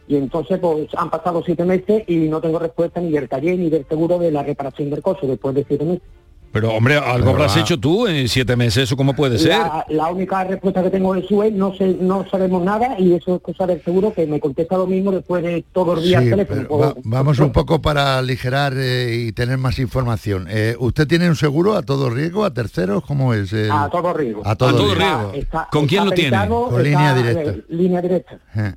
Y 0.06 0.16
entonces 0.16 0.58
pues 0.58 0.88
han 0.96 1.10
pasado 1.10 1.42
siete 1.44 1.64
meses 1.64 2.02
y 2.06 2.16
no 2.28 2.40
tengo 2.40 2.58
respuesta 2.58 3.00
ni 3.00 3.10
del 3.10 3.28
taller 3.28 3.58
ni 3.58 3.68
del 3.68 3.86
seguro 3.86 4.18
de 4.18 4.30
la 4.30 4.42
reparación 4.42 4.90
del 4.90 5.02
coche 5.02 5.26
después 5.26 5.54
de 5.54 5.64
siete 5.68 5.84
meses. 5.84 6.02
Pero 6.50 6.72
hombre, 6.72 6.96
algo 6.96 7.18
Pero 7.18 7.30
habrás 7.30 7.56
va. 7.56 7.60
hecho 7.60 7.78
tú 7.78 8.06
en 8.06 8.26
siete 8.26 8.56
meses, 8.56 8.84
¿eso 8.84 8.96
cómo 8.96 9.14
puede 9.14 9.38
ser? 9.38 9.50
La, 9.58 9.84
la 9.88 10.08
única 10.10 10.42
respuesta 10.44 10.82
que 10.82 10.88
tengo 10.90 11.12
de 11.14 11.22
su 11.28 11.42
es 11.42 11.52
no 11.52 11.74
sé, 11.74 11.96
no 12.00 12.24
sabemos 12.30 12.62
nada 12.64 12.98
y 12.98 13.12
eso 13.12 13.36
es 13.36 13.42
cosa 13.42 13.66
del 13.66 13.84
seguro 13.84 14.14
que 14.14 14.26
me 14.26 14.40
contesta 14.40 14.78
lo 14.78 14.86
mismo 14.86 15.12
después 15.12 15.42
de 15.42 15.62
todo 15.72 15.94
el 15.98 16.02
día 16.04 16.20
Sí, 16.22 16.30
teléfono. 16.30 16.66
va- 16.78 16.94
vamos 17.04 17.38
un 17.40 17.52
poco 17.52 17.82
para 17.82 18.16
aligerar 18.18 18.72
eh, 18.76 19.26
y 19.28 19.32
tener 19.32 19.58
más 19.58 19.78
información. 19.78 20.46
Eh, 20.48 20.74
¿Usted 20.78 21.06
tiene 21.06 21.28
un 21.28 21.36
seguro 21.36 21.76
a 21.76 21.82
todo 21.82 22.08
riesgo, 22.08 22.46
a 22.46 22.52
terceros? 22.54 23.04
¿Cómo 23.04 23.34
es? 23.34 23.52
el- 23.52 23.70
A 23.70 23.90
todo 23.90 24.14
riesgo. 24.14 24.42
A 24.46 24.56
todo, 24.56 24.68
A 24.70 24.72
todo 24.72 24.94
riesgo. 24.94 25.32
riesgo. 25.32 25.66
¿Con 25.70 25.86
quién 25.86 26.04
lo 26.06 26.12
tiene? 26.12 26.48
Con 26.48 26.82
línea 26.82 27.14
directa. 27.14 27.54
línea 27.68 28.00
directa. 28.00 28.38
Eh. 28.56 28.72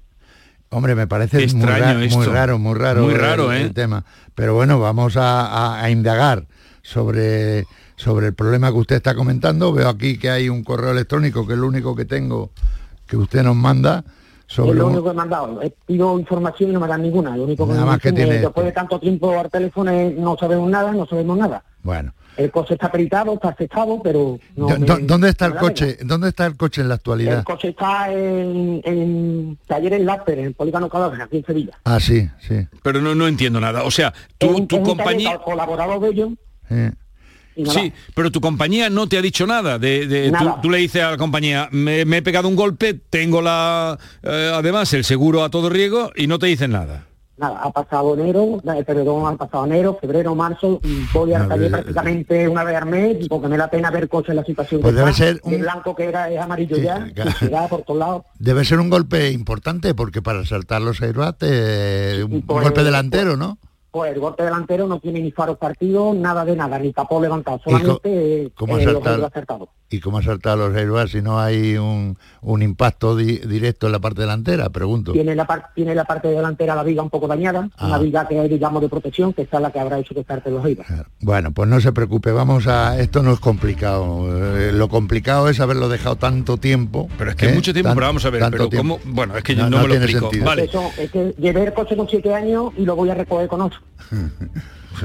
Hombre, 0.72 0.96
me 0.96 1.08
parece 1.08 1.48
muy, 1.56 1.66
raro, 1.66 2.00
muy 2.00 2.26
raro, 2.26 2.58
muy 2.60 2.74
raro, 2.76 3.04
Muy 3.04 3.14
el- 3.14 3.20
raro, 3.20 3.52
el, 3.54 3.62
¿eh? 3.68 3.70
tema. 3.74 4.04
Pero 4.36 4.56
bueno, 4.56 4.80
vamos 4.80 5.16
a, 5.18 5.48
a- 5.48 5.84
a 5.84 5.90
indagar 5.90 6.46
sobre, 6.82 7.66
sobre 7.96 8.28
el 8.28 8.34
problema 8.34 8.72
que 8.72 8.78
usted 8.78 8.96
está 8.98 9.16
comentando. 9.16 9.74
Veo 9.74 9.90
aquí 9.90 10.18
que 10.18 10.30
hay 10.30 10.50
un 10.50 10.64
correo 10.64 10.92
electrónico, 10.92 11.46
que 11.48 11.54
es 11.54 11.60
lo 11.60 11.68
único 11.68 11.96
que 11.96 12.06
tengo 12.06 12.52
que 13.08 13.18
usted 13.18 13.44
nos 13.44 13.56
manda 13.56 14.04
es 14.08 14.56
sobre 14.56 14.78
lo 14.78 14.88
único 14.88 15.04
que 15.10 15.14
me 15.16 15.22
han 15.22 15.30
dado. 15.30 15.62
Eh, 15.62 15.74
Pido 15.86 16.18
información 16.20 16.70
y 16.70 16.74
no 16.74 16.80
me 16.80 16.88
dan 16.88 17.02
ninguna. 17.02 17.36
Lo 17.38 17.44
único 17.44 17.66
que 17.66 17.74
Nada 17.74 17.86
me 17.86 17.92
más 17.92 18.00
que 18.02 18.10
es, 18.10 18.16
tiene 18.16 18.40
después 18.40 18.66
de 18.66 18.72
tanto 18.74 19.00
tiempo 19.00 19.38
al 19.40 19.50
teléfono 19.50 19.92
es, 19.92 20.16
no 20.18 20.38
sabemos 20.38 20.70
nada, 20.70 20.92
no 20.92 21.06
sabemos 21.06 21.38
nada. 21.38 21.64
Bueno, 21.84 22.14
El 22.38 22.52
coche 22.52 22.76
está 22.76 22.92
peritado, 22.92 23.34
está 23.34 23.50
aceptado, 23.50 24.00
pero 24.04 24.40
no 24.56 24.68
¿Dó- 24.68 24.78
me- 24.80 24.86
dó- 24.86 25.00
¿dónde 25.02 25.30
está 25.30 25.46
el 25.48 25.56
coche? 25.56 25.98
¿Dónde 26.04 26.30
está 26.30 26.46
el 26.46 26.56
coche 26.56 26.82
en 26.82 26.90
la 26.90 26.96
actualidad? 26.96 27.40
El 27.40 27.44
coche 27.44 27.70
está 27.70 28.12
en, 28.12 28.82
en 28.86 29.58
taller 29.68 29.94
en 29.94 30.06
Láser, 30.06 30.40
en 30.40 30.46
el 30.48 30.54
Polígono 30.54 30.88
Cadáver, 30.90 31.22
aquí 31.22 31.38
en 31.38 31.46
Sevilla. 31.46 31.78
Ah, 31.86 32.00
sí, 32.00 32.30
sí. 32.40 32.68
Pero 32.84 33.02
no, 33.02 33.16
no 33.16 33.28
entiendo 33.28 33.60
nada. 33.60 33.84
O 33.84 33.92
sea, 33.92 34.14
Es 34.40 34.68
tu, 34.68 34.82
compañía... 34.84 35.38
colaborador 35.40 36.00
de 36.02 36.10
ellos 36.10 36.30
Eh. 36.72 36.92
Sí, 37.66 37.92
pero 38.16 38.32
tu 38.32 38.40
compañía 38.40 38.90
no 38.90 39.08
te 39.08 39.18
ha 39.18 39.22
dicho 39.22 39.46
nada. 39.46 39.78
De, 39.78 40.08
de- 40.08 40.28
tú, 40.28 40.32
Nada. 40.32 40.60
tú 40.62 40.70
le 40.70 40.78
dices 40.80 41.04
a 41.04 41.12
la 41.12 41.18
compañía, 41.18 41.68
me, 41.72 42.06
me 42.06 42.18
he 42.18 42.22
pegado 42.22 42.48
un 42.48 42.56
golpe, 42.56 42.94
tengo 43.10 43.42
la 43.42 43.98
eh, 44.24 44.52
además 44.56 44.92
el 44.94 45.04
seguro 45.04 45.44
a 45.44 45.50
todo 45.50 45.70
riesgo 45.70 46.12
y 46.16 46.28
no 46.28 46.40
te 46.40 46.48
dicen 46.48 46.72
nada. 46.72 47.06
Nada, 47.38 47.60
ha 47.64 47.72
pasado 47.72 48.14
enero, 48.14 48.62
eh, 48.74 48.84
perdón, 48.86 49.34
ha 49.34 49.36
pasado 49.36 49.66
enero, 49.66 49.98
febrero, 50.00 50.34
marzo, 50.36 50.80
voy 51.12 51.34
al 51.34 51.44
A 51.44 51.48
taller 51.50 51.72
prácticamente 51.72 52.48
una 52.48 52.64
vez 52.64 52.76
al 52.78 52.86
mes, 52.86 53.28
porque 53.28 53.48
me 53.48 53.58
da 53.58 53.68
pena 53.70 53.90
ver 53.92 54.08
coches 54.08 54.30
en 54.30 54.36
la 54.38 54.44
situación 54.46 54.80
Pues 54.82 54.94
que 54.94 55.00
debe 55.00 55.12
está. 55.12 55.24
ser 55.26 55.42
un- 55.44 55.60
blanco 55.60 55.96
que 55.96 56.04
era 56.06 56.30
es 56.30 56.40
amarillo 56.40 56.76
Sí, 56.78 56.84
ya, 56.84 57.12
claro. 57.14 57.68
por 57.70 57.82
todos 57.82 58.00
lados. 58.00 58.24
Debe 58.40 58.64
ser 58.64 58.80
un 58.80 58.90
golpe 58.90 59.32
importante 59.32 59.94
porque 59.96 60.22
para 60.22 60.46
saltar 60.46 60.82
los 60.84 61.02
airbags, 61.02 61.38
eh, 61.42 62.24
un 62.30 62.44
pues, 62.44 62.64
golpe 62.64 62.84
delantero, 62.84 63.36
¿no? 63.38 63.58
Pues 63.60 63.71
el 63.94 64.20
golpe 64.20 64.44
delantero 64.44 64.88
no 64.88 65.00
tiene 65.00 65.20
ni 65.20 65.32
faros 65.32 65.58
partidos, 65.58 66.16
nada 66.16 66.46
de 66.46 66.56
nada, 66.56 66.80
ni 66.80 66.94
capó 66.94 67.22
levantado, 67.22 67.60
solamente 67.64 68.00
eh, 68.46 68.52
cómo 68.56 68.78
eh, 68.78 68.86
los 68.86 68.94
saltar? 69.04 69.24
acertados. 69.26 69.70
¿Y 69.90 70.00
cómo 70.00 70.20
ha 70.20 70.24
saltado 70.24 70.70
los 70.70 70.78
airbags 70.78 71.12
si 71.12 71.22
no 71.22 71.38
hay 71.42 71.76
un, 71.76 72.18
un 72.42 72.62
impacto 72.62 73.18
di- 73.18 73.40
directo 73.40 73.88
en 73.88 73.92
la 73.92 74.00
parte 74.00 74.22
delantera? 74.22 74.70
Pregunto. 74.70 75.12
Tiene 75.12 75.36
la, 75.36 75.46
par- 75.46 75.72
tiene 75.76 75.94
la 75.94 76.06
parte 76.06 76.30
delantera 76.30 76.74
la 76.76 76.84
viga 76.84 77.04
un 77.04 77.10
poco 77.10 77.28
dañada, 77.28 77.70
Ah. 77.78 77.88
una 77.88 77.98
viga 77.98 78.26
que 78.28 78.42
es, 78.46 78.50
digamos, 78.50 78.82
de 78.82 78.88
protección, 78.88 79.34
que 79.34 79.42
esta 79.42 79.58
es 79.58 79.64
la 79.64 79.72
que 79.72 79.80
habrá 79.82 80.00
hecho 80.00 80.16
que 80.16 80.24
salte 80.24 80.50
los 80.50 80.66
IVA. 80.66 80.86
Bueno, 81.20 81.52
pues 81.52 81.68
no 81.68 81.82
se 81.82 81.92
preocupe, 81.92 82.32
vamos 82.32 82.68
a... 82.68 82.98
Esto 83.02 83.22
no 83.22 83.34
es 83.34 83.42
complicado. 83.42 84.58
Eh, 84.58 84.72
lo 84.72 84.88
complicado 84.88 85.50
es 85.50 85.60
haberlo 85.60 85.90
dejado 85.90 86.16
tanto 86.16 86.56
tiempo. 86.56 87.10
Pero 87.18 87.32
es 87.32 87.36
que 87.36 87.48
es 87.48 87.52
¿eh? 87.52 87.56
mucho 87.56 87.74
tiempo, 87.74 87.90
Tan- 87.90 87.96
pero 87.98 88.08
vamos 88.08 88.24
a 88.26 88.30
ver, 88.30 88.40
tanto 88.42 88.70
pero 88.70 88.78
cómo- 88.82 89.00
bueno, 89.04 89.36
es 89.36 89.44
que 89.44 89.56
yo 89.56 89.70
no 89.70 89.78
me 89.78 89.84
lo 89.84 89.90
tiene 89.90 90.06
explico. 90.06 90.28
sentido. 90.30 90.46
Vale. 90.46 90.64
Eso, 90.64 90.90
es 90.98 91.12
que 91.12 91.36
llevé 91.38 91.64
el 91.66 91.74
coche 91.74 91.98
con 91.98 92.08
siete 92.08 92.34
años 92.34 92.72
y 92.78 92.86
lo 92.86 92.96
voy 92.96 93.10
a 93.10 93.16
recoger 93.16 93.50
con 93.50 93.60
ocho. 93.62 93.81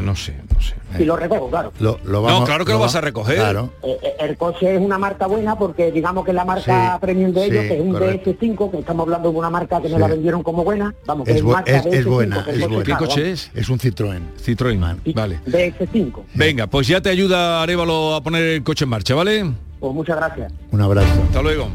No 0.02 0.14
sé, 0.16 0.36
no 0.52 0.60
sé. 0.60 0.74
Si 0.96 1.04
lo 1.04 1.16
recojo, 1.16 1.48
claro. 1.48 1.72
Lo, 1.78 1.98
lo 2.04 2.12
No, 2.18 2.22
vamos- 2.22 2.44
claro 2.44 2.64
que 2.64 2.72
lo 2.72 2.80
vas 2.80 2.96
a 2.96 3.00
recoger. 3.00 3.36
Claro. 3.36 3.72
Eh, 3.84 3.96
eh, 4.02 4.14
el 4.18 4.36
coche 4.36 4.74
es 4.74 4.80
una 4.80 4.98
marca 4.98 5.26
buena 5.28 5.56
porque 5.56 5.92
digamos 5.92 6.24
que 6.26 6.32
la 6.32 6.44
marca 6.44 6.94
Sí, 6.94 6.98
premium 7.00 7.32
de 7.32 7.44
ellos, 7.46 7.62
sí, 7.62 7.68
que 7.68 7.74
es 7.76 7.80
un 7.80 7.92
correcto. 7.92 8.30
DS5, 8.32 8.70
que 8.72 8.78
estamos 8.80 9.04
hablando 9.04 9.30
de 9.30 9.38
una 9.38 9.48
marca 9.48 9.80
que 9.80 9.88
Sí. 9.88 9.94
la 9.96 10.08
vendieron 10.08 10.42
como 10.42 10.64
buena, 10.64 10.92
vamos, 11.06 11.24
que 11.24 11.30
es, 11.30 11.36
Es, 11.38 11.44
marca 11.44 11.70
es- 11.70 11.86
es 11.86 12.04
DS5, 12.04 12.10
buena, 12.10 12.36
es 12.40 12.44
coche 12.44 12.66
buena. 12.66 12.82
¿Qué 12.84 12.90
caro, 12.92 13.06
coche 13.06 13.22
vamos. 13.22 13.40
es? 13.40 13.50
Es 13.54 13.68
un 13.68 13.78
Citroën. 13.78 14.20
Citroën. 14.44 15.14
Vale. 15.14 15.40
DS5. 15.46 16.22
Venga, 16.34 16.66
pues 16.66 16.88
ya 16.88 17.00
te 17.00 17.08
ayuda 17.08 17.62
Arevalo 17.62 18.16
a 18.16 18.20
poner 18.22 18.42
el 18.42 18.64
coche 18.64 18.84
en 18.84 18.90
marcha, 18.90 19.14
¿vale? 19.14 19.50
Pues 19.78 19.94
muchas 19.94 20.16
gracias. 20.16 20.52
Un 20.72 20.80
abrazo. 20.82 21.22
Hasta 21.28 21.42
luego. 21.42 21.68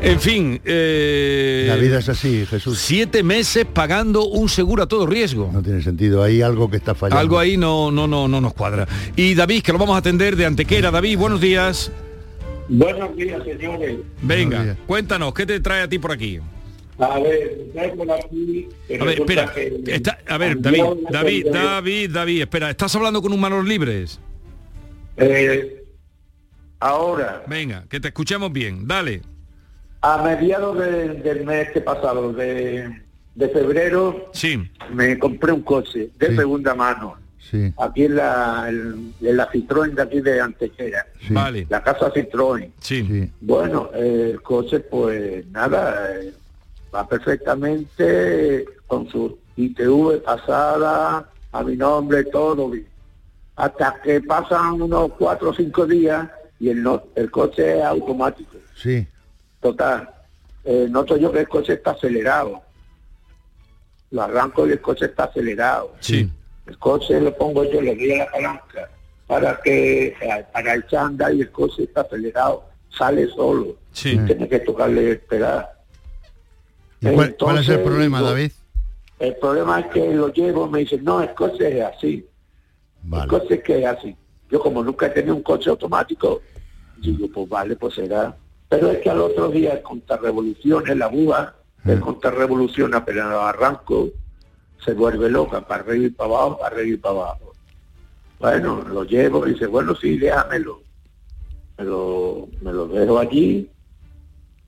En 0.00 0.20
fin, 0.20 0.60
eh, 0.64 1.64
La 1.68 1.74
vida 1.76 1.98
es 1.98 2.08
así, 2.08 2.46
Jesús. 2.46 2.78
siete 2.78 3.22
meses 3.24 3.64
pagando 3.66 4.24
un 4.26 4.48
seguro 4.48 4.84
a 4.84 4.86
todo 4.86 5.06
riesgo. 5.06 5.50
No 5.52 5.60
tiene 5.62 5.82
sentido. 5.82 6.22
Hay 6.22 6.40
algo 6.40 6.70
que 6.70 6.76
está 6.76 6.94
fallando. 6.94 7.18
Algo 7.20 7.38
ahí 7.38 7.56
no, 7.56 7.90
no, 7.90 8.06
no, 8.06 8.28
no 8.28 8.40
nos 8.40 8.54
cuadra. 8.54 8.86
Y 9.16 9.34
David, 9.34 9.62
que 9.62 9.72
lo 9.72 9.78
vamos 9.78 9.96
a 9.96 9.98
atender 9.98 10.36
de 10.36 10.46
Antequera. 10.46 10.90
David, 10.92 11.18
buenos 11.18 11.40
días. 11.40 11.90
Buenos 12.68 13.16
días, 13.16 13.42
señores. 13.44 13.96
Venga, 14.22 14.76
cuéntanos, 14.86 15.34
¿qué 15.34 15.46
te 15.46 15.58
trae 15.60 15.82
a 15.82 15.88
ti 15.88 15.98
por 15.98 16.12
aquí? 16.12 16.38
A 17.00 17.18
ver, 17.18 17.94
por 17.96 18.10
aquí... 18.10 18.68
A 19.00 19.04
ver, 19.04 19.20
espera. 19.20 19.52
que- 19.52 19.82
está- 19.86 20.18
a 20.28 20.36
ver, 20.38 20.60
David, 20.60 20.82
David, 21.10 21.46
David, 21.52 22.10
David, 22.10 22.40
espera, 22.42 22.70
¿estás 22.70 22.94
hablando 22.94 23.22
con 23.22 23.32
un 23.32 23.40
manos 23.40 23.66
libres? 23.66 24.20
Eh, 25.16 25.82
ahora, 26.80 27.42
Venga, 27.48 27.84
que 27.88 27.98
te 28.00 28.08
escuchemos 28.08 28.52
bien. 28.52 28.86
Dale. 28.86 29.22
A 30.00 30.22
mediados 30.22 30.78
de- 30.78 31.14
del 31.14 31.44
mes 31.44 31.70
que 31.72 31.80
pasado, 31.80 32.32
de, 32.32 32.88
de 33.34 33.48
febrero, 33.48 34.30
Sí. 34.32 34.62
me 34.92 35.18
compré 35.18 35.52
un 35.52 35.62
coche 35.62 36.10
de 36.18 36.36
segunda 36.36 36.74
mano. 36.74 37.16
Sí. 37.38 37.72
Aquí 37.78 38.04
en 38.04 38.16
la, 38.16 38.66
en, 38.68 39.14
en 39.22 39.36
la 39.36 39.50
Citroën 39.50 39.94
de 39.94 40.02
aquí 40.02 40.20
de 40.20 40.40
Antequera. 40.40 41.06
Vale. 41.30 41.66
La 41.70 41.82
casa 41.82 42.12
Citroën. 42.12 42.70
Sí. 42.80 43.30
Bueno, 43.40 43.90
eh, 43.94 44.32
el 44.34 44.42
coche 44.42 44.80
pues 44.80 45.46
nada, 45.48 46.10
eh, 46.20 46.32
va 46.94 47.08
perfectamente 47.08 48.64
con 48.86 49.08
su 49.08 49.38
ITV 49.56 50.22
pasada, 50.22 51.28
a 51.52 51.62
mi 51.64 51.76
nombre, 51.76 52.24
todo 52.24 52.70
bien. 52.70 52.86
Hasta 53.56 53.96
que 54.02 54.20
pasan 54.20 54.82
unos 54.82 55.12
cuatro 55.18 55.50
o 55.50 55.54
cinco 55.54 55.86
días 55.86 56.28
y 56.60 56.68
el, 56.68 56.82
no- 56.82 57.02
el 57.16 57.30
coche 57.30 57.78
es 57.78 57.84
automático. 57.84 58.56
Sí. 58.76 59.06
Total. 59.60 60.08
Eh, 60.64 60.86
noto 60.90 61.16
yo 61.16 61.32
que 61.32 61.40
el 61.40 61.48
coche 61.48 61.74
está 61.74 61.92
acelerado. 61.92 62.62
Lo 64.10 64.22
arranco 64.22 64.66
y 64.66 64.72
el 64.72 64.80
coche 64.80 65.06
está 65.06 65.24
acelerado. 65.24 65.94
Sí. 66.00 66.30
El 66.66 66.78
coche 66.78 67.20
lo 67.20 67.34
pongo 67.36 67.64
yo, 67.64 67.80
le 67.80 67.94
doy 67.94 68.12
a 68.12 68.18
la 68.24 68.30
palanca 68.30 68.90
para 69.26 69.60
que 69.60 70.08
eh, 70.08 70.46
para 70.52 70.74
echar 70.74 71.00
a 71.00 71.06
andar 71.06 71.34
y 71.34 71.42
el 71.42 71.50
coche 71.50 71.84
está 71.84 72.02
acelerado. 72.02 72.64
Sale 72.90 73.28
solo. 73.28 73.76
Sí. 73.92 74.18
Tiene 74.26 74.48
que 74.48 74.60
tocarle 74.60 75.12
esperar. 75.12 75.78
¿Y 77.00 77.12
cuál, 77.12 77.36
cuál 77.38 77.58
es 77.58 77.68
el 77.68 77.80
problema, 77.80 78.20
David? 78.20 78.50
El 79.18 79.36
problema 79.36 79.80
es 79.80 79.86
que 79.86 80.14
lo 80.14 80.32
llevo, 80.32 80.68
me 80.68 80.80
dicen, 80.80 81.04
no, 81.04 81.20
el 81.22 81.34
coche 81.34 81.78
es 81.78 81.84
así. 81.84 82.26
El 83.12 83.26
coche 83.26 83.54
es 83.56 83.62
que 83.62 83.80
es 83.80 83.86
así. 83.86 84.16
Yo 84.50 84.60
como 84.60 84.82
nunca 84.82 85.06
he 85.06 85.10
tenido 85.10 85.34
un 85.34 85.42
coche 85.42 85.70
automático, 85.70 86.40
digo, 86.98 87.28
pues 87.32 87.48
vale, 87.48 87.76
pues 87.76 87.94
será. 87.94 88.36
Pero 88.68 88.90
es 88.90 88.98
que 88.98 89.10
al 89.10 89.20
otro 89.20 89.48
día 89.48 89.82
en 90.86 90.98
la 90.98 91.06
búa, 91.06 91.54
el 91.84 92.00
contrarrevolución 92.00 92.94
apenas 92.94 93.26
arranco, 93.32 94.10
se 94.84 94.92
vuelve 94.92 95.30
loca, 95.30 95.66
para 95.66 95.82
arriba 95.82 96.06
y 96.06 96.10
para 96.10 96.30
abajo, 96.30 96.58
para 96.58 96.76
arriba 96.76 96.94
y 96.94 96.98
para 96.98 97.14
abajo. 97.14 97.52
Bueno, 98.38 98.84
lo 98.92 99.04
llevo 99.04 99.46
y 99.46 99.52
dice, 99.52 99.66
bueno, 99.66 99.94
sí, 99.96 100.18
déjamelo. 100.18 100.82
Me 101.78 101.84
lo, 101.84 102.48
me 102.60 102.72
lo 102.72 102.86
dejo 102.88 103.18
allí. 103.18 103.70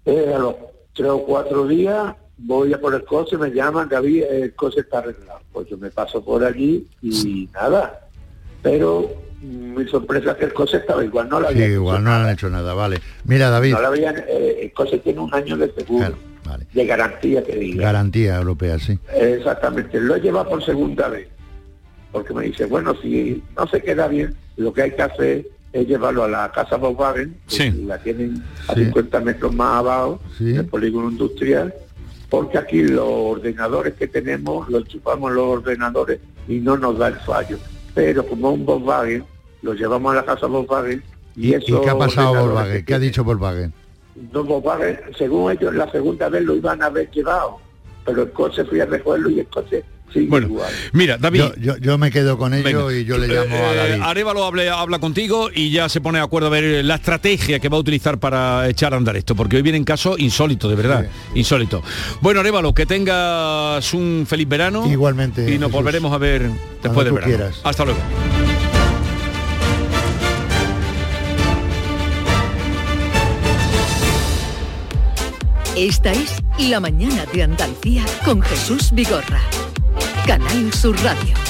Eh, 0.05 0.33
a 0.35 0.39
los 0.39 0.55
tres 0.95 1.11
o 1.11 1.23
cuatro 1.25 1.67
días 1.67 2.15
voy 2.39 2.73
a 2.73 2.81
por 2.81 2.95
el 2.95 3.05
coche, 3.05 3.37
me 3.37 3.51
llaman, 3.51 3.89
David, 3.89 4.25
el 4.25 4.55
coche 4.55 4.81
está 4.81 4.99
arreglado. 4.99 5.41
Pues 5.53 5.69
yo 5.69 5.77
me 5.77 5.91
paso 5.91 6.25
por 6.25 6.43
allí 6.43 6.89
y 7.03 7.49
nada. 7.53 8.09
Pero 8.63 9.03
mm, 9.03 9.30
mi 9.41 9.87
sorpresa 9.89 10.33
es 10.33 10.37
que 10.37 10.45
el 10.47 10.53
coche 10.53 10.77
estaba 10.79 11.05
igual, 11.05 11.29
no 11.29 11.41
la 11.41 11.49
Sí, 11.49 11.55
había 11.55 11.69
igual 11.75 12.05
no 12.05 12.13
han 12.13 12.29
hecho 12.29 12.51
nada, 12.51 12.75
vale. 12.75 13.01
Mira, 13.25 13.49
David, 13.51 13.73
no 13.73 13.81
la 13.81 13.89
habían, 13.89 14.17
eh, 14.29 14.59
el 14.63 14.73
coche 14.73 14.99
tiene 14.99 15.21
un 15.21 15.33
año 15.35 15.57
de 15.57 15.73
seguro, 15.73 16.15
de 16.75 16.87
garantía 16.87 17.43
que 17.43 17.57
diga. 17.57 17.85
garantía 17.85 18.37
europea, 18.37 18.79
sí. 18.79 18.99
Exactamente, 19.15 20.01
lo 20.01 20.17
he 20.17 20.21
llevado 20.21 20.51
por 20.51 20.65
segunda 20.65 21.09
vez. 21.09 21.29
Porque 22.13 22.35
me 22.35 22.45
dice, 22.45 22.65
bueno, 22.67 22.95
si 23.01 23.43
no 23.57 23.67
se 23.69 23.81
queda 23.83 24.09
bien, 24.09 24.35
lo 24.57 24.73
que 24.73 24.83
hay 24.83 24.91
que 24.91 25.03
hacer 25.03 25.47
es 25.73 25.87
llevarlo 25.87 26.25
a 26.25 26.29
la 26.29 26.51
casa 26.53 26.77
Volkswagen, 26.77 27.37
que 27.49 27.71
la 27.87 27.99
tienen 27.99 28.43
a 28.67 28.75
Sí. 28.75 28.85
50 28.87 29.21
metros 29.21 29.55
más 29.55 29.79
abajo, 29.79 30.21
Sí. 30.37 30.47
del 30.47 30.67
polígono 30.67 31.09
industrial, 31.11 31.73
porque 32.29 32.59
aquí 32.59 32.83
los 32.83 33.07
ordenadores 33.07 33.95
que 33.95 34.09
tenemos, 34.09 34.69
los 34.69 34.85
chupamos 34.89 35.31
los 35.33 35.45
ordenadores 35.59 36.19
y 36.49 36.55
no 36.59 36.77
nos 36.77 36.99
da 36.99 37.09
el 37.09 37.15
fallo. 37.21 37.59
Pero 38.01 38.27
como 38.27 38.53
un 38.53 38.65
Volkswagen, 38.65 39.23
lo 39.61 39.75
llevamos 39.75 40.13
a 40.13 40.17
la 40.17 40.25
casa 40.25 40.47
Volkswagen 40.47 41.03
y, 41.37 41.49
¿Y, 41.49 41.53
eso 41.53 41.77
y 41.77 41.81
qué 41.83 41.91
ha 41.91 41.99
pasado 41.99 42.35
Volkswagen? 42.35 42.85
¿Qué 42.87 42.95
ha 42.95 42.99
dicho 42.99 43.23
Volkswagen? 43.23 43.75
Volkswagen, 44.33 45.01
según 45.19 45.53
ellos, 45.53 45.75
la 45.75 45.93
segunda 45.93 46.31
vez 46.31 46.43
lo 46.43 46.57
iban 46.57 46.83
a 46.83 46.87
haber 46.87 47.11
llevado, 47.11 47.59
pero 48.07 48.23
el 48.23 48.33
coche 48.33 48.65
fui 48.65 48.81
a 48.81 48.87
recogerlo 48.87 49.29
y 49.29 49.41
el 49.41 49.47
coche 49.49 49.85
Bueno, 50.29 50.47
igual. 50.49 50.73
Mira, 50.93 51.19
David. 51.19 51.41
Yo, 51.41 51.55
yo, 51.57 51.77
yo 51.79 51.99
me 51.99 52.11
quedo 52.11 52.37
con 52.39 52.53
ello 52.55 52.87
Venga. 52.87 52.93
y 53.01 53.05
yo 53.05 53.17
le 53.19 53.29
llamo 53.29 53.55
a 53.57 53.73
Eh, 53.73 53.77
David. 53.91 54.03
Arevalo 54.03 54.45
habla, 54.45 54.81
habla 54.81 54.99
contigo 54.99 55.51
y 55.55 55.71
ya 55.71 55.89
se 55.89 56.01
pone 56.01 56.19
de 56.19 56.25
acuerdo 56.25 56.49
a 56.49 56.51
ver 56.51 56.85
la 56.85 56.97
estrategia 56.97 57.59
que 57.61 57.69
va 57.69 57.77
a 57.77 57.81
utilizar 57.81 58.19
para 58.19 58.69
echar 58.69 58.93
a 58.95 58.97
andar 58.97 59.17
esto, 59.17 59.35
porque 59.37 59.57
hoy 59.57 59.63
vienen 59.63 59.85
casos 59.85 60.19
insólitos, 60.19 60.69
de 60.71 60.77
verdad, 60.77 61.07
insólito. 61.35 61.83
Bueno, 62.21 62.41
Arevalo, 62.41 62.75
que 62.75 62.87
tengas 62.87 63.93
un 63.95 64.25
feliz 64.29 64.49
verano. 64.49 64.91
Igualmente, 64.91 65.43
Y 65.43 65.59
nos 65.59 65.69
Jesús. 65.69 65.73
volveremos 65.73 66.13
a 66.13 66.19
ver 66.19 66.51
después 66.83 67.05
del 67.05 67.15
verano. 67.15 67.37
quieras. 67.37 67.61
Hasta 67.63 67.85
luego. 67.85 68.01
Esta 75.77 76.13
es 76.13 76.37
La 76.59 76.81
Mañana 76.81 77.25
de 77.33 77.43
Andalucía 77.43 78.05
con 78.25 78.43
Jesús 78.43 78.91
Vigorra. 78.93 79.41
Canal 80.31 80.73
Sur 80.73 80.95
Radio. 81.03 81.50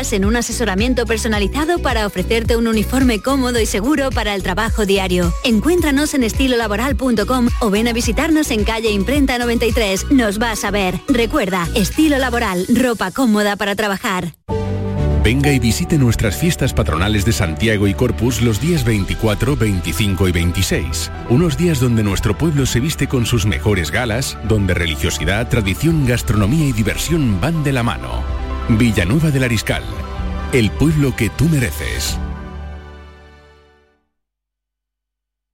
en 0.00 0.24
un 0.24 0.36
asesoramiento 0.36 1.04
personalizado 1.04 1.78
para 1.78 2.06
ofrecerte 2.06 2.56
un 2.56 2.66
uniforme 2.66 3.20
cómodo 3.20 3.60
y 3.60 3.66
seguro 3.66 4.10
para 4.10 4.34
el 4.34 4.42
trabajo 4.42 4.86
diario. 4.86 5.32
Encuéntranos 5.44 6.14
en 6.14 6.24
estilolaboral.com 6.24 7.48
o 7.60 7.70
ven 7.70 7.86
a 7.86 7.92
visitarnos 7.92 8.50
en 8.50 8.64
calle 8.64 8.90
Imprenta 8.90 9.38
93. 9.38 10.10
Nos 10.10 10.38
vas 10.38 10.64
a 10.64 10.70
ver. 10.70 10.98
Recuerda, 11.08 11.68
Estilo 11.74 12.16
Laboral, 12.18 12.66
ropa 12.74 13.10
cómoda 13.10 13.56
para 13.56 13.76
trabajar. 13.76 14.32
Venga 15.22 15.52
y 15.52 15.58
visite 15.58 15.98
nuestras 15.98 16.34
fiestas 16.36 16.72
patronales 16.72 17.26
de 17.26 17.32
Santiago 17.32 17.86
y 17.86 17.92
Corpus 17.92 18.40
los 18.40 18.58
días 18.58 18.84
24, 18.84 19.54
25 19.54 20.28
y 20.28 20.32
26. 20.32 21.12
Unos 21.28 21.58
días 21.58 21.78
donde 21.78 22.02
nuestro 22.02 22.36
pueblo 22.38 22.64
se 22.64 22.80
viste 22.80 23.06
con 23.06 23.26
sus 23.26 23.44
mejores 23.44 23.90
galas, 23.90 24.38
donde 24.48 24.72
religiosidad, 24.72 25.46
tradición, 25.48 26.06
gastronomía 26.06 26.66
y 26.68 26.72
diversión 26.72 27.38
van 27.38 27.62
de 27.62 27.72
la 27.72 27.82
mano. 27.82 28.39
Villanueva 28.68 29.30
del 29.30 29.44
Ariscal, 29.44 29.82
el 30.52 30.70
pueblo 30.70 31.14
que 31.16 31.28
tú 31.30 31.48
mereces. 31.48 32.18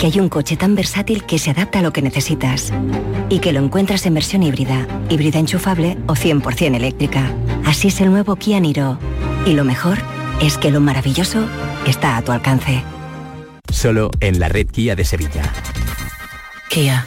Que 0.00 0.06
hay 0.06 0.18
un 0.18 0.30
coche 0.30 0.56
tan 0.56 0.74
versátil 0.74 1.24
que 1.24 1.38
se 1.38 1.50
adapta 1.50 1.80
a 1.80 1.82
lo 1.82 1.92
que 1.92 2.00
necesitas 2.00 2.72
y 3.28 3.38
que 3.38 3.52
lo 3.52 3.60
encuentras 3.60 4.06
en 4.06 4.14
versión 4.14 4.42
híbrida, 4.42 4.86
híbrida 5.10 5.38
enchufable 5.38 5.98
o 6.06 6.14
100% 6.14 6.74
eléctrica. 6.74 7.30
Así 7.66 7.88
es 7.88 8.00
el 8.00 8.10
nuevo 8.10 8.34
Kia 8.36 8.60
Niro. 8.60 8.98
Y 9.44 9.52
lo 9.52 9.62
mejor 9.62 9.98
es 10.40 10.56
que 10.56 10.70
lo 10.70 10.80
maravilloso 10.80 11.46
está 11.86 12.16
a 12.16 12.22
tu 12.22 12.32
alcance. 12.32 12.82
Solo 13.70 14.10
en 14.20 14.40
la 14.40 14.48
red 14.48 14.68
Kia 14.68 14.96
de 14.96 15.04
Sevilla. 15.04 15.52
Kia. 16.70 17.04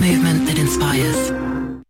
Movement 0.00 0.46
that 0.46 0.56
inspires. 0.56 1.32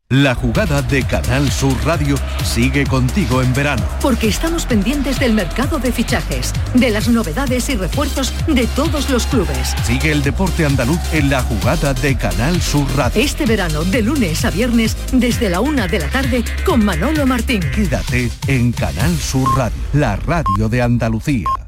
La 0.09 0.37
jugada 0.37 0.83
de 0.83 1.03
Canal 1.03 1.51
Sur 1.51 1.77
Radio 1.85 2.15
sigue 2.45 2.87
contigo 2.87 3.43
en 3.43 3.53
verano. 3.53 3.83
Porque 4.01 4.29
estamos 4.29 4.65
pendientes 4.65 5.19
del 5.19 5.33
mercado 5.33 5.81
de 5.81 5.91
fichajes, 5.91 6.53
de 6.75 6.91
las 6.91 7.09
novedades 7.09 7.69
y 7.71 7.75
refuerzos 7.75 8.33
de 8.47 8.69
todos 8.69 9.11
los 9.11 9.27
clubes. 9.27 9.75
Sigue 9.85 10.13
el 10.13 10.23
deporte 10.23 10.65
andaluz 10.65 11.01
en 11.13 11.29
la 11.29 11.43
jugada 11.43 11.93
de 11.93 12.17
Canal 12.17 12.63
Sur 12.63 12.87
Radio. 12.97 13.21
Este 13.21 13.47
verano, 13.47 13.83
de 13.83 14.03
lunes 14.03 14.45
a 14.45 14.51
viernes, 14.51 14.97
desde 15.11 15.51
la 15.51 15.59
una 15.59 15.89
de 15.89 15.99
la 15.99 16.09
tarde, 16.09 16.45
con 16.65 16.85
Manolo 16.85 17.27
Martín. 17.27 17.59
Quédate 17.75 18.31
en 18.47 18.71
Canal 18.71 19.13
Sur 19.17 19.59
Radio, 19.59 19.77
la 19.93 20.15
radio 20.15 20.69
de 20.69 20.83
Andalucía. 20.83 21.66